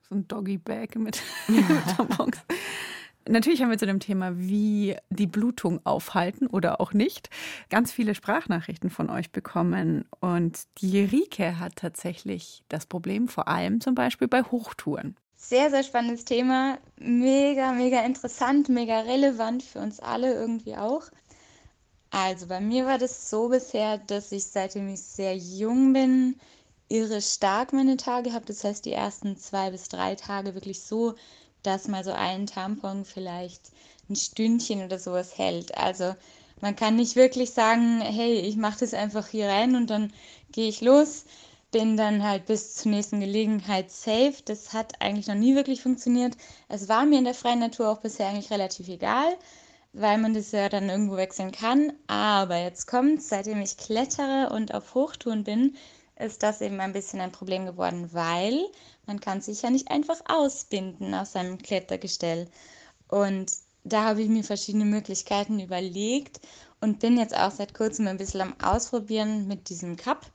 So 0.08 0.14
ein 0.14 0.26
Doggy-Bag 0.28 0.96
mit 0.96 1.20
Tampons. 1.96 2.38
Natürlich 3.28 3.62
haben 3.62 3.70
wir 3.70 3.78
zu 3.78 3.86
dem 3.86 4.00
Thema, 4.00 4.32
wie 4.36 4.96
die 5.10 5.26
Blutung 5.26 5.80
aufhalten 5.84 6.46
oder 6.46 6.80
auch 6.80 6.92
nicht, 6.92 7.28
ganz 7.70 7.92
viele 7.92 8.14
Sprachnachrichten 8.14 8.90
von 8.90 9.10
euch 9.10 9.32
bekommen. 9.32 10.04
Und 10.20 10.60
die 10.80 11.00
Rike 11.00 11.58
hat 11.58 11.76
tatsächlich 11.76 12.62
das 12.68 12.86
Problem, 12.86 13.28
vor 13.28 13.48
allem 13.48 13.80
zum 13.80 13.94
Beispiel 13.94 14.28
bei 14.28 14.42
Hochtouren. 14.42 15.16
Sehr, 15.34 15.70
sehr 15.70 15.82
spannendes 15.82 16.24
Thema. 16.24 16.78
Mega, 16.98 17.72
mega 17.72 18.04
interessant, 18.04 18.68
mega 18.68 19.00
relevant 19.00 19.62
für 19.62 19.80
uns 19.80 20.00
alle 20.00 20.32
irgendwie 20.32 20.76
auch. 20.76 21.04
Also 22.10 22.46
bei 22.46 22.60
mir 22.60 22.86
war 22.86 22.98
das 22.98 23.28
so 23.30 23.48
bisher, 23.48 23.98
dass 23.98 24.32
ich 24.32 24.46
seitdem 24.46 24.88
ich 24.88 25.02
sehr 25.02 25.36
jung 25.36 25.92
bin, 25.92 26.40
irre 26.88 27.20
stark 27.20 27.72
meine 27.72 27.96
Tage 27.96 28.32
habe. 28.32 28.46
Das 28.46 28.64
heißt, 28.64 28.84
die 28.86 28.92
ersten 28.92 29.36
zwei 29.36 29.70
bis 29.70 29.88
drei 29.88 30.14
Tage 30.14 30.54
wirklich 30.54 30.80
so, 30.80 31.14
dass 31.66 31.88
mal 31.88 32.04
so 32.04 32.12
ein 32.12 32.46
Tampon 32.46 33.04
vielleicht 33.04 33.70
ein 34.08 34.16
Stündchen 34.16 34.84
oder 34.84 34.98
sowas 34.98 35.36
hält. 35.36 35.76
Also 35.76 36.14
man 36.60 36.76
kann 36.76 36.96
nicht 36.96 37.16
wirklich 37.16 37.50
sagen, 37.50 38.00
hey, 38.00 38.40
ich 38.40 38.56
mache 38.56 38.80
das 38.80 38.94
einfach 38.94 39.28
hier 39.28 39.48
rein 39.48 39.76
und 39.76 39.90
dann 39.90 40.12
gehe 40.52 40.68
ich 40.68 40.80
los 40.80 41.24
bin 41.70 41.96
dann 41.98 42.22
halt 42.22 42.46
bis 42.46 42.74
zur 42.76 42.90
nächsten 42.90 43.20
Gelegenheit 43.20 43.90
safe. 43.90 44.36
Das 44.44 44.72
hat 44.72 45.00
eigentlich 45.02 45.26
noch 45.26 45.34
nie 45.34 45.54
wirklich 45.54 45.82
funktioniert. 45.82 46.34
Es 46.68 46.88
war 46.88 47.04
mir 47.04 47.18
in 47.18 47.24
der 47.24 47.34
freien 47.34 47.58
Natur 47.58 47.90
auch 47.90 48.00
bisher 48.00 48.28
eigentlich 48.28 48.50
relativ 48.50 48.88
egal, 48.88 49.36
weil 49.92 50.16
man 50.16 50.32
das 50.32 50.52
ja 50.52 50.68
dann 50.70 50.88
irgendwo 50.88 51.16
wechseln 51.16 51.52
kann. 51.52 51.92
Aber 52.06 52.56
jetzt 52.56 52.86
kommt, 52.86 53.22
seitdem 53.22 53.60
ich 53.60 53.76
klettere 53.76 54.50
und 54.54 54.72
auf 54.74 54.94
Hochtouren 54.94 55.44
bin, 55.44 55.76
ist 56.18 56.42
das 56.42 56.60
eben 56.60 56.80
ein 56.80 56.92
bisschen 56.92 57.20
ein 57.20 57.32
Problem 57.32 57.66
geworden, 57.66 58.08
weil 58.12 58.64
man 59.06 59.20
kann 59.20 59.40
sich 59.40 59.62
ja 59.62 59.70
nicht 59.70 59.90
einfach 59.90 60.20
ausbinden 60.26 61.14
aus 61.14 61.32
seinem 61.32 61.58
Klettergestell. 61.58 62.48
Und 63.08 63.52
da 63.84 64.04
habe 64.04 64.22
ich 64.22 64.28
mir 64.28 64.42
verschiedene 64.42 64.84
Möglichkeiten 64.84 65.60
überlegt 65.60 66.40
und 66.80 66.98
bin 66.98 67.18
jetzt 67.18 67.36
auch 67.36 67.50
seit 67.52 67.74
kurzem 67.74 68.06
ein 68.08 68.18
bisschen 68.18 68.40
am 68.40 68.54
Ausprobieren 68.60 69.46
mit 69.46 69.68
diesem 69.68 69.96
Cup. 69.96 70.26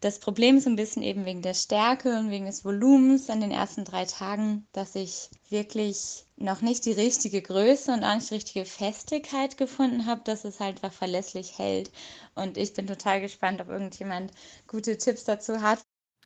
Das 0.00 0.18
Problem 0.18 0.58
ist 0.58 0.66
ein 0.66 0.76
bisschen 0.76 1.02
eben 1.02 1.24
wegen 1.24 1.42
der 1.42 1.54
Stärke 1.54 2.18
und 2.18 2.30
wegen 2.30 2.46
des 2.46 2.64
Volumens 2.64 3.30
an 3.30 3.40
den 3.40 3.50
ersten 3.50 3.84
drei 3.84 4.04
Tagen, 4.04 4.66
dass 4.72 4.94
ich 4.94 5.30
wirklich 5.48 6.25
noch 6.36 6.60
nicht 6.60 6.84
die 6.84 6.92
richtige 6.92 7.42
Größe 7.42 7.92
und 7.92 8.04
auch 8.04 8.14
nicht 8.14 8.30
die 8.30 8.34
richtige 8.34 8.64
Festigkeit 8.64 9.56
gefunden 9.56 10.06
habe, 10.06 10.22
dass 10.24 10.44
es 10.44 10.60
halt 10.60 10.76
einfach 10.82 10.96
verlässlich 10.96 11.58
hält. 11.58 11.90
Und 12.34 12.56
ich 12.56 12.74
bin 12.74 12.86
total 12.86 13.20
gespannt, 13.20 13.60
ob 13.60 13.68
irgendjemand 13.68 14.32
gute 14.66 14.98
Tipps 14.98 15.24
dazu 15.24 15.62
hat. 15.62 15.80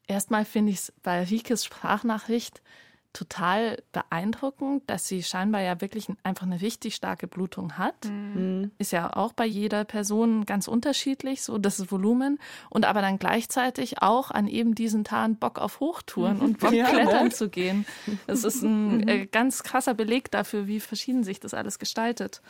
Erstmal 0.07 0.45
finde 0.45 0.73
ich 0.73 0.79
es 0.79 0.93
bei 1.03 1.23
Rikes 1.23 1.65
Sprachnachricht 1.65 2.63
total 3.13 3.83
beeindruckend, 3.93 4.89
dass 4.89 5.09
sie 5.09 5.23
scheinbar 5.23 5.63
ja 5.63 5.81
wirklich 5.81 6.09
einfach 6.23 6.47
eine 6.47 6.61
richtig 6.61 6.95
starke 6.95 7.27
Blutung 7.27 7.77
hat. 7.77 8.05
Mhm. 8.05 8.71
Ist 8.79 8.93
ja 8.93 9.15
auch 9.17 9.33
bei 9.33 9.47
jeder 9.47 9.85
Person 9.85 10.47
ganz 10.47 10.69
unterschiedlich, 10.69 11.43
so 11.43 11.59
das 11.59 11.91
Volumen. 11.91 12.39
Und 12.69 12.85
aber 12.85 13.03
dann 13.03 13.19
gleichzeitig 13.19 14.01
auch 14.01 14.31
an 14.31 14.47
eben 14.47 14.75
diesen 14.75 15.03
Tagen 15.03 15.37
Bock 15.37 15.59
auf 15.59 15.81
Hochtouren 15.81 16.41
und 16.41 16.59
Bock 16.59 16.73
Ja, 16.81 16.89
klettern 16.89 17.25
ne? 17.25 17.31
zu 17.31 17.49
gehen. 17.49 17.85
Das 18.27 18.45
ist 18.45 18.63
ein 18.63 19.09
äh, 19.09 19.27
ganz 19.27 19.65
krasser 19.65 19.95
Beleg 19.95 20.31
dafür, 20.31 20.69
wie 20.69 20.79
verschieden 20.79 21.25
sich 21.25 21.41
das 21.41 21.53
alles 21.53 21.79
gestaltet. 21.79 22.43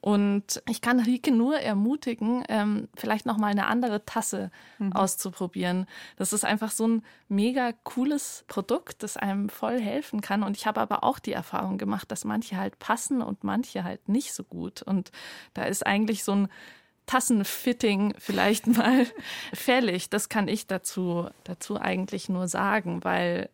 Und 0.00 0.62
ich 0.68 0.80
kann 0.80 1.00
Rike 1.00 1.32
nur 1.32 1.58
ermutigen, 1.58 2.44
ähm, 2.48 2.88
vielleicht 2.94 3.26
noch 3.26 3.36
mal 3.36 3.48
eine 3.48 3.66
andere 3.66 4.04
Tasse 4.04 4.52
auszuprobieren. 4.92 5.86
Das 6.16 6.32
ist 6.32 6.44
einfach 6.44 6.70
so 6.70 6.86
ein 6.86 7.02
mega 7.28 7.72
cooles 7.82 8.44
Produkt, 8.46 9.02
das 9.02 9.16
einem 9.16 9.48
voll 9.48 9.80
helfen 9.80 10.20
kann. 10.20 10.44
Und 10.44 10.56
ich 10.56 10.66
habe 10.66 10.80
aber 10.80 11.02
auch 11.02 11.18
die 11.18 11.32
Erfahrung 11.32 11.78
gemacht, 11.78 12.12
dass 12.12 12.24
manche 12.24 12.56
halt 12.56 12.78
passen 12.78 13.22
und 13.22 13.42
manche 13.42 13.82
halt 13.82 14.08
nicht 14.08 14.34
so 14.34 14.44
gut. 14.44 14.82
Und 14.82 15.10
da 15.54 15.64
ist 15.64 15.84
eigentlich 15.84 16.22
so 16.22 16.32
ein 16.32 16.48
Tassenfitting 17.06 18.14
vielleicht 18.18 18.66
mal 18.76 19.04
fällig. 19.52 20.10
Das 20.10 20.28
kann 20.28 20.46
ich 20.46 20.68
dazu, 20.68 21.28
dazu 21.42 21.80
eigentlich 21.80 22.28
nur 22.28 22.46
sagen, 22.46 23.02
weil 23.02 23.50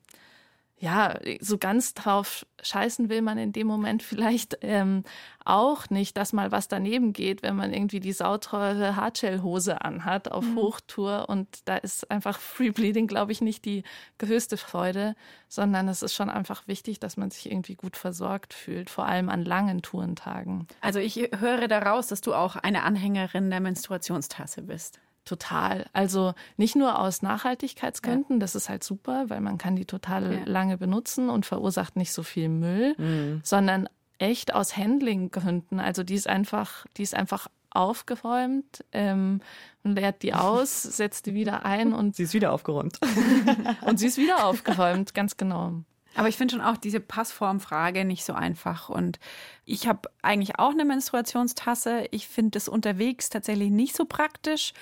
ja, 0.78 1.18
so 1.40 1.56
ganz 1.56 1.94
drauf 1.94 2.46
scheißen 2.62 3.08
will 3.08 3.22
man 3.22 3.38
in 3.38 3.52
dem 3.52 3.66
Moment 3.66 4.02
vielleicht 4.02 4.58
ähm, 4.62 5.04
auch 5.44 5.88
nicht, 5.88 6.16
dass 6.16 6.32
mal 6.32 6.50
was 6.50 6.68
daneben 6.68 7.12
geht, 7.12 7.42
wenn 7.42 7.54
man 7.54 7.72
irgendwie 7.72 8.00
die 8.00 8.12
sauteure 8.12 8.96
Hardshell-Hose 8.96 9.82
anhat 9.82 10.30
auf 10.30 10.44
Hochtour 10.56 11.28
und 11.28 11.48
da 11.66 11.76
ist 11.76 12.10
einfach 12.10 12.40
Free 12.40 12.70
Bleeding, 12.70 13.06
glaube 13.06 13.32
ich, 13.32 13.40
nicht 13.40 13.64
die 13.64 13.84
höchste 14.20 14.56
Freude, 14.56 15.14
sondern 15.48 15.86
es 15.88 16.02
ist 16.02 16.14
schon 16.14 16.30
einfach 16.30 16.66
wichtig, 16.66 16.98
dass 16.98 17.16
man 17.16 17.30
sich 17.30 17.50
irgendwie 17.50 17.76
gut 17.76 17.96
versorgt 17.96 18.52
fühlt, 18.52 18.90
vor 18.90 19.06
allem 19.06 19.28
an 19.28 19.44
langen 19.44 19.82
Tourentagen. 19.82 20.66
Also 20.80 20.98
ich 20.98 21.16
höre 21.38 21.68
daraus, 21.68 22.08
dass 22.08 22.20
du 22.20 22.34
auch 22.34 22.56
eine 22.56 22.82
Anhängerin 22.82 23.50
der 23.50 23.60
Menstruationstasse 23.60 24.62
bist. 24.62 25.00
Total. 25.24 25.86
Also 25.92 26.34
nicht 26.56 26.76
nur 26.76 26.98
aus 26.98 27.22
Nachhaltigkeitsgründen, 27.22 28.40
das 28.40 28.54
ist 28.54 28.68
halt 28.68 28.84
super, 28.84 29.24
weil 29.28 29.40
man 29.40 29.56
kann 29.58 29.74
die 29.76 29.86
total 29.86 30.34
Ja. 30.34 30.40
lange 30.44 30.76
benutzen 30.76 31.30
und 31.30 31.46
verursacht 31.46 31.96
nicht 31.96 32.12
so 32.12 32.22
viel 32.22 32.48
Müll, 32.48 33.40
sondern 33.42 33.88
echt 34.18 34.54
aus 34.54 34.76
Handlinggründen. 34.76 35.80
Also 35.80 36.02
die 36.02 36.14
ist 36.14 36.28
einfach, 36.28 36.86
die 36.96 37.02
ist 37.02 37.14
einfach 37.14 37.48
aufgeräumt, 37.70 38.84
ähm, 38.92 39.40
man 39.82 39.96
leert 39.96 40.22
die 40.22 40.32
aus, 40.34 40.82
setzt 40.82 41.26
die 41.26 41.34
wieder 41.34 41.64
ein 41.64 41.92
und, 41.92 42.14
Sie 42.16 42.22
ist 42.24 42.34
wieder 42.34 42.52
aufgeräumt. 42.52 42.98
und 43.86 43.98
sie 43.98 44.06
ist 44.06 44.16
wieder 44.18 44.46
aufgeräumt, 44.46 45.14
ganz 45.14 45.36
genau. 45.36 45.82
Aber 46.14 46.28
ich 46.28 46.36
finde 46.36 46.54
schon 46.54 46.64
auch 46.64 46.76
diese 46.76 47.00
Passformfrage 47.00 48.04
nicht 48.04 48.24
so 48.24 48.34
einfach. 48.34 48.88
Und 48.88 49.18
ich 49.64 49.88
habe 49.88 50.08
eigentlich 50.22 50.58
auch 50.58 50.70
eine 50.70 50.84
Menstruationstasse. 50.84 52.06
Ich 52.10 52.28
finde 52.28 52.52
das 52.52 52.68
unterwegs 52.68 53.30
tatsächlich 53.30 53.70
nicht 53.70 53.96
so 53.96 54.04
praktisch. 54.04 54.72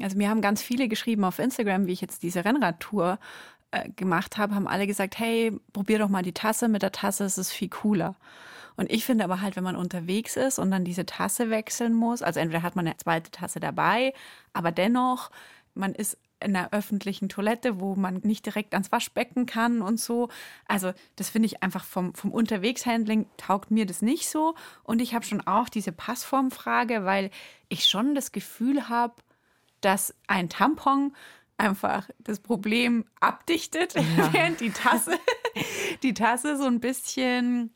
Also 0.00 0.16
mir 0.16 0.28
haben 0.28 0.42
ganz 0.42 0.62
viele 0.62 0.88
geschrieben 0.88 1.24
auf 1.24 1.38
Instagram, 1.38 1.86
wie 1.86 1.92
ich 1.92 2.00
jetzt 2.00 2.22
diese 2.22 2.44
Rennradtour 2.44 3.18
äh, 3.70 3.88
gemacht 3.90 4.36
habe, 4.36 4.54
haben 4.54 4.68
alle 4.68 4.86
gesagt, 4.86 5.18
hey, 5.18 5.52
probier 5.72 5.98
doch 5.98 6.10
mal 6.10 6.22
die 6.22 6.34
Tasse. 6.34 6.68
Mit 6.68 6.82
der 6.82 6.92
Tasse 6.92 7.24
ist 7.24 7.38
es 7.38 7.50
viel 7.50 7.70
cooler. 7.70 8.16
Und 8.76 8.90
ich 8.90 9.04
finde 9.04 9.24
aber 9.24 9.40
halt, 9.40 9.56
wenn 9.56 9.64
man 9.64 9.76
unterwegs 9.76 10.36
ist 10.36 10.58
und 10.58 10.70
dann 10.70 10.84
diese 10.84 11.06
Tasse 11.06 11.50
wechseln 11.50 11.94
muss, 11.94 12.22
also 12.22 12.40
entweder 12.40 12.62
hat 12.62 12.76
man 12.76 12.86
eine 12.86 12.96
zweite 12.96 13.30
Tasse 13.30 13.60
dabei, 13.60 14.12
aber 14.52 14.72
dennoch, 14.72 15.30
man 15.74 15.94
ist 15.94 16.18
in 16.44 16.56
einer 16.56 16.72
öffentlichen 16.72 17.28
Toilette, 17.28 17.80
wo 17.80 17.94
man 17.94 18.20
nicht 18.22 18.46
direkt 18.46 18.74
ans 18.74 18.92
Waschbecken 18.92 19.46
kann 19.46 19.82
und 19.82 19.98
so. 19.98 20.28
Also 20.66 20.92
das 21.16 21.30
finde 21.30 21.46
ich 21.46 21.62
einfach 21.62 21.84
vom, 21.84 22.14
vom 22.14 22.32
Unterwegshandling 22.32 23.26
taugt 23.36 23.70
mir 23.70 23.86
das 23.86 24.02
nicht 24.02 24.28
so. 24.28 24.54
Und 24.82 25.00
ich 25.00 25.14
habe 25.14 25.24
schon 25.24 25.40
auch 25.40 25.68
diese 25.68 25.92
Passformfrage, 25.92 27.04
weil 27.04 27.30
ich 27.68 27.86
schon 27.86 28.14
das 28.14 28.32
Gefühl 28.32 28.88
habe, 28.88 29.14
dass 29.80 30.14
ein 30.26 30.48
Tampon 30.48 31.14
einfach 31.58 32.08
das 32.18 32.40
Problem 32.40 33.04
abdichtet, 33.20 33.94
während 33.94 34.60
die 34.60 34.70
Tasse, 34.70 35.18
die 36.02 36.14
Tasse 36.14 36.56
so 36.56 36.64
ein 36.64 36.80
bisschen 36.80 37.72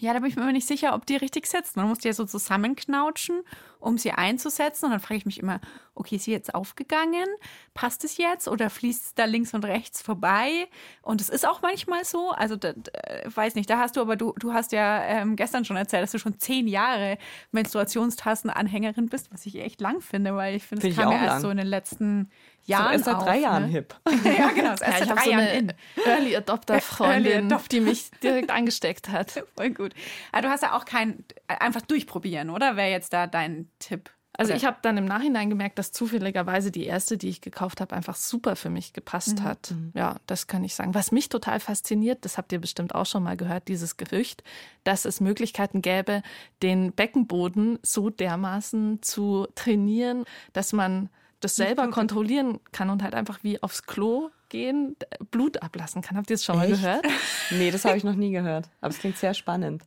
ja, 0.00 0.12
da 0.12 0.20
bin 0.20 0.28
ich 0.28 0.36
mir 0.36 0.42
immer 0.42 0.52
nicht 0.52 0.66
sicher, 0.66 0.94
ob 0.94 1.06
die 1.06 1.16
richtig 1.16 1.46
sitzt. 1.46 1.76
Man 1.76 1.88
muss 1.88 1.98
die 1.98 2.08
ja 2.08 2.14
so 2.14 2.24
zusammenknautschen 2.24 3.42
um 3.80 3.98
sie 3.98 4.12
einzusetzen. 4.12 4.86
Und 4.86 4.92
dann 4.92 5.00
frage 5.00 5.16
ich 5.16 5.26
mich 5.26 5.40
immer, 5.40 5.60
okay, 5.94 6.16
ist 6.16 6.24
sie 6.24 6.32
jetzt 6.32 6.54
aufgegangen? 6.54 7.26
Passt 7.74 8.04
es 8.04 8.18
jetzt 8.18 8.46
oder 8.46 8.70
fließt 8.70 9.06
es 9.06 9.14
da 9.14 9.24
links 9.24 9.54
und 9.54 9.64
rechts 9.64 10.02
vorbei? 10.02 10.68
Und 11.02 11.20
es 11.20 11.28
ist 11.28 11.48
auch 11.48 11.62
manchmal 11.62 12.04
so. 12.04 12.30
Also, 12.30 12.56
da, 12.56 12.74
da, 12.74 12.90
weiß 13.34 13.54
nicht, 13.54 13.68
da 13.68 13.78
hast 13.78 13.96
du 13.96 14.00
aber, 14.00 14.16
du, 14.16 14.34
du 14.38 14.52
hast 14.52 14.72
ja 14.72 15.02
ähm, 15.04 15.34
gestern 15.34 15.64
schon 15.64 15.76
erzählt, 15.76 16.02
dass 16.02 16.12
du 16.12 16.18
schon 16.18 16.38
zehn 16.38 16.68
Jahre 16.68 17.18
Menstruationstassenanhängerin 17.52 19.08
bist, 19.08 19.32
was 19.32 19.46
ich 19.46 19.56
echt 19.56 19.80
lang 19.80 20.00
finde, 20.00 20.36
weil 20.36 20.56
ich 20.56 20.64
finde, 20.64 20.88
es 20.88 20.96
kam 20.96 21.10
ja 21.10 21.18
erst 21.18 21.28
lang. 21.28 21.40
so 21.40 21.50
in 21.50 21.56
den 21.56 21.66
letzten 21.66 22.30
Jahren. 22.70 22.92
erst 22.92 23.04
seit 23.04 23.14
auf, 23.16 23.24
drei 23.24 23.38
Jahren 23.38 23.62
ne? 23.64 23.68
hip. 23.68 23.94
ja, 24.24 24.48
genau, 24.50 24.72
ist 24.72 24.80
Ja, 24.80 24.86
erst 24.86 25.00
ich 25.02 25.08
seit 25.08 25.08
habe 25.10 25.14
drei 25.20 25.24
so 25.24 25.30
Jahren 25.30 25.40
eine 25.44 25.58
in. 25.58 25.72
Early 26.06 26.36
Adopter 26.36 26.74
Early 26.74 26.84
Freundin, 26.84 27.46
Adopter. 27.46 27.68
die 27.70 27.80
mich 27.80 28.10
direkt 28.22 28.50
angesteckt 28.50 29.08
hat. 29.08 29.44
Voll 29.56 29.70
gut. 29.70 29.94
Aber 30.32 30.42
du 30.42 30.48
hast 30.48 30.62
ja 30.62 30.76
auch 30.76 30.84
kein, 30.84 31.24
einfach 31.46 31.82
durchprobieren, 31.82 32.50
oder? 32.50 32.76
Wäre 32.76 32.90
jetzt 32.90 33.12
da 33.12 33.26
dein 33.26 33.68
Tipp? 33.78 34.10
Also 34.32 34.50
Oder- 34.52 34.56
ich 34.58 34.64
habe 34.64 34.78
dann 34.80 34.96
im 34.96 35.04
Nachhinein 35.06 35.50
gemerkt, 35.50 35.78
dass 35.78 35.90
zufälligerweise 35.92 36.70
die 36.70 36.84
erste, 36.86 37.18
die 37.18 37.28
ich 37.28 37.40
gekauft 37.40 37.80
habe, 37.80 37.94
einfach 37.96 38.14
super 38.14 38.54
für 38.56 38.70
mich 38.70 38.92
gepasst 38.92 39.42
hat. 39.42 39.74
Ja, 39.92 40.16
das 40.26 40.46
kann 40.46 40.62
ich 40.62 40.74
sagen. 40.76 40.94
Was 40.94 41.10
mich 41.12 41.28
total 41.28 41.58
fasziniert, 41.60 42.24
das 42.24 42.38
habt 42.38 42.52
ihr 42.52 42.60
bestimmt 42.60 42.94
auch 42.94 43.06
schon 43.06 43.24
mal 43.24 43.36
gehört, 43.36 43.66
dieses 43.68 43.96
Gerücht, 43.96 44.44
dass 44.84 45.04
es 45.04 45.20
Möglichkeiten 45.20 45.82
gäbe, 45.82 46.22
den 46.62 46.92
Beckenboden 46.92 47.80
so 47.82 48.08
dermaßen 48.08 49.02
zu 49.02 49.46
trainieren, 49.56 50.24
dass 50.52 50.72
man 50.72 51.10
das 51.40 51.56
selber 51.56 51.88
kontrollieren 51.88 52.60
kann 52.72 52.90
und 52.90 53.02
halt 53.02 53.14
einfach 53.14 53.40
wie 53.42 53.62
aufs 53.62 53.84
Klo 53.84 54.30
gehen, 54.48 54.96
Blut 55.30 55.62
ablassen 55.62 56.02
kann. 56.02 56.16
Habt 56.16 56.30
ihr 56.30 56.36
das 56.36 56.44
schon 56.44 56.56
mal 56.56 56.70
Echt? 56.70 56.80
gehört? 56.82 57.04
Nee, 57.52 57.70
das 57.72 57.84
habe 57.84 57.96
ich 57.96 58.04
noch 58.04 58.14
nie 58.14 58.30
gehört. 58.30 58.68
Aber 58.80 58.90
es 58.90 58.98
klingt 59.00 59.16
sehr 59.16 59.34
spannend. 59.34 59.82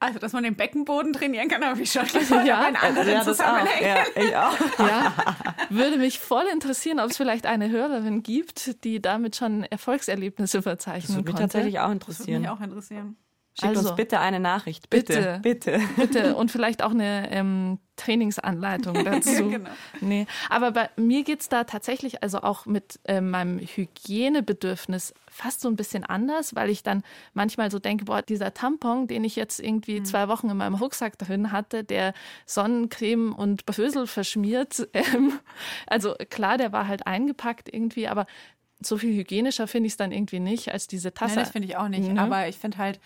Also, 0.00 0.18
dass 0.20 0.32
man 0.32 0.44
den 0.44 0.54
Beckenboden 0.54 1.12
trainieren 1.12 1.48
kann, 1.48 1.64
habe 1.64 1.80
ich 1.82 1.90
schon 1.92 2.04
Ja, 2.46 2.68
in 2.68 2.76
anderen 2.76 3.08
ja, 3.08 3.24
das 3.24 3.40
auch. 3.40 3.66
Ja, 3.80 3.96
ich 4.14 4.36
auch. 4.36 4.54
Ja, 4.78 5.12
würde 5.70 5.96
mich 5.98 6.18
voll 6.20 6.44
interessieren, 6.52 7.00
ob 7.00 7.10
es 7.10 7.16
vielleicht 7.16 7.46
eine 7.46 7.68
Hörerin 7.70 8.22
gibt, 8.22 8.84
die 8.84 9.02
damit 9.02 9.34
schon 9.36 9.64
Erfolgserlebnisse 9.64 10.58
Das 10.58 10.64
verzeichnen 10.64 11.16
würde 11.16 11.24
mich 11.26 11.34
konnte. 11.36 11.42
tatsächlich 11.52 11.78
auch 11.80 11.82
Das 11.82 11.88
würde 11.90 11.94
interessieren. 12.12 12.40
mich 12.42 12.50
auch 12.50 12.60
interessieren. 12.60 13.16
Schickt 13.60 13.76
Also, 13.76 13.88
uns 13.88 13.96
bitte 13.96 14.20
eine 14.20 14.38
Nachricht. 14.38 14.88
Bitte. 14.88 15.40
Bitte. 15.42 15.80
Bitte. 15.96 16.36
Und 16.36 16.50
vielleicht 16.50 16.82
auch 16.82 16.92
eine 16.92 17.28
ähm, 17.32 17.78
Trainingsanleitung 17.96 18.94
dazu. 19.04 19.50
Genau. 19.50 19.70
Nee. 20.00 20.26
Aber 20.48 20.70
bei 20.70 20.90
mir 20.96 21.24
geht's 21.24 21.48
da 21.48 21.64
tatsächlich 21.64 22.22
also 22.22 22.38
auch 22.42 22.66
mit 22.66 23.00
ähm, 23.04 23.30
meinem 23.30 23.58
Hygienebedürfnis 23.58 25.12
fast 25.28 25.60
so 25.60 25.68
ein 25.68 25.74
bisschen 25.74 26.04
anders, 26.04 26.54
weil 26.54 26.70
ich 26.70 26.82
dann 26.82 27.02
manchmal 27.34 27.70
so 27.70 27.78
denke, 27.80 28.04
boah, 28.04 28.22
dieser 28.22 28.54
Tampon, 28.54 29.08
den 29.08 29.24
ich 29.24 29.34
jetzt 29.34 29.58
irgendwie 29.58 30.02
zwei 30.02 30.28
Wochen 30.28 30.48
in 30.48 30.56
meinem 30.56 30.74
Rucksack 30.74 31.18
drin 31.18 31.50
hatte, 31.50 31.82
der 31.82 32.14
Sonnencreme 32.46 33.32
und 33.32 33.66
Bösel 33.66 34.06
verschmiert. 34.06 34.88
Ähm, 34.98 35.32
also 35.86 36.14
klar, 36.30 36.58
der 36.58 36.72
war 36.72 36.88
halt 36.88 37.06
eingepackt 37.06 37.72
irgendwie, 37.72 38.08
aber 38.08 38.26
so 38.80 38.96
viel 38.96 39.14
hygienischer 39.14 39.66
finde 39.66 39.86
ich 39.86 39.94
es 39.94 39.96
dann 39.96 40.12
irgendwie 40.12 40.40
nicht 40.40 40.72
als 40.72 40.86
diese 40.86 41.12
Tasse. 41.12 41.36
Nein, 41.36 41.44
das 41.44 41.52
finde 41.52 41.68
ich 41.68 41.76
auch 41.76 41.88
nicht. 41.88 42.08
Ne? 42.08 42.20
Aber 42.20 42.48
ich 42.48 42.56
finde 42.56 42.78
halt, 42.78 43.00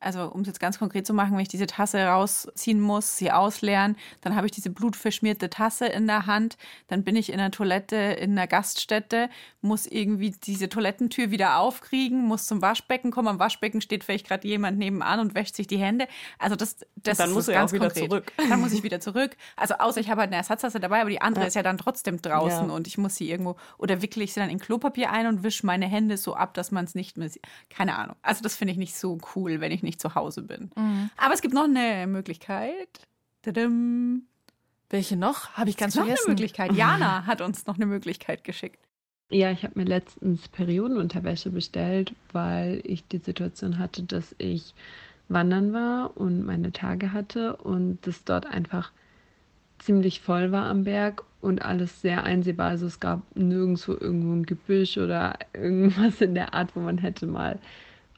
also 0.00 0.24
um 0.32 0.40
es 0.40 0.46
jetzt 0.46 0.60
ganz 0.60 0.78
konkret 0.78 1.06
zu 1.06 1.12
machen, 1.14 1.32
wenn 1.34 1.40
ich 1.40 1.48
diese 1.48 1.66
Tasse 1.66 2.02
rausziehen 2.04 2.80
muss, 2.80 3.18
sie 3.18 3.30
ausleeren, 3.30 3.96
dann 4.22 4.34
habe 4.34 4.46
ich 4.46 4.52
diese 4.52 4.70
blutverschmierte 4.70 5.50
Tasse 5.50 5.86
in 5.86 6.06
der 6.06 6.26
Hand, 6.26 6.56
dann 6.88 7.04
bin 7.04 7.16
ich 7.16 7.30
in 7.30 7.38
der 7.38 7.50
Toilette 7.50 7.96
in 7.96 8.32
einer 8.32 8.46
Gaststätte, 8.46 9.28
muss 9.60 9.86
irgendwie 9.86 10.30
diese 10.30 10.68
Toilettentür 10.70 11.30
wieder 11.30 11.58
aufkriegen, 11.58 12.24
muss 12.24 12.46
zum 12.46 12.62
Waschbecken 12.62 13.10
kommen. 13.10 13.28
Am 13.28 13.38
Waschbecken 13.38 13.80
steht 13.80 14.04
vielleicht 14.04 14.26
gerade 14.26 14.48
jemand 14.48 14.78
nebenan 14.78 15.20
und 15.20 15.34
wäscht 15.34 15.54
sich 15.54 15.66
die 15.66 15.78
Hände. 15.78 16.08
Also 16.38 16.56
das, 16.56 16.76
das 16.96 17.18
dann 17.18 17.36
ist 17.36 17.48
du 17.48 17.52
ja 17.52 17.58
ganz 17.60 17.70
auch 17.70 17.74
wieder 17.74 17.88
konkret. 17.90 18.08
zurück. 18.10 18.32
Dann 18.48 18.60
muss 18.60 18.72
ich 18.72 18.82
wieder 18.82 19.00
zurück. 19.00 19.36
Also 19.56 19.74
außer 19.74 20.00
ich 20.00 20.08
habe 20.10 20.22
halt 20.22 20.28
eine 20.30 20.36
Ersatztasse 20.36 20.80
dabei, 20.80 21.02
aber 21.02 21.10
die 21.10 21.20
andere 21.20 21.46
ist 21.46 21.54
ja 21.54 21.62
dann 21.62 21.76
trotzdem 21.78 22.22
draußen 22.22 22.68
Ja. 22.68 22.74
und 22.74 22.86
ich 22.86 22.96
muss 22.96 23.16
sie 23.16 23.30
irgendwo 23.30 23.56
oder 23.76 24.00
wickle 24.00 24.24
ich 24.24 24.32
sie 24.32 24.40
dann 24.40 24.48
in 24.50 24.58
Klopapier 24.58 25.10
ein 25.10 25.26
und 25.26 25.42
wische 25.42 25.66
meine 25.66 25.86
Hände 25.86 26.16
so 26.16 26.34
ab, 26.34 26.54
dass 26.54 26.70
man 26.70 26.86
es 26.86 26.94
nicht 26.94 27.18
mehr 27.18 27.28
sieht. 27.28 27.42
Keine 27.68 27.96
Ahnung. 27.96 28.16
Also 28.22 28.42
das 28.42 28.56
finde 28.56 28.72
ich 28.72 28.78
nicht 28.78 28.94
so 28.96 29.18
cool, 29.34 29.60
wenn 29.60 29.72
ich 29.72 29.82
nicht 29.82 29.89
zu 29.98 30.14
Hause 30.14 30.42
bin. 30.42 30.70
Aber 31.16 31.34
es 31.34 31.40
gibt 31.42 31.54
noch 31.54 31.64
eine 31.64 32.06
Möglichkeit. 32.06 32.88
Tadam. 33.42 34.22
Welche 34.90 35.16
noch? 35.16 35.50
Habe 35.52 35.70
ich 35.70 35.76
ganz 35.76 35.94
noch 35.94 36.02
eine 36.02 36.12
vergessen. 36.12 36.30
Möglichkeit. 36.30 36.72
Jana 36.72 37.24
hat 37.26 37.40
uns 37.40 37.66
noch 37.66 37.76
eine 37.76 37.86
Möglichkeit 37.86 38.42
geschickt. 38.44 38.78
Ja, 39.30 39.52
ich 39.52 39.62
habe 39.62 39.78
mir 39.78 39.84
letztens 39.84 40.48
Periodenunterwäsche 40.48 41.50
bestellt, 41.50 42.12
weil 42.32 42.80
ich 42.82 43.06
die 43.06 43.18
Situation 43.18 43.78
hatte, 43.78 44.02
dass 44.02 44.34
ich 44.38 44.74
wandern 45.28 45.72
war 45.72 46.16
und 46.16 46.44
meine 46.44 46.72
Tage 46.72 47.12
hatte 47.12 47.54
und 47.56 48.04
es 48.08 48.24
dort 48.24 48.46
einfach 48.46 48.90
ziemlich 49.78 50.20
voll 50.20 50.50
war 50.50 50.66
am 50.66 50.82
Berg 50.82 51.22
und 51.40 51.62
alles 51.64 52.00
sehr 52.00 52.24
einsehbar. 52.24 52.70
Also 52.70 52.86
es 52.86 52.98
gab 52.98 53.22
nirgendwo 53.36 53.92
irgendwo 53.92 54.32
ein 54.32 54.44
Gebüsch 54.44 54.98
oder 54.98 55.38
irgendwas 55.52 56.20
in 56.20 56.34
der 56.34 56.52
Art, 56.52 56.74
wo 56.74 56.80
man 56.80 56.98
hätte 56.98 57.26
mal 57.26 57.60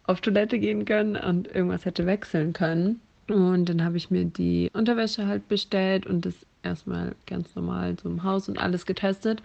auf 0.05 0.21
Toilette 0.21 0.59
gehen 0.59 0.85
können 0.85 1.17
und 1.17 1.49
irgendwas 1.49 1.85
hätte 1.85 2.07
wechseln 2.07 2.53
können. 2.53 3.01
Und 3.29 3.69
dann 3.69 3.85
habe 3.85 3.97
ich 3.97 4.11
mir 4.11 4.25
die 4.25 4.71
Unterwäsche 4.73 5.27
halt 5.27 5.49
bestellt 5.49 6.07
und 6.07 6.27
das 6.27 6.35
erstmal 6.62 7.15
ganz 7.27 7.55
normal 7.55 7.97
so 8.01 8.09
im 8.09 8.23
Haus 8.23 8.49
und 8.49 8.59
alles 8.59 8.87
getestet 8.87 9.43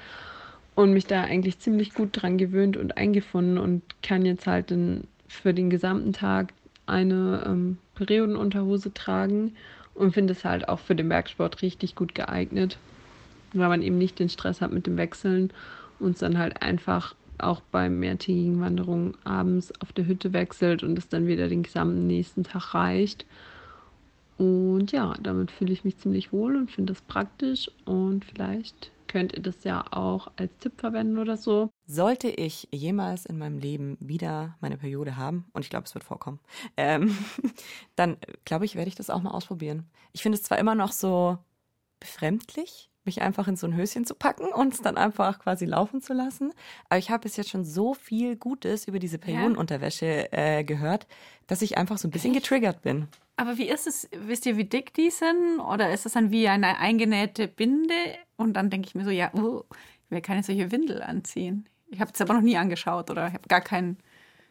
und 0.75 0.93
mich 0.93 1.07
da 1.07 1.21
eigentlich 1.23 1.59
ziemlich 1.59 1.93
gut 1.93 2.09
dran 2.11 2.37
gewöhnt 2.37 2.77
und 2.77 2.97
eingefunden 2.97 3.57
und 3.57 3.81
kann 4.03 4.25
jetzt 4.25 4.47
halt 4.47 4.69
den, 4.69 5.05
für 5.27 5.53
den 5.53 5.69
gesamten 5.69 6.13
Tag 6.13 6.53
eine 6.85 7.43
ähm, 7.45 7.77
Periodenunterhose 7.95 8.93
tragen 8.93 9.55
und 9.95 10.13
finde 10.13 10.33
es 10.33 10.45
halt 10.45 10.69
auch 10.69 10.79
für 10.79 10.95
den 10.95 11.09
Bergsport 11.09 11.61
richtig 11.61 11.95
gut 11.95 12.13
geeignet, 12.15 12.77
weil 13.53 13.69
man 13.69 13.81
eben 13.81 13.97
nicht 13.97 14.19
den 14.19 14.29
Stress 14.29 14.61
hat 14.61 14.71
mit 14.71 14.85
dem 14.85 14.97
Wechseln 14.97 15.51
und 15.99 16.11
es 16.11 16.19
dann 16.19 16.37
halt 16.37 16.61
einfach 16.61 17.15
auch 17.39 17.61
bei 17.61 17.89
mehrtägigen 17.89 18.59
Wanderungen 18.61 19.15
abends 19.23 19.71
auf 19.81 19.93
der 19.93 20.07
Hütte 20.07 20.33
wechselt 20.33 20.83
und 20.83 20.97
es 20.97 21.09
dann 21.09 21.27
wieder 21.27 21.47
den 21.47 21.63
gesamten 21.63 22.07
nächsten 22.07 22.43
Tag 22.43 22.73
reicht. 22.73 23.25
Und 24.37 24.91
ja, 24.91 25.15
damit 25.21 25.51
fühle 25.51 25.73
ich 25.73 25.83
mich 25.83 25.97
ziemlich 25.97 26.31
wohl 26.31 26.55
und 26.55 26.71
finde 26.71 26.93
das 26.93 27.01
praktisch 27.01 27.71
und 27.85 28.23
vielleicht 28.23 28.91
könnt 29.07 29.33
ihr 29.33 29.41
das 29.41 29.63
ja 29.63 29.85
auch 29.91 30.29
als 30.35 30.51
Tipp 30.59 30.73
verwenden 30.77 31.17
oder 31.17 31.37
so. 31.37 31.69
Sollte 31.85 32.27
ich 32.27 32.67
jemals 32.71 33.25
in 33.25 33.37
meinem 33.37 33.57
Leben 33.57 33.97
wieder 33.99 34.55
meine 34.59 34.77
Periode 34.77 35.15
haben, 35.15 35.45
und 35.53 35.63
ich 35.63 35.69
glaube, 35.69 35.85
es 35.85 35.95
wird 35.95 36.03
vorkommen, 36.03 36.39
ähm, 36.75 37.17
dann 37.95 38.13
äh, 38.13 38.33
glaube 38.45 38.65
ich, 38.65 38.75
werde 38.75 38.89
ich 38.89 38.95
das 38.95 39.09
auch 39.09 39.21
mal 39.21 39.31
ausprobieren. 39.31 39.89
Ich 40.11 40.21
finde 40.21 40.37
es 40.37 40.43
zwar 40.43 40.59
immer 40.59 40.75
noch 40.75 40.91
so 40.91 41.37
befremdlich, 41.99 42.89
mich 43.07 43.23
einfach 43.23 43.47
in 43.47 43.55
so 43.55 43.65
ein 43.65 43.75
Höschen 43.75 44.05
zu 44.05 44.13
packen 44.13 44.53
und 44.53 44.73
es 44.73 44.81
dann 44.81 44.97
einfach 44.97 45.39
quasi 45.39 45.65
laufen 45.65 46.01
zu 46.01 46.13
lassen, 46.13 46.53
aber 46.89 46.99
ich 46.99 47.09
habe 47.09 47.23
bis 47.23 47.37
jetzt 47.37 47.49
schon 47.49 47.65
so 47.65 47.95
viel 47.95 48.35
Gutes 48.35 48.87
über 48.87 48.99
diese 48.99 49.17
Periodenunterwäsche 49.17 50.31
äh, 50.31 50.63
gehört, 50.63 51.07
dass 51.47 51.63
ich 51.63 51.77
einfach 51.77 51.97
so 51.97 52.07
ein 52.07 52.11
bisschen 52.11 52.33
getriggert 52.33 52.83
bin. 52.83 53.07
Aber 53.37 53.57
wie 53.57 53.69
ist 53.69 53.87
es? 53.87 54.09
Wisst 54.11 54.45
ihr, 54.45 54.57
wie 54.57 54.65
dick 54.65 54.93
die 54.93 55.11
sind? 55.11 55.59
Oder 55.59 55.91
ist 55.91 56.05
es 56.05 56.13
dann 56.13 56.31
wie 56.31 56.47
eine 56.47 56.79
eingenähte 56.79 57.47
Binde? 57.47 57.93
Und 58.35 58.53
dann 58.53 58.69
denke 58.69 58.87
ich 58.87 58.95
mir 58.95 59.03
so, 59.03 59.11
ja, 59.11 59.31
uh, 59.33 59.61
ich 60.05 60.11
will 60.11 60.21
keine 60.21 60.43
solche 60.43 60.71
Windel 60.71 61.01
anziehen. 61.03 61.67
Ich 61.89 62.01
habe 62.01 62.11
es 62.13 62.19
aber 62.19 62.33
noch 62.33 62.41
nie 62.41 62.57
angeschaut 62.57 63.09
oder 63.09 63.27
ich 63.27 63.33
habe 63.33 63.47
gar 63.47 63.61
kein, 63.61 63.97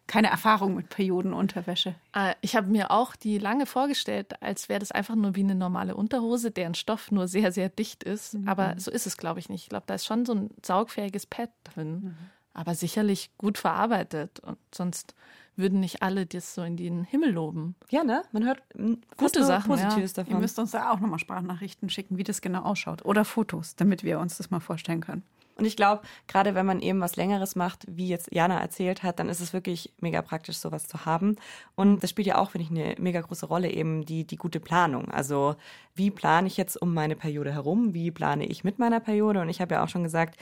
keine 0.07 0.29
Erfahrung 0.31 0.75
mit 0.75 0.89
Periodenunterwäsche. 0.89 1.95
Äh, 2.15 2.35
Ich 2.41 2.55
habe 2.57 2.69
mir 2.69 2.91
auch 2.91 3.17
die 3.17 3.39
lange 3.39 3.67
vorgestellt, 3.67 4.41
als 4.43 4.69
wäre 4.69 4.81
das 4.81 4.93
einfach 4.93 5.15
nur 5.17 5.35
wie 5.35 5.41
eine 5.41 5.55
normale 5.55 5.95
Unterhose, 5.97 6.51
deren 6.51 6.75
Stoff 6.75 7.11
nur 7.11 7.29
sehr, 7.29 7.53
sehr 7.53 7.69
dicht 7.69 8.05
ist. 8.05 8.37
Aber 8.47 8.75
so 8.79 8.91
ist 8.91 9.07
es, 9.07 9.17
glaube 9.17 9.41
ich, 9.41 9.49
nicht. 9.49 9.65
Ich 9.65 9.69
glaube, 9.69 9.85
da 9.87 9.95
ist 9.95 10.07
schon 10.07 10.25
so 10.25 10.35
ein 10.35 10.51
saugfähiges 10.65 11.27
Pad 11.27 11.51
drin. 11.65 12.17
Aber 12.55 12.75
sicherlich 12.75 13.31
gut 13.37 13.59
verarbeitet. 13.59 14.41
Und 14.41 14.59
sonst 14.75 15.15
würden 15.57 15.81
nicht 15.81 16.03
alle 16.03 16.27
das 16.27 16.55
so 16.55 16.63
in 16.63 16.77
den 16.77 17.05
Himmel 17.05 17.33
loben. 17.33 17.75
Ja, 17.91 18.05
ne? 18.05 18.23
Man 18.33 18.45
hört 18.45 18.63
mm, 18.75 18.95
Gute 19.17 19.45
Sachen, 19.45 19.69
Positives 19.71 20.13
Ihr 20.13 20.25
davon. 20.25 20.41
müsst 20.41 20.59
uns 20.59 20.71
da 20.71 20.91
auch 20.91 21.01
nochmal 21.01 21.19
Sprachnachrichten 21.19 21.89
schicken, 21.91 22.17
wie 22.19 22.25
das 22.25 22.41
genau 22.41 22.63
ausschaut. 22.63 23.05
Oder 23.05 23.25
Fotos, 23.25 23.75
damit 23.77 24.05
wir 24.05 24.21
uns 24.21 24.37
das 24.39 24.51
mal 24.51 24.61
vorstellen 24.61 25.01
können. 25.01 25.23
Und 25.57 25.65
ich 25.65 25.77
glaube, 25.77 26.03
gerade 26.29 26.55
wenn 26.55 26.67
man 26.67 26.81
eben 26.81 27.01
was 27.01 27.17
Längeres 27.17 27.57
macht, 27.57 27.87
wie 27.89 28.09
jetzt 28.09 28.33
Jana 28.33 28.61
erzählt 28.61 29.03
hat, 29.03 29.19
dann 29.19 29.31
ist 29.31 29.41
es 29.41 29.55
wirklich 29.55 29.93
mega 30.01 30.21
praktisch, 30.21 30.59
sowas 30.59 30.87
zu 30.87 31.07
haben. 31.07 31.37
Und 31.75 32.03
das 32.03 32.11
spielt 32.11 32.27
ja 32.27 32.39
auch, 32.39 32.51
finde 32.51 32.65
ich, 32.65 32.71
eine 32.71 32.95
mega 32.99 33.21
große 33.23 33.47
Rolle, 33.47 33.71
eben 33.71 34.05
die, 34.05 34.27
die 34.27 34.37
gute 34.37 34.61
Planung. 34.61 35.11
Also 35.11 35.57
wie 35.95 36.11
plane 36.11 36.47
ich 36.47 36.59
jetzt 36.59 36.81
um 36.81 36.93
meine 36.93 37.17
Periode 37.17 37.53
herum? 37.53 37.95
Wie 37.95 38.11
plane 38.11 38.45
ich 38.45 38.65
mit 38.65 38.79
meiner 38.79 39.01
Periode? 39.01 39.41
Und 39.41 39.49
ich 39.49 39.63
habe 39.63 39.75
ja 39.75 39.83
auch 39.83 39.89
schon 39.89 40.03
gesagt, 40.03 40.39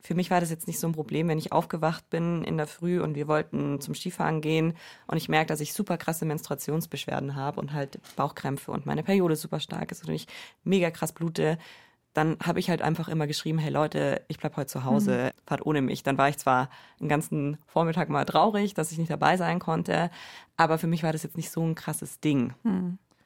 für 0.00 0.14
mich 0.14 0.30
war 0.30 0.40
das 0.40 0.50
jetzt 0.50 0.66
nicht 0.66 0.78
so 0.78 0.86
ein 0.86 0.92
Problem, 0.92 1.28
wenn 1.28 1.38
ich 1.38 1.52
aufgewacht 1.52 2.08
bin 2.08 2.44
in 2.44 2.56
der 2.56 2.66
Früh 2.66 3.00
und 3.00 3.14
wir 3.14 3.28
wollten 3.28 3.80
zum 3.80 3.94
Skifahren 3.94 4.40
gehen 4.40 4.74
und 5.06 5.16
ich 5.16 5.28
merke, 5.28 5.48
dass 5.48 5.60
ich 5.60 5.72
super 5.72 5.98
krasse 5.98 6.24
Menstruationsbeschwerden 6.24 7.34
habe 7.34 7.60
und 7.60 7.72
halt 7.72 7.98
Bauchkrämpfe 8.16 8.70
und 8.70 8.86
meine 8.86 9.02
Periode 9.02 9.36
super 9.36 9.60
stark 9.60 9.90
ist 9.90 10.06
und 10.06 10.14
ich 10.14 10.26
mega 10.62 10.90
krass 10.90 11.12
blute, 11.12 11.58
dann 12.18 12.36
habe 12.44 12.58
ich 12.58 12.68
halt 12.68 12.82
einfach 12.82 13.08
immer 13.08 13.28
geschrieben, 13.28 13.58
hey 13.58 13.70
Leute, 13.70 14.22
ich 14.26 14.38
bleib 14.38 14.56
heute 14.56 14.66
zu 14.66 14.84
Hause, 14.84 15.30
fahrt 15.46 15.64
ohne 15.64 15.80
mich. 15.80 16.02
Dann 16.02 16.18
war 16.18 16.28
ich 16.28 16.36
zwar 16.36 16.68
den 17.00 17.08
ganzen 17.08 17.58
Vormittag 17.66 18.08
mal 18.08 18.24
traurig, 18.24 18.74
dass 18.74 18.90
ich 18.90 18.98
nicht 18.98 19.10
dabei 19.10 19.36
sein 19.36 19.60
konnte, 19.60 20.10
aber 20.56 20.78
für 20.78 20.88
mich 20.88 21.04
war 21.04 21.12
das 21.12 21.22
jetzt 21.22 21.36
nicht 21.36 21.50
so 21.50 21.64
ein 21.64 21.76
krasses 21.76 22.18
Ding. 22.18 22.54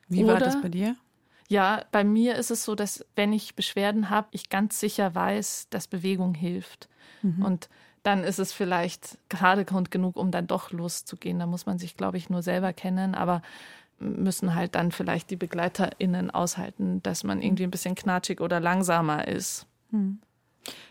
Wie 0.08 0.26
war 0.26 0.36
Oder- 0.36 0.44
das 0.44 0.60
bei 0.60 0.68
dir? 0.68 0.94
Ja, 1.48 1.84
bei 1.90 2.04
mir 2.04 2.36
ist 2.36 2.50
es 2.50 2.64
so, 2.64 2.74
dass 2.74 3.04
wenn 3.16 3.32
ich 3.32 3.54
Beschwerden 3.56 4.10
habe, 4.10 4.28
ich 4.30 4.48
ganz 4.48 4.78
sicher 4.78 5.14
weiß, 5.14 5.68
dass 5.70 5.86
Bewegung 5.86 6.34
hilft. 6.34 6.88
Mhm. 7.22 7.44
Und 7.44 7.68
dann 8.02 8.24
ist 8.24 8.38
es 8.38 8.52
vielleicht 8.52 9.18
gerade 9.28 9.64
Grund 9.64 9.90
genug, 9.90 10.16
um 10.16 10.30
dann 10.30 10.46
doch 10.46 10.70
loszugehen. 10.70 11.38
Da 11.38 11.46
muss 11.46 11.66
man 11.66 11.78
sich, 11.78 11.96
glaube 11.96 12.16
ich, 12.18 12.30
nur 12.30 12.42
selber 12.42 12.72
kennen, 12.72 13.14
aber 13.14 13.42
müssen 14.02 14.54
halt 14.54 14.74
dann 14.74 14.92
vielleicht 14.92 15.30
die 15.30 15.36
BegleiterInnen 15.36 16.30
aushalten, 16.30 17.02
dass 17.02 17.24
man 17.24 17.42
irgendwie 17.42 17.64
ein 17.64 17.70
bisschen 17.70 17.94
knatschig 17.94 18.40
oder 18.40 18.60
langsamer 18.60 19.28
ist. 19.28 19.66
Mhm. 19.90 20.20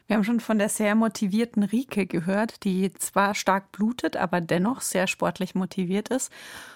Wir 0.07 0.17
haben 0.17 0.23
schon 0.23 0.39
von 0.39 0.57
der 0.57 0.69
sehr 0.69 0.95
motivierten 0.95 1.63
Rike 1.63 2.05
gehört, 2.05 2.63
die 2.63 2.93
zwar 2.93 3.35
stark 3.35 3.71
blutet, 3.71 4.17
aber 4.17 4.41
dennoch 4.41 4.81
sehr 4.81 5.07
sportlich 5.07 5.55
motiviert 5.55 6.09
ist. 6.09 6.31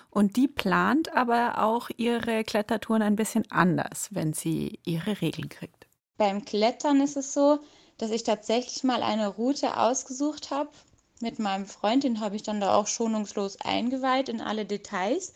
Und 0.09 0.37
die 0.37 0.47
plant 0.47 1.13
aber 1.13 1.61
auch 1.61 1.89
ihre 1.97 2.45
Klettertouren 2.45 3.01
ein 3.01 3.17
bisschen 3.17 3.43
anders, 3.51 4.07
wenn 4.11 4.31
sie 4.31 4.79
ihre 4.85 5.19
Regeln 5.19 5.49
kriegt. 5.49 5.87
Beim 6.17 6.45
Klettern 6.45 7.01
ist 7.01 7.17
es 7.17 7.33
so, 7.33 7.59
dass 7.97 8.11
ich 8.11 8.23
tatsächlich 8.23 8.83
mal 8.85 9.03
eine 9.03 9.27
Route 9.27 9.77
ausgesucht 9.77 10.51
habe. 10.51 10.69
Mit 11.19 11.39
meinem 11.39 11.65
Freund, 11.65 12.03
den 12.05 12.21
habe 12.21 12.37
ich 12.37 12.43
dann 12.43 12.61
da 12.61 12.75
auch 12.75 12.87
schonungslos 12.87 13.59
eingeweiht 13.61 14.29
in 14.29 14.39
alle 14.39 14.65
Details. 14.65 15.33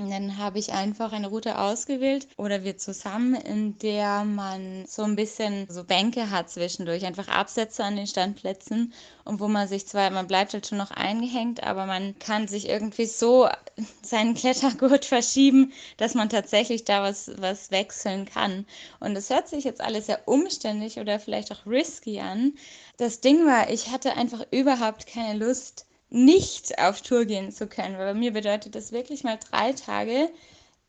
Und 0.00 0.10
dann 0.10 0.38
habe 0.38 0.58
ich 0.58 0.72
einfach 0.72 1.12
eine 1.12 1.28
Route 1.28 1.58
ausgewählt 1.58 2.26
oder 2.38 2.64
wir 2.64 2.78
zusammen, 2.78 3.34
in 3.34 3.76
der 3.80 4.24
man 4.24 4.86
so 4.86 5.02
ein 5.02 5.14
bisschen 5.14 5.66
so 5.68 5.84
Bänke 5.84 6.30
hat 6.30 6.48
zwischendurch, 6.48 7.04
einfach 7.04 7.28
Absätze 7.28 7.84
an 7.84 7.96
den 7.96 8.06
Standplätzen 8.06 8.94
und 9.26 9.40
wo 9.40 9.48
man 9.48 9.68
sich 9.68 9.86
zwar, 9.86 10.08
man 10.08 10.26
bleibt 10.26 10.54
halt 10.54 10.66
schon 10.66 10.78
noch 10.78 10.90
eingehängt, 10.90 11.62
aber 11.64 11.84
man 11.84 12.18
kann 12.18 12.48
sich 12.48 12.66
irgendwie 12.66 13.04
so 13.04 13.46
seinen 14.02 14.32
Klettergurt 14.32 15.04
verschieben, 15.04 15.70
dass 15.98 16.14
man 16.14 16.30
tatsächlich 16.30 16.84
da 16.84 17.02
was, 17.02 17.30
was 17.36 17.70
wechseln 17.70 18.24
kann. 18.24 18.64
Und 19.00 19.14
das 19.14 19.28
hört 19.28 19.48
sich 19.48 19.64
jetzt 19.64 19.82
alles 19.82 20.06
sehr 20.06 20.26
umständlich 20.26 20.98
oder 20.98 21.20
vielleicht 21.20 21.52
auch 21.52 21.66
risky 21.66 22.20
an. 22.20 22.54
Das 22.96 23.20
Ding 23.20 23.44
war, 23.44 23.68
ich 23.68 23.90
hatte 23.90 24.16
einfach 24.16 24.46
überhaupt 24.50 25.06
keine 25.06 25.38
Lust, 25.38 25.84
nicht 26.10 26.78
auf 26.78 27.00
Tour 27.02 27.24
gehen 27.24 27.52
zu 27.52 27.66
können. 27.66 27.96
Weil 27.98 28.12
bei 28.12 28.18
mir 28.18 28.32
bedeutet 28.32 28.74
das 28.74 28.92
wirklich 28.92 29.24
mal 29.24 29.38
drei 29.50 29.72
Tage, 29.72 30.30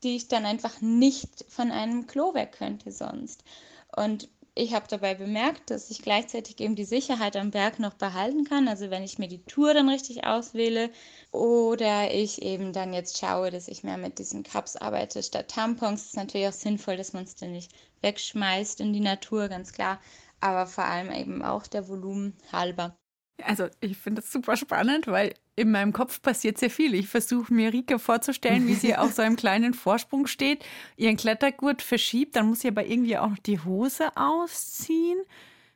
die 0.04 0.16
ich 0.16 0.28
dann 0.28 0.46
einfach 0.46 0.82
nicht 0.82 1.46
von 1.48 1.72
einem 1.72 2.08
Klo 2.08 2.34
weg 2.34 2.54
könnte 2.54 2.92
sonst. 2.92 3.44
Und 3.96 4.30
ich 4.54 4.74
habe 4.74 4.86
dabei 4.90 5.16
bemerkt, 5.16 5.70
dass 5.70 5.90
ich 5.90 6.02
gleichzeitig 6.02 6.60
eben 6.60 6.76
die 6.76 6.86
Sicherheit 6.86 7.38
am 7.38 7.52
Berg 7.52 7.80
noch 7.80 7.94
behalten 7.94 8.44
kann. 8.44 8.68
Also 8.68 8.90
wenn 8.90 9.04
ich 9.04 9.18
mir 9.18 9.30
die 9.30 9.44
Tour 9.46 9.74
dann 9.74 9.88
richtig 9.88 10.26
auswähle 10.26 10.90
oder 11.32 12.14
ich 12.14 12.42
eben 12.42 12.74
dann 12.74 12.94
jetzt 12.94 13.18
schaue, 13.18 13.50
dass 13.50 13.70
ich 13.70 13.84
mehr 13.84 13.98
mit 13.98 14.20
diesen 14.20 14.44
Cups 14.44 14.76
arbeite 14.76 15.24
statt 15.24 15.50
Tampons. 15.50 16.06
ist 16.06 16.18
natürlich 16.18 16.48
auch 16.48 16.54
sinnvoll, 16.54 16.98
dass 16.98 17.14
man 17.14 17.24
es 17.24 17.36
dann 17.36 17.54
nicht 17.54 17.72
wegschmeißt 18.02 18.82
in 18.82 18.92
die 18.92 19.00
Natur, 19.00 19.48
ganz 19.48 19.72
klar. 19.72 20.02
Aber 20.42 20.68
vor 20.68 20.84
allem 20.86 21.12
eben 21.12 21.44
auch 21.44 21.68
der 21.68 21.88
Volumen 21.88 22.36
halber. 22.52 22.98
Also 23.44 23.68
ich 23.80 23.98
finde 23.98 24.22
das 24.22 24.32
super 24.32 24.58
spannend, 24.58 25.08
weil 25.08 25.34
in 25.56 25.72
meinem 25.72 25.94
Kopf 25.94 26.22
passiert 26.22 26.58
sehr 26.58 26.70
viel. 26.70 26.94
Ich 26.96 27.08
versuche 27.08 27.54
mir 27.54 27.74
Rike 27.74 28.00
vorzustellen, 28.00 28.68
wie 28.68 28.74
sie 28.74 28.96
auf 28.98 29.14
so 29.14 29.22
einem 29.22 29.36
kleinen 29.36 29.74
Vorsprung 29.74 30.28
steht, 30.28 30.66
ihren 30.98 31.18
Klettergurt 31.18 31.82
verschiebt, 31.82 32.36
dann 32.36 32.48
muss 32.48 32.62
sie 32.62 32.70
aber 32.70 32.86
irgendwie 32.86 33.18
auch 33.18 33.30
noch 33.30 33.40
die 33.40 33.60
Hose 33.60 34.16
ausziehen. 34.16 35.20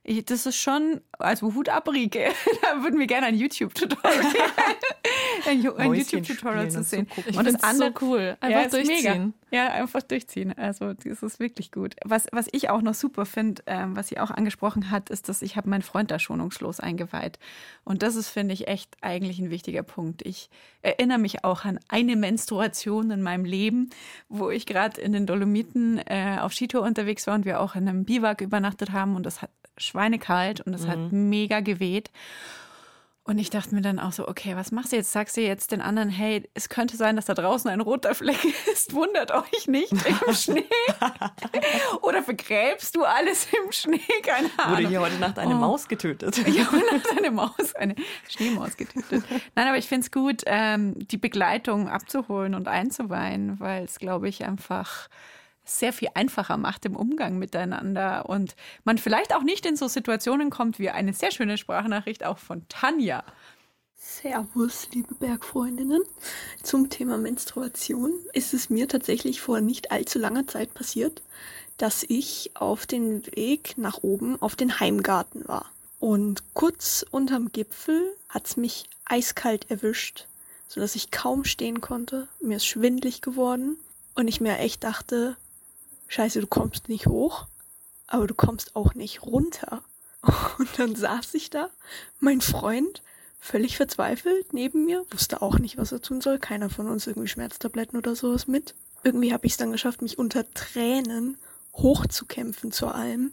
Ich, 0.07 0.23
das 0.23 0.45
ist 0.45 0.57
schon, 0.57 1.01
also 1.17 1.55
Hut 1.55 1.67
ab, 1.67 1.89
Rike. 1.89 2.31
da 2.61 2.83
würden 2.83 2.99
wir 2.99 3.07
gerne 3.07 3.25
ein 3.25 3.35
YouTube-Tutorial 3.35 4.13
ein, 5.47 5.67
ein 5.77 5.93
YouTube-Tutorial 5.95 6.69
zu 6.69 6.83
sehen. 6.83 7.07
Ich 7.25 7.35
und 7.35 7.45
das 7.45 7.63
andere 7.63 7.91
so 7.97 8.05
cool. 8.05 8.37
Einfach 8.39 8.61
ja, 8.61 8.69
durchziehen. 8.69 9.33
Ja, 9.49 9.69
einfach 9.69 10.03
durchziehen. 10.03 10.55
Also 10.55 10.93
das 10.93 11.23
ist 11.23 11.39
wirklich 11.39 11.71
gut. 11.71 11.95
Was, 12.05 12.27
was 12.31 12.47
ich 12.51 12.69
auch 12.69 12.83
noch 12.83 12.93
super 12.93 13.25
finde, 13.25 13.63
ähm, 13.65 13.95
was 13.95 14.09
sie 14.09 14.19
auch 14.19 14.29
angesprochen 14.29 14.91
hat, 14.91 15.09
ist, 15.09 15.27
dass 15.27 15.41
ich 15.41 15.57
habe 15.57 15.69
meinen 15.69 15.81
Freund 15.81 16.11
da 16.11 16.19
schonungslos 16.19 16.79
eingeweiht. 16.79 17.39
Und 17.83 18.03
das 18.03 18.15
ist, 18.15 18.29
finde 18.29 18.53
ich, 18.53 18.67
echt 18.67 18.95
eigentlich 19.01 19.39
ein 19.39 19.49
wichtiger 19.49 19.81
Punkt. 19.81 20.21
Ich 20.23 20.51
erinnere 20.83 21.17
mich 21.17 21.43
auch 21.43 21.65
an 21.65 21.79
eine 21.87 22.15
Menstruation 22.15 23.09
in 23.09 23.23
meinem 23.23 23.45
Leben, 23.45 23.89
wo 24.29 24.51
ich 24.51 24.67
gerade 24.67 25.01
in 25.01 25.13
den 25.13 25.25
Dolomiten 25.25 25.99
äh, 26.05 26.37
auf 26.39 26.53
Skitour 26.53 26.83
unterwegs 26.83 27.25
war 27.25 27.33
und 27.33 27.45
wir 27.45 27.59
auch 27.59 27.73
in 27.73 27.89
einem 27.89 28.05
Biwak 28.05 28.41
übernachtet 28.41 28.91
haben 28.91 29.15
und 29.15 29.25
das 29.25 29.41
hat 29.41 29.49
schweinekalt 29.77 30.61
und 30.61 30.73
es 30.73 30.83
mhm. 30.83 30.89
hat 30.89 31.11
mega 31.11 31.59
geweht. 31.59 32.11
Und 33.27 33.39
ich 33.39 33.49
dachte 33.49 33.73
mir 33.73 33.81
dann 33.81 33.97
auch 33.97 34.11
so, 34.11 34.27
okay, 34.27 34.55
was 34.55 34.71
machst 34.71 34.91
du 34.91 34.97
jetzt? 34.97 35.11
Sagst 35.11 35.35
du 35.35 35.41
jetzt 35.41 35.71
den 35.71 35.81
anderen, 35.81 36.09
hey, 36.09 36.47
es 36.53 36.69
könnte 36.69 36.95
sein, 36.95 37.15
dass 37.15 37.25
da 37.25 37.33
draußen 37.33 37.71
ein 37.71 37.81
roter 37.81 38.13
Fleck 38.13 38.37
ist, 38.71 38.93
wundert 38.93 39.31
euch 39.31 39.67
nicht 39.67 39.91
im 39.91 40.33
Schnee. 40.35 40.63
Oder 42.03 42.21
vergräbst 42.21 42.95
du 42.95 43.03
alles 43.03 43.47
im 43.51 43.71
Schnee? 43.71 43.99
Keine 44.21 44.49
Ahnung. 44.57 44.77
Wurde 44.77 44.87
hier 44.89 45.01
heute 45.01 45.15
Nacht 45.15 45.39
eine 45.39 45.55
oh. 45.55 45.57
Maus 45.57 45.87
getötet? 45.87 46.37
Ja, 46.47 46.71
heute 46.71 46.85
Nacht 46.95 47.17
eine 47.17 47.31
Maus, 47.31 47.73
eine 47.73 47.95
Schneemaus 48.29 48.77
getötet. 48.77 49.23
Nein, 49.55 49.67
aber 49.67 49.79
ich 49.79 49.87
finde 49.87 50.05
es 50.05 50.11
gut, 50.11 50.43
ähm, 50.45 50.93
die 51.07 51.17
Begleitung 51.17 51.89
abzuholen 51.89 52.53
und 52.53 52.67
einzuweihen, 52.67 53.59
weil 53.59 53.85
es, 53.85 53.97
glaube 53.97 54.29
ich, 54.29 54.45
einfach 54.45 55.09
sehr 55.65 55.93
viel 55.93 56.09
einfacher 56.13 56.57
macht 56.57 56.85
im 56.85 56.95
Umgang 56.95 57.37
miteinander 57.37 58.29
und 58.29 58.55
man 58.83 58.97
vielleicht 58.97 59.35
auch 59.35 59.43
nicht 59.43 59.65
in 59.65 59.75
so 59.75 59.87
Situationen 59.87 60.49
kommt 60.49 60.79
wie 60.79 60.89
eine 60.89 61.13
sehr 61.13 61.31
schöne 61.31 61.57
Sprachnachricht 61.57 62.23
auch 62.23 62.37
von 62.37 62.67
Tanja. 62.69 63.23
Servus, 63.97 64.87
liebe 64.93 65.15
Bergfreundinnen. 65.15 66.03
Zum 66.61 66.89
Thema 66.89 67.17
Menstruation 67.17 68.13
ist 68.33 68.53
es 68.53 68.69
mir 68.69 68.87
tatsächlich 68.87 69.41
vor 69.41 69.61
nicht 69.61 69.91
allzu 69.91 70.19
langer 70.19 70.45
Zeit 70.45 70.73
passiert, 70.75 71.23
dass 71.77 72.03
ich 72.07 72.51
auf 72.53 72.85
dem 72.85 73.25
Weg 73.35 73.77
nach 73.77 74.03
oben 74.03 74.39
auf 74.41 74.55
den 74.55 74.79
Heimgarten 74.79 75.47
war. 75.47 75.71
Und 75.99 76.43
kurz 76.53 77.03
unterm 77.09 77.51
Gipfel 77.51 78.15
hat 78.29 78.45
es 78.45 78.57
mich 78.57 78.87
eiskalt 79.05 79.71
erwischt, 79.71 80.27
sodass 80.67 80.95
ich 80.95 81.09
kaum 81.09 81.43
stehen 81.43 81.81
konnte. 81.81 82.27
Mir 82.39 82.57
ist 82.57 82.65
schwindlig 82.65 83.21
geworden 83.21 83.77
und 84.13 84.27
ich 84.27 84.39
mir 84.39 84.59
echt 84.59 84.83
dachte, 84.83 85.35
scheiße, 86.15 86.39
du 86.39 86.47
kommst 86.47 86.89
nicht 86.89 87.07
hoch, 87.07 87.47
aber 88.07 88.25
du 88.27 88.33
kommst 88.33 88.75
auch 88.75 88.93
nicht 88.93 89.23
runter. 89.23 89.83
Und 90.57 90.69
dann 90.77 90.95
saß 90.95 91.33
ich 91.33 91.49
da, 91.49 91.69
mein 92.19 92.41
Freund, 92.41 93.03
völlig 93.39 93.77
verzweifelt 93.77 94.53
neben 94.53 94.85
mir, 94.85 95.05
wusste 95.11 95.41
auch 95.41 95.59
nicht, 95.59 95.77
was 95.77 95.91
er 95.91 96.01
tun 96.01 96.21
soll. 96.21 96.39
Keiner 96.39 96.69
von 96.69 96.87
uns 96.87 97.05
irgendwie 97.05 97.27
Schmerztabletten 97.27 97.97
oder 97.97 98.15
sowas 98.15 98.47
mit. 98.47 98.73
Irgendwie 99.03 99.33
habe 99.33 99.45
ich 99.45 99.53
es 99.53 99.57
dann 99.57 99.71
geschafft, 99.71 100.01
mich 100.01 100.17
unter 100.17 100.51
Tränen 100.53 101.37
hochzukämpfen 101.75 102.71
zu 102.71 102.87
allem 102.87 103.31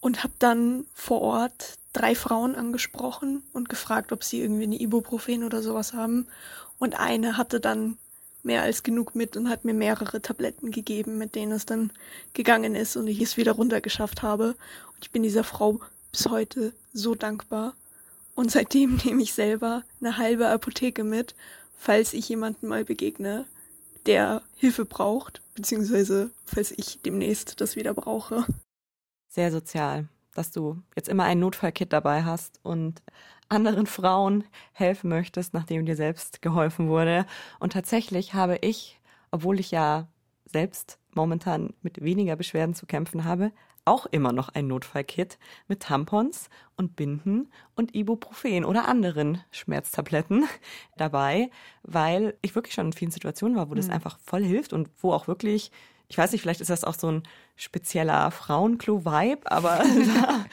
und 0.00 0.24
habe 0.24 0.34
dann 0.38 0.86
vor 0.92 1.22
Ort 1.22 1.78
drei 1.94 2.14
Frauen 2.14 2.56
angesprochen 2.56 3.44
und 3.52 3.68
gefragt, 3.68 4.12
ob 4.12 4.24
sie 4.24 4.40
irgendwie 4.40 4.64
eine 4.64 4.80
Ibuprofen 4.80 5.44
oder 5.44 5.62
sowas 5.62 5.94
haben. 5.94 6.26
Und 6.78 6.98
eine 6.98 7.38
hatte 7.38 7.60
dann 7.60 7.96
mehr 8.44 8.62
als 8.62 8.82
genug 8.82 9.14
mit 9.14 9.36
und 9.36 9.48
hat 9.48 9.64
mir 9.64 9.74
mehrere 9.74 10.20
Tabletten 10.20 10.70
gegeben, 10.70 11.18
mit 11.18 11.34
denen 11.34 11.52
es 11.52 11.66
dann 11.66 11.90
gegangen 12.34 12.74
ist 12.74 12.96
und 12.96 13.06
ich 13.06 13.20
es 13.20 13.36
wieder 13.36 13.52
runtergeschafft 13.52 14.22
habe. 14.22 14.48
Und 14.94 15.02
ich 15.02 15.10
bin 15.10 15.22
dieser 15.22 15.44
Frau 15.44 15.80
bis 16.12 16.28
heute 16.28 16.72
so 16.92 17.14
dankbar. 17.14 17.74
Und 18.34 18.50
seitdem 18.50 18.96
nehme 19.04 19.22
ich 19.22 19.34
selber 19.34 19.82
eine 20.00 20.18
halbe 20.18 20.48
Apotheke 20.48 21.04
mit, 21.04 21.34
falls 21.76 22.12
ich 22.12 22.28
jemanden 22.28 22.68
mal 22.68 22.84
begegne, 22.84 23.46
der 24.06 24.42
Hilfe 24.56 24.84
braucht, 24.84 25.40
beziehungsweise 25.54 26.30
falls 26.44 26.70
ich 26.72 27.00
demnächst 27.00 27.60
das 27.60 27.76
wieder 27.76 27.94
brauche. 27.94 28.44
Sehr 29.28 29.50
sozial, 29.50 30.08
dass 30.34 30.50
du 30.50 30.82
jetzt 30.94 31.08
immer 31.08 31.24
ein 31.24 31.40
Notfallkit 31.40 31.92
dabei 31.92 32.24
hast 32.24 32.60
und 32.62 33.02
anderen 33.48 33.86
Frauen 33.86 34.44
helfen 34.72 35.08
möchtest, 35.10 35.54
nachdem 35.54 35.86
dir 35.86 35.96
selbst 35.96 36.42
geholfen 36.42 36.88
wurde. 36.88 37.26
Und 37.60 37.72
tatsächlich 37.72 38.34
habe 38.34 38.58
ich, 38.60 39.00
obwohl 39.30 39.60
ich 39.60 39.70
ja 39.70 40.08
selbst 40.46 40.98
momentan 41.12 41.74
mit 41.82 42.02
weniger 42.02 42.36
Beschwerden 42.36 42.74
zu 42.74 42.86
kämpfen 42.86 43.24
habe, 43.24 43.52
auch 43.84 44.06
immer 44.06 44.32
noch 44.32 44.48
ein 44.48 44.66
Notfallkit 44.66 45.38
mit 45.68 45.80
Tampons 45.80 46.48
und 46.76 46.96
Binden 46.96 47.50
und 47.76 47.94
Ibuprofen 47.94 48.64
oder 48.64 48.88
anderen 48.88 49.42
Schmerztabletten 49.50 50.46
dabei, 50.96 51.50
weil 51.82 52.36
ich 52.40 52.54
wirklich 52.54 52.74
schon 52.74 52.86
in 52.86 52.92
vielen 52.92 53.10
Situationen 53.10 53.56
war, 53.56 53.70
wo 53.70 53.74
das 53.74 53.88
mhm. 53.88 53.94
einfach 53.94 54.18
voll 54.20 54.42
hilft 54.42 54.72
und 54.72 54.88
wo 55.00 55.12
auch 55.12 55.28
wirklich 55.28 55.70
ich 56.08 56.18
weiß 56.18 56.32
nicht, 56.32 56.42
vielleicht 56.42 56.60
ist 56.60 56.70
das 56.70 56.84
auch 56.84 56.94
so 56.94 57.10
ein 57.10 57.22
spezieller 57.56 58.30
Frauenklo-Vibe, 58.30 59.50
aber 59.50 59.78
da 60.14 60.44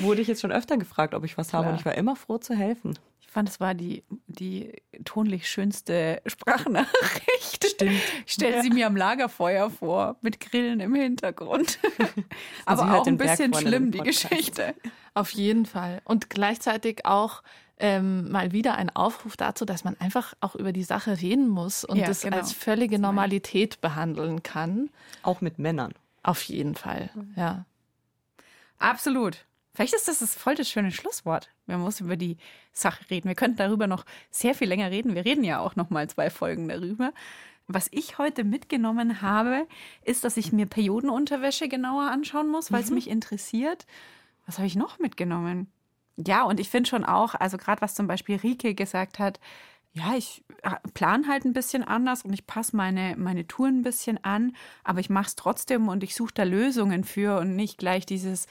wurde 0.00 0.20
ich 0.20 0.28
jetzt 0.28 0.40
schon 0.40 0.52
öfter 0.52 0.76
gefragt, 0.76 1.14
ob 1.14 1.24
ich 1.24 1.36
was 1.36 1.48
Klar. 1.48 1.62
habe 1.62 1.72
und 1.72 1.80
ich 1.80 1.86
war 1.86 1.94
immer 1.94 2.16
froh 2.16 2.38
zu 2.38 2.54
helfen. 2.54 2.98
Ich 3.20 3.28
fand, 3.28 3.48
es 3.48 3.60
war 3.60 3.74
die, 3.74 4.02
die 4.26 4.72
tonlich 5.04 5.48
schönste 5.48 6.20
Sprachnachricht. 6.26 7.64
Stimmt. 7.64 8.00
Ich 8.26 8.32
stelle 8.32 8.56
ja. 8.56 8.62
sie 8.62 8.70
mir 8.70 8.86
am 8.88 8.96
Lagerfeuer 8.96 9.70
vor, 9.70 10.16
mit 10.20 10.40
Grillen 10.40 10.80
im 10.80 10.94
Hintergrund. 10.94 11.78
aber 12.66 12.98
auch 12.98 13.06
ein 13.06 13.16
bisschen 13.16 13.54
schlimm, 13.54 13.92
die 13.92 14.00
Geschichte. 14.00 14.74
Auf 15.14 15.30
jeden 15.30 15.64
Fall. 15.64 16.02
Und 16.04 16.28
gleichzeitig 16.28 17.06
auch 17.06 17.42
ähm, 17.80 18.30
mal 18.30 18.52
wieder 18.52 18.76
ein 18.76 18.94
Aufruf 18.94 19.36
dazu, 19.36 19.64
dass 19.64 19.84
man 19.84 19.96
einfach 19.98 20.34
auch 20.40 20.54
über 20.54 20.72
die 20.72 20.84
Sache 20.84 21.20
reden 21.20 21.48
muss 21.48 21.84
und 21.84 21.96
ja, 21.96 22.06
das 22.06 22.22
genau. 22.22 22.36
als 22.36 22.52
völlige 22.52 22.98
Normalität 22.98 23.80
behandeln 23.80 24.42
kann. 24.42 24.90
Auch 25.22 25.40
mit 25.40 25.58
Männern. 25.58 25.92
Auf 26.22 26.42
jeden 26.42 26.74
Fall, 26.74 27.10
ja. 27.36 27.64
Absolut. 28.78 29.44
Vielleicht 29.74 29.94
ist 29.94 30.08
das, 30.08 30.18
das 30.18 30.34
voll 30.34 30.54
das 30.54 30.68
schöne 30.68 30.90
Schlusswort. 30.90 31.48
Wir 31.66 31.78
müssen 31.78 32.06
über 32.06 32.16
die 32.16 32.36
Sache 32.72 33.08
reden. 33.10 33.28
Wir 33.28 33.34
könnten 33.34 33.56
darüber 33.56 33.86
noch 33.86 34.04
sehr 34.30 34.54
viel 34.54 34.68
länger 34.68 34.90
reden. 34.90 35.14
Wir 35.14 35.24
reden 35.24 35.44
ja 35.44 35.60
auch 35.60 35.76
noch 35.76 35.90
mal 35.90 36.08
zwei 36.08 36.28
Folgen 36.28 36.68
darüber. 36.68 37.12
Was 37.66 37.88
ich 37.92 38.18
heute 38.18 38.42
mitgenommen 38.42 39.22
habe, 39.22 39.66
ist, 40.02 40.24
dass 40.24 40.36
ich 40.36 40.52
mir 40.52 40.66
Periodenunterwäsche 40.66 41.68
genauer 41.68 42.10
anschauen 42.10 42.50
muss, 42.50 42.72
weil 42.72 42.82
es 42.82 42.90
mich 42.90 43.08
interessiert. 43.08 43.86
Was 44.44 44.58
habe 44.58 44.66
ich 44.66 44.74
noch 44.74 44.98
mitgenommen? 44.98 45.70
Ja, 46.26 46.44
und 46.44 46.60
ich 46.60 46.68
finde 46.68 46.88
schon 46.88 47.04
auch, 47.04 47.34
also 47.34 47.56
gerade 47.56 47.80
was 47.82 47.94
zum 47.94 48.06
Beispiel 48.06 48.36
Rike 48.36 48.74
gesagt 48.74 49.18
hat, 49.18 49.40
ja, 49.92 50.14
ich 50.16 50.44
äh, 50.62 50.76
plan 50.94 51.26
halt 51.28 51.44
ein 51.44 51.52
bisschen 51.52 51.82
anders 51.82 52.22
und 52.22 52.32
ich 52.32 52.46
passe 52.46 52.76
meine, 52.76 53.16
meine 53.16 53.46
Touren 53.46 53.80
ein 53.80 53.82
bisschen 53.82 54.22
an, 54.24 54.54
aber 54.84 55.00
ich 55.00 55.10
mache 55.10 55.26
es 55.28 55.36
trotzdem 55.36 55.88
und 55.88 56.04
ich 56.04 56.14
suche 56.14 56.34
da 56.34 56.42
Lösungen 56.44 57.04
für 57.04 57.38
und 57.38 57.56
nicht 57.56 57.78
gleich 57.78 58.06
dieses, 58.06 58.46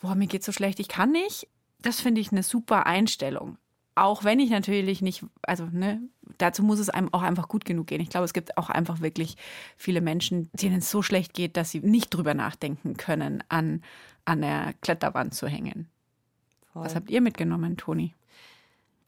boah, 0.00 0.14
mir 0.14 0.26
geht 0.26 0.44
so 0.44 0.52
schlecht, 0.52 0.80
ich 0.80 0.88
kann 0.88 1.12
nicht. 1.12 1.48
Das 1.82 2.00
finde 2.00 2.20
ich 2.20 2.32
eine 2.32 2.42
super 2.42 2.86
Einstellung. 2.86 3.58
Auch 3.94 4.24
wenn 4.24 4.40
ich 4.40 4.50
natürlich 4.50 5.02
nicht, 5.02 5.24
also 5.42 5.66
ne, 5.70 6.00
dazu 6.38 6.62
muss 6.62 6.78
es 6.78 6.88
einem 6.88 7.12
auch 7.12 7.22
einfach 7.22 7.48
gut 7.48 7.64
genug 7.66 7.88
gehen. 7.88 8.00
Ich 8.00 8.08
glaube, 8.08 8.24
es 8.24 8.32
gibt 8.32 8.56
auch 8.56 8.70
einfach 8.70 9.00
wirklich 9.00 9.36
viele 9.76 10.00
Menschen, 10.00 10.48
denen 10.54 10.78
es 10.78 10.90
so 10.90 11.02
schlecht 11.02 11.34
geht, 11.34 11.56
dass 11.56 11.70
sie 11.70 11.80
nicht 11.80 12.10
drüber 12.10 12.32
nachdenken 12.32 12.96
können, 12.96 13.44
an, 13.48 13.82
an 14.24 14.40
der 14.40 14.72
Kletterwand 14.80 15.34
zu 15.34 15.48
hängen. 15.48 15.89
Voll. 16.80 16.86
Was 16.86 16.94
habt 16.94 17.10
ihr 17.10 17.20
mitgenommen, 17.20 17.76
Toni? 17.76 18.14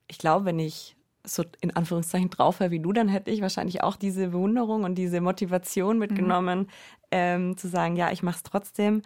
Ich 0.06 0.18
glaube, 0.18 0.44
wenn 0.44 0.58
ich 0.58 0.96
so 1.24 1.44
in 1.60 1.74
Anführungszeichen 1.74 2.30
drauf 2.30 2.60
wäre 2.60 2.70
wie 2.70 2.80
du, 2.80 2.92
dann 2.92 3.08
hätte 3.08 3.30
ich 3.30 3.40
wahrscheinlich 3.40 3.82
auch 3.82 3.96
diese 3.96 4.28
Bewunderung 4.28 4.84
und 4.84 4.96
diese 4.96 5.20
Motivation 5.20 5.98
mitgenommen, 5.98 6.68
ähm, 7.10 7.56
zu 7.56 7.68
sagen, 7.68 7.96
ja, 7.96 8.10
ich 8.10 8.22
mache 8.22 8.36
es 8.36 8.42
trotzdem. 8.42 9.02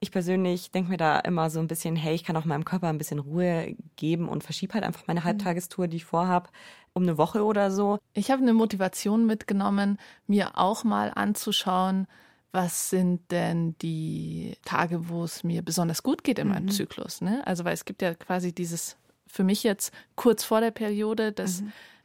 Ich 0.00 0.10
persönlich 0.10 0.70
denke 0.70 0.90
mir 0.90 0.96
da 0.96 1.20
immer 1.20 1.50
so 1.50 1.60
ein 1.60 1.68
bisschen, 1.68 1.94
hey, 1.94 2.14
ich 2.14 2.24
kann 2.24 2.36
auch 2.36 2.44
meinem 2.44 2.64
Körper 2.64 2.88
ein 2.88 2.98
bisschen 2.98 3.18
Ruhe 3.18 3.76
geben 3.96 4.28
und 4.28 4.42
verschiebe 4.42 4.74
halt 4.74 4.84
einfach 4.84 5.06
meine 5.06 5.24
Halbtagestour, 5.24 5.88
die 5.88 5.98
ich 5.98 6.04
vorhab, 6.04 6.50
um 6.92 7.04
eine 7.04 7.18
Woche 7.18 7.44
oder 7.44 7.70
so. 7.70 7.98
Ich 8.14 8.30
habe 8.30 8.42
eine 8.42 8.54
Motivation 8.54 9.26
mitgenommen, 9.26 9.98
mir 10.26 10.58
auch 10.58 10.84
mal 10.84 11.12
anzuschauen, 11.14 12.06
was 12.52 12.90
sind 12.90 13.30
denn 13.30 13.76
die 13.78 14.56
Tage, 14.64 15.08
wo 15.08 15.24
es 15.24 15.44
mir 15.44 15.62
besonders 15.62 16.02
gut 16.02 16.24
geht 16.24 16.38
in 16.38 16.48
meinem 16.48 16.70
Zyklus. 16.70 17.20
Ne? 17.20 17.46
Also, 17.46 17.64
weil 17.64 17.74
es 17.74 17.84
gibt 17.84 18.02
ja 18.02 18.14
quasi 18.14 18.52
dieses, 18.52 18.96
für 19.26 19.44
mich 19.44 19.62
jetzt 19.62 19.92
kurz 20.16 20.42
vor 20.42 20.60
der 20.60 20.72
Periode, 20.72 21.32
das 21.32 21.62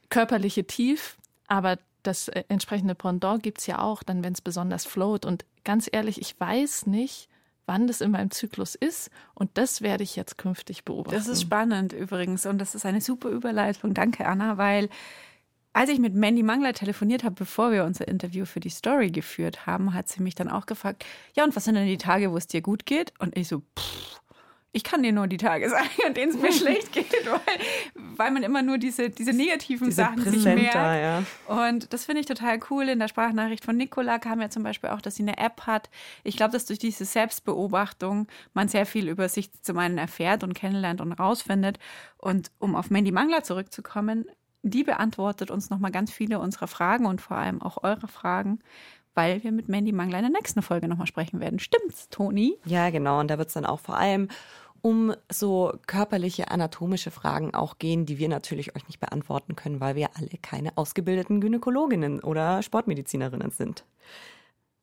körperliche 0.09 0.65
Tief, 0.65 1.17
aber 1.47 1.77
das 2.03 2.27
äh, 2.27 2.43
entsprechende 2.47 2.95
Pendant 2.95 3.41
gibt 3.41 3.59
es 3.59 3.67
ja 3.67 3.79
auch, 3.79 4.03
dann, 4.03 4.23
wenn 4.23 4.33
es 4.33 4.41
besonders 4.41 4.85
float. 4.85 5.25
Und 5.25 5.45
ganz 5.63 5.89
ehrlich, 5.91 6.21
ich 6.21 6.39
weiß 6.39 6.85
nicht, 6.85 7.27
wann 7.65 7.87
das 7.87 8.01
in 8.01 8.11
meinem 8.11 8.31
Zyklus 8.31 8.75
ist. 8.75 9.09
Und 9.33 9.49
das 9.55 9.81
werde 9.81 10.03
ich 10.03 10.15
jetzt 10.15 10.37
künftig 10.37 10.85
beobachten. 10.85 11.17
Das 11.17 11.27
ist 11.27 11.41
spannend 11.41 11.93
übrigens 11.93 12.45
und 12.45 12.59
das 12.59 12.75
ist 12.75 12.85
eine 12.85 13.01
super 13.01 13.29
Überleitung. 13.29 13.93
Danke, 13.93 14.27
Anna, 14.27 14.57
weil 14.57 14.89
als 15.75 15.89
ich 15.89 15.99
mit 15.99 16.15
Mandy 16.15 16.41
Mangler 16.41 16.71
telefoniert 16.71 17.25
habe, 17.25 17.35
bevor 17.35 17.69
wir 17.73 17.83
unser 17.83 18.07
Interview 18.07 18.45
für 18.45 18.61
die 18.61 18.69
Story 18.69 19.11
geführt 19.11 19.65
haben, 19.65 19.93
hat 19.93 20.07
sie 20.07 20.23
mich 20.23 20.33
dann 20.33 20.47
auch 20.47 20.67
gefragt, 20.67 21.05
ja, 21.35 21.43
und 21.43 21.53
was 21.53 21.65
sind 21.65 21.75
denn 21.75 21.85
die 21.85 21.97
Tage, 21.97 22.31
wo 22.31 22.37
es 22.37 22.47
dir 22.47 22.61
gut 22.61 22.85
geht? 22.85 23.11
Und 23.19 23.37
ich 23.37 23.49
so, 23.49 23.61
pff, 23.77 24.21
ich 24.71 24.85
kann 24.85 25.03
dir 25.03 25.11
nur 25.11 25.27
die 25.27 25.35
Tage 25.35 25.69
sagen, 25.75 25.89
an 26.07 26.13
denen 26.13 26.31
es 26.31 26.39
mir 26.39 26.53
schlecht 26.53 26.93
geht, 26.93 27.11
weil, 27.25 28.15
weil 28.15 28.31
man 28.31 28.43
immer 28.43 28.61
nur 28.61 28.77
diese, 28.77 29.09
diese 29.09 29.33
negativen 29.33 29.87
Diese 29.87 30.03
Sachen 30.03 30.23
sich 30.23 30.45
merkt. 30.45 30.75
ja. 30.75 31.23
Und 31.47 31.91
das 31.91 32.05
finde 32.05 32.21
ich 32.21 32.25
total 32.25 32.57
cool. 32.69 32.87
In 32.87 32.99
der 32.99 33.09
Sprachnachricht 33.09 33.65
von 33.65 33.75
Nicola 33.75 34.17
kam 34.17 34.39
ja 34.39 34.49
zum 34.49 34.63
Beispiel 34.63 34.91
auch, 34.91 35.01
dass 35.01 35.17
sie 35.17 35.23
eine 35.23 35.37
App 35.37 35.63
hat. 35.67 35.89
Ich 36.23 36.37
glaube, 36.37 36.53
dass 36.53 36.65
durch 36.65 36.79
diese 36.79 37.03
Selbstbeobachtung 37.03 38.29
man 38.53 38.69
sehr 38.69 38.85
viel 38.85 39.09
über 39.09 39.27
sich 39.27 39.51
zum 39.61 39.77
einen 39.77 39.97
erfährt 39.97 40.41
und 40.45 40.53
kennenlernt 40.53 41.01
und 41.01 41.11
rausfindet. 41.11 41.79
Und 42.17 42.49
um 42.59 42.77
auf 42.77 42.89
Mandy 42.89 43.11
Mangler 43.11 43.43
zurückzukommen, 43.43 44.25
die 44.65 44.83
beantwortet 44.83 45.51
uns 45.51 45.69
nochmal 45.69 45.91
ganz 45.91 46.11
viele 46.11 46.39
unserer 46.39 46.67
Fragen 46.67 47.05
und 47.05 47.21
vor 47.21 47.37
allem 47.37 47.61
auch 47.61 47.83
eure 47.83 48.07
Fragen, 48.07 48.59
weil 49.13 49.43
wir 49.43 49.51
mit 49.51 49.69
Mandy 49.69 49.91
Mangler 49.91 50.17
in 50.19 50.25
der 50.25 50.31
nächsten 50.31 50.61
Folge 50.61 50.87
nochmal 50.87 51.07
sprechen 51.07 51.39
werden. 51.39 51.59
Stimmt's, 51.59 52.09
Toni? 52.09 52.57
Ja, 52.65 52.89
genau. 52.89 53.19
Und 53.19 53.29
da 53.29 53.37
wird 53.37 53.49
es 53.49 53.53
dann 53.53 53.65
auch 53.65 53.79
vor 53.79 53.97
allem 53.97 54.27
um 54.81 55.15
so 55.31 55.73
körperliche, 55.87 56.51
anatomische 56.51 57.11
Fragen 57.11 57.53
auch 57.53 57.79
gehen, 57.79 58.05
die 58.05 58.19
wir 58.19 58.29
natürlich 58.29 58.75
euch 58.75 58.87
nicht 58.87 58.99
beantworten 58.99 59.55
können, 59.55 59.79
weil 59.79 59.95
wir 59.95 60.09
alle 60.15 60.37
keine 60.41 60.77
ausgebildeten 60.77 61.41
Gynäkologinnen 61.41 62.19
oder 62.19 62.61
Sportmedizinerinnen 62.61 63.51
sind. 63.51 63.83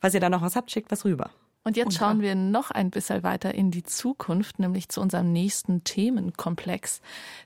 Falls 0.00 0.14
ihr 0.14 0.20
da 0.20 0.28
noch 0.28 0.42
was 0.42 0.56
habt, 0.56 0.70
schickt 0.70 0.90
was 0.90 1.04
rüber. 1.04 1.30
Und 1.64 1.76
jetzt 1.76 1.96
schauen 1.96 2.20
wir 2.20 2.34
noch 2.34 2.72
ein 2.72 2.90
bisschen 2.90 3.22
weiter 3.22 3.54
in 3.54 3.70
die 3.70 3.84
Zukunft, 3.84 4.58
nämlich 4.58 4.88
zu 4.88 5.00
unserem 5.00 5.32
nächsten 5.32 5.84
Themenkomplex. 5.84 7.00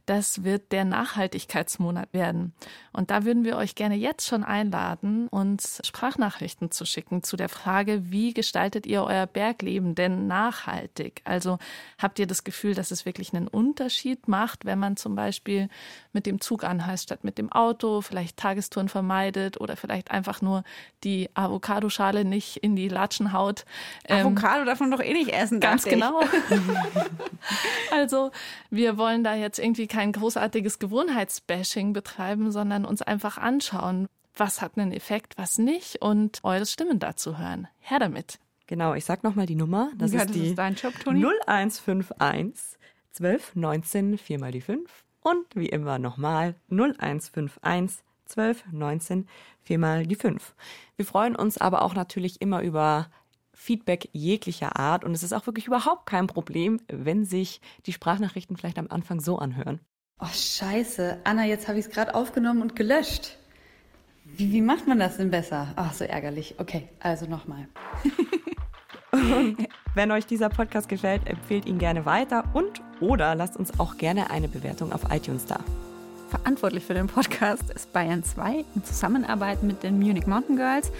Das 0.06 0.42
wird 0.42 0.72
der 0.72 0.86
Nachhaltigkeitsmonat 0.86 2.14
werden. 2.14 2.54
Und 2.94 3.10
da 3.10 3.24
würden 3.24 3.44
wir 3.44 3.58
euch 3.58 3.74
gerne 3.74 3.94
jetzt 3.94 4.26
schon 4.26 4.42
einladen, 4.42 5.28
uns 5.28 5.82
Sprachnachrichten 5.84 6.70
zu 6.70 6.86
schicken 6.86 7.22
zu 7.22 7.36
der 7.36 7.50
Frage, 7.50 8.10
wie 8.10 8.32
gestaltet 8.32 8.86
ihr 8.86 9.02
euer 9.02 9.26
Bergleben 9.26 9.94
denn 9.94 10.26
nachhaltig? 10.26 11.20
Also 11.24 11.58
habt 11.98 12.18
ihr 12.18 12.26
das 12.26 12.42
Gefühl, 12.42 12.74
dass 12.74 12.90
es 12.90 13.04
wirklich 13.04 13.34
einen 13.34 13.48
Unterschied 13.48 14.28
macht, 14.28 14.64
wenn 14.64 14.78
man 14.78 14.96
zum 14.96 15.14
Beispiel 15.14 15.68
mit 16.14 16.24
dem 16.24 16.40
Zug 16.40 16.64
anreist 16.64 17.04
statt 17.04 17.22
mit 17.22 17.36
dem 17.36 17.52
Auto, 17.52 18.00
vielleicht 18.00 18.38
Tagestouren 18.38 18.88
vermeidet 18.88 19.60
oder 19.60 19.76
vielleicht 19.76 20.10
einfach 20.10 20.40
nur 20.40 20.64
die 21.04 21.28
Avocadoschale 21.34 22.24
nicht 22.24 22.56
in 22.56 22.76
die 22.76 22.88
Latschen 22.88 23.34
haut? 23.34 23.66
Ähm, 24.08 24.26
Avocado 24.26 24.64
darf 24.64 24.80
man 24.80 24.90
doch 24.90 25.00
eh 25.00 25.12
nicht 25.12 25.32
essen. 25.32 25.60
Ganz 25.60 25.84
genau. 25.84 26.20
also 27.90 28.30
wir 28.70 28.98
wollen 28.98 29.24
da 29.24 29.34
jetzt 29.34 29.58
irgendwie 29.58 29.86
kein 29.86 30.12
großartiges 30.12 30.78
Gewohnheitsbashing 30.78 31.92
betreiben, 31.92 32.50
sondern 32.52 32.84
uns 32.84 33.02
einfach 33.02 33.38
anschauen, 33.38 34.08
was 34.34 34.60
hat 34.60 34.72
einen 34.76 34.92
Effekt, 34.92 35.38
was 35.38 35.58
nicht 35.58 36.02
und 36.02 36.40
eure 36.42 36.66
Stimmen 36.66 36.98
dazu 36.98 37.38
hören. 37.38 37.68
Her 37.80 37.98
damit. 37.98 38.38
Genau, 38.66 38.94
ich 38.94 39.04
sag 39.04 39.22
nochmal 39.22 39.46
die 39.46 39.54
Nummer. 39.54 39.90
Das 39.96 40.12
ja, 40.12 40.20
ist 40.20 40.30
das 40.30 40.36
die 40.36 40.48
ist 40.48 40.58
dein 40.58 40.74
Job, 40.74 40.92
Toni. 41.00 41.24
0151 41.24 42.78
12 43.12 43.54
19 43.54 44.18
4 44.18 44.38
mal 44.38 44.52
die 44.52 44.60
5 44.60 45.04
und 45.22 45.46
wie 45.54 45.68
immer 45.68 45.98
nochmal 45.98 46.54
0151 46.70 48.04
12 48.26 48.64
19 48.72 49.28
4 49.62 49.78
mal 49.78 50.06
die 50.06 50.16
5. 50.16 50.54
Wir 50.96 51.04
freuen 51.06 51.34
uns 51.36 51.58
aber 51.58 51.82
auch 51.82 51.94
natürlich 51.94 52.40
immer 52.40 52.62
über 52.62 53.08
Feedback 53.56 54.10
jeglicher 54.12 54.78
Art 54.78 55.02
und 55.02 55.12
es 55.12 55.22
ist 55.22 55.32
auch 55.32 55.46
wirklich 55.46 55.66
überhaupt 55.66 56.06
kein 56.06 56.26
Problem, 56.26 56.78
wenn 56.88 57.24
sich 57.24 57.60
die 57.86 57.92
Sprachnachrichten 57.92 58.56
vielleicht 58.56 58.78
am 58.78 58.88
Anfang 58.90 59.20
so 59.20 59.38
anhören. 59.38 59.80
Oh, 60.20 60.26
scheiße. 60.26 61.20
Anna, 61.24 61.46
jetzt 61.46 61.66
habe 61.66 61.78
ich 61.78 61.86
es 61.86 61.90
gerade 61.90 62.14
aufgenommen 62.14 62.62
und 62.62 62.76
gelöscht. 62.76 63.38
Wie, 64.24 64.52
wie 64.52 64.60
macht 64.60 64.86
man 64.86 64.98
das 64.98 65.16
denn 65.16 65.30
besser? 65.30 65.72
Ach, 65.76 65.94
so 65.94 66.04
ärgerlich. 66.04 66.56
Okay, 66.58 66.88
also 67.00 67.26
nochmal. 67.26 67.66
Wenn 69.94 70.10
euch 70.10 70.26
dieser 70.26 70.50
Podcast 70.50 70.88
gefällt, 70.90 71.26
empfehlt 71.26 71.64
ihn 71.64 71.78
gerne 71.78 72.04
weiter 72.04 72.44
und 72.52 72.82
oder 73.00 73.34
lasst 73.34 73.56
uns 73.56 73.80
auch 73.80 73.96
gerne 73.96 74.30
eine 74.30 74.48
Bewertung 74.48 74.92
auf 74.92 75.10
iTunes 75.10 75.46
da. 75.46 75.60
Verantwortlich 76.28 76.84
für 76.84 76.94
den 76.94 77.06
Podcast 77.06 77.70
ist 77.70 77.92
Bayern 77.92 78.22
2 78.22 78.64
in 78.74 78.84
Zusammenarbeit 78.84 79.62
mit 79.62 79.82
den 79.82 79.98
Munich 79.98 80.26
Mountain 80.26 80.56
Girls, 80.56 80.92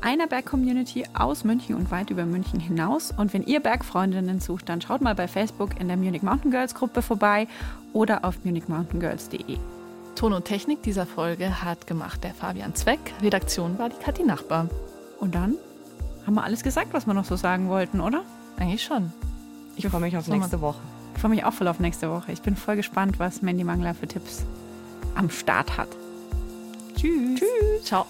einer 0.00 0.26
Berg-Community 0.26 1.04
aus 1.14 1.44
München 1.44 1.74
und 1.74 1.90
weit 1.90 2.10
über 2.10 2.26
München 2.26 2.60
hinaus. 2.60 3.12
Und 3.16 3.32
wenn 3.32 3.42
ihr 3.42 3.60
Bergfreundinnen 3.60 4.40
sucht, 4.40 4.68
dann 4.68 4.80
schaut 4.80 5.00
mal 5.00 5.14
bei 5.14 5.28
Facebook 5.28 5.80
in 5.80 5.88
der 5.88 5.96
Munich 5.96 6.22
Mountain 6.22 6.50
Girls 6.50 6.74
Gruppe 6.74 7.02
vorbei 7.02 7.48
oder 7.92 8.24
auf 8.24 8.44
munichmountaingirls.de. 8.44 9.58
Ton 10.14 10.32
und 10.32 10.44
Technik 10.44 10.82
dieser 10.82 11.06
Folge 11.06 11.62
hat 11.62 11.86
gemacht 11.86 12.24
der 12.24 12.34
Fabian 12.34 12.74
Zweck. 12.74 13.00
Redaktion 13.20 13.78
war 13.78 13.88
die 13.88 13.96
Kathi 13.96 14.22
Nachbar. 14.22 14.68
Und 15.20 15.34
dann 15.34 15.56
haben 16.26 16.34
wir 16.34 16.44
alles 16.44 16.62
gesagt, 16.62 16.88
was 16.92 17.06
wir 17.06 17.14
noch 17.14 17.24
so 17.24 17.36
sagen 17.36 17.68
wollten, 17.68 18.00
oder? 18.00 18.22
Eigentlich 18.58 18.82
schon. 18.82 19.12
Ich 19.76 19.86
freue 19.86 20.00
mich 20.00 20.16
auf 20.16 20.26
nächste 20.28 20.60
Woche. 20.60 20.80
Ich 21.14 21.20
freue 21.20 21.30
mich 21.30 21.44
auch 21.44 21.52
voll 21.52 21.68
auf 21.68 21.80
nächste 21.80 22.10
Woche. 22.10 22.32
Ich 22.32 22.42
bin 22.42 22.56
voll 22.56 22.76
gespannt, 22.76 23.18
was 23.18 23.42
Mandy 23.42 23.64
Mangler 23.64 23.94
für 23.94 24.06
Tipps 24.06 24.44
am 25.14 25.30
Start 25.30 25.76
hat. 25.76 25.88
Tschüss. 26.96 27.40
Tschüss. 27.40 27.84
Ciao. 27.84 28.06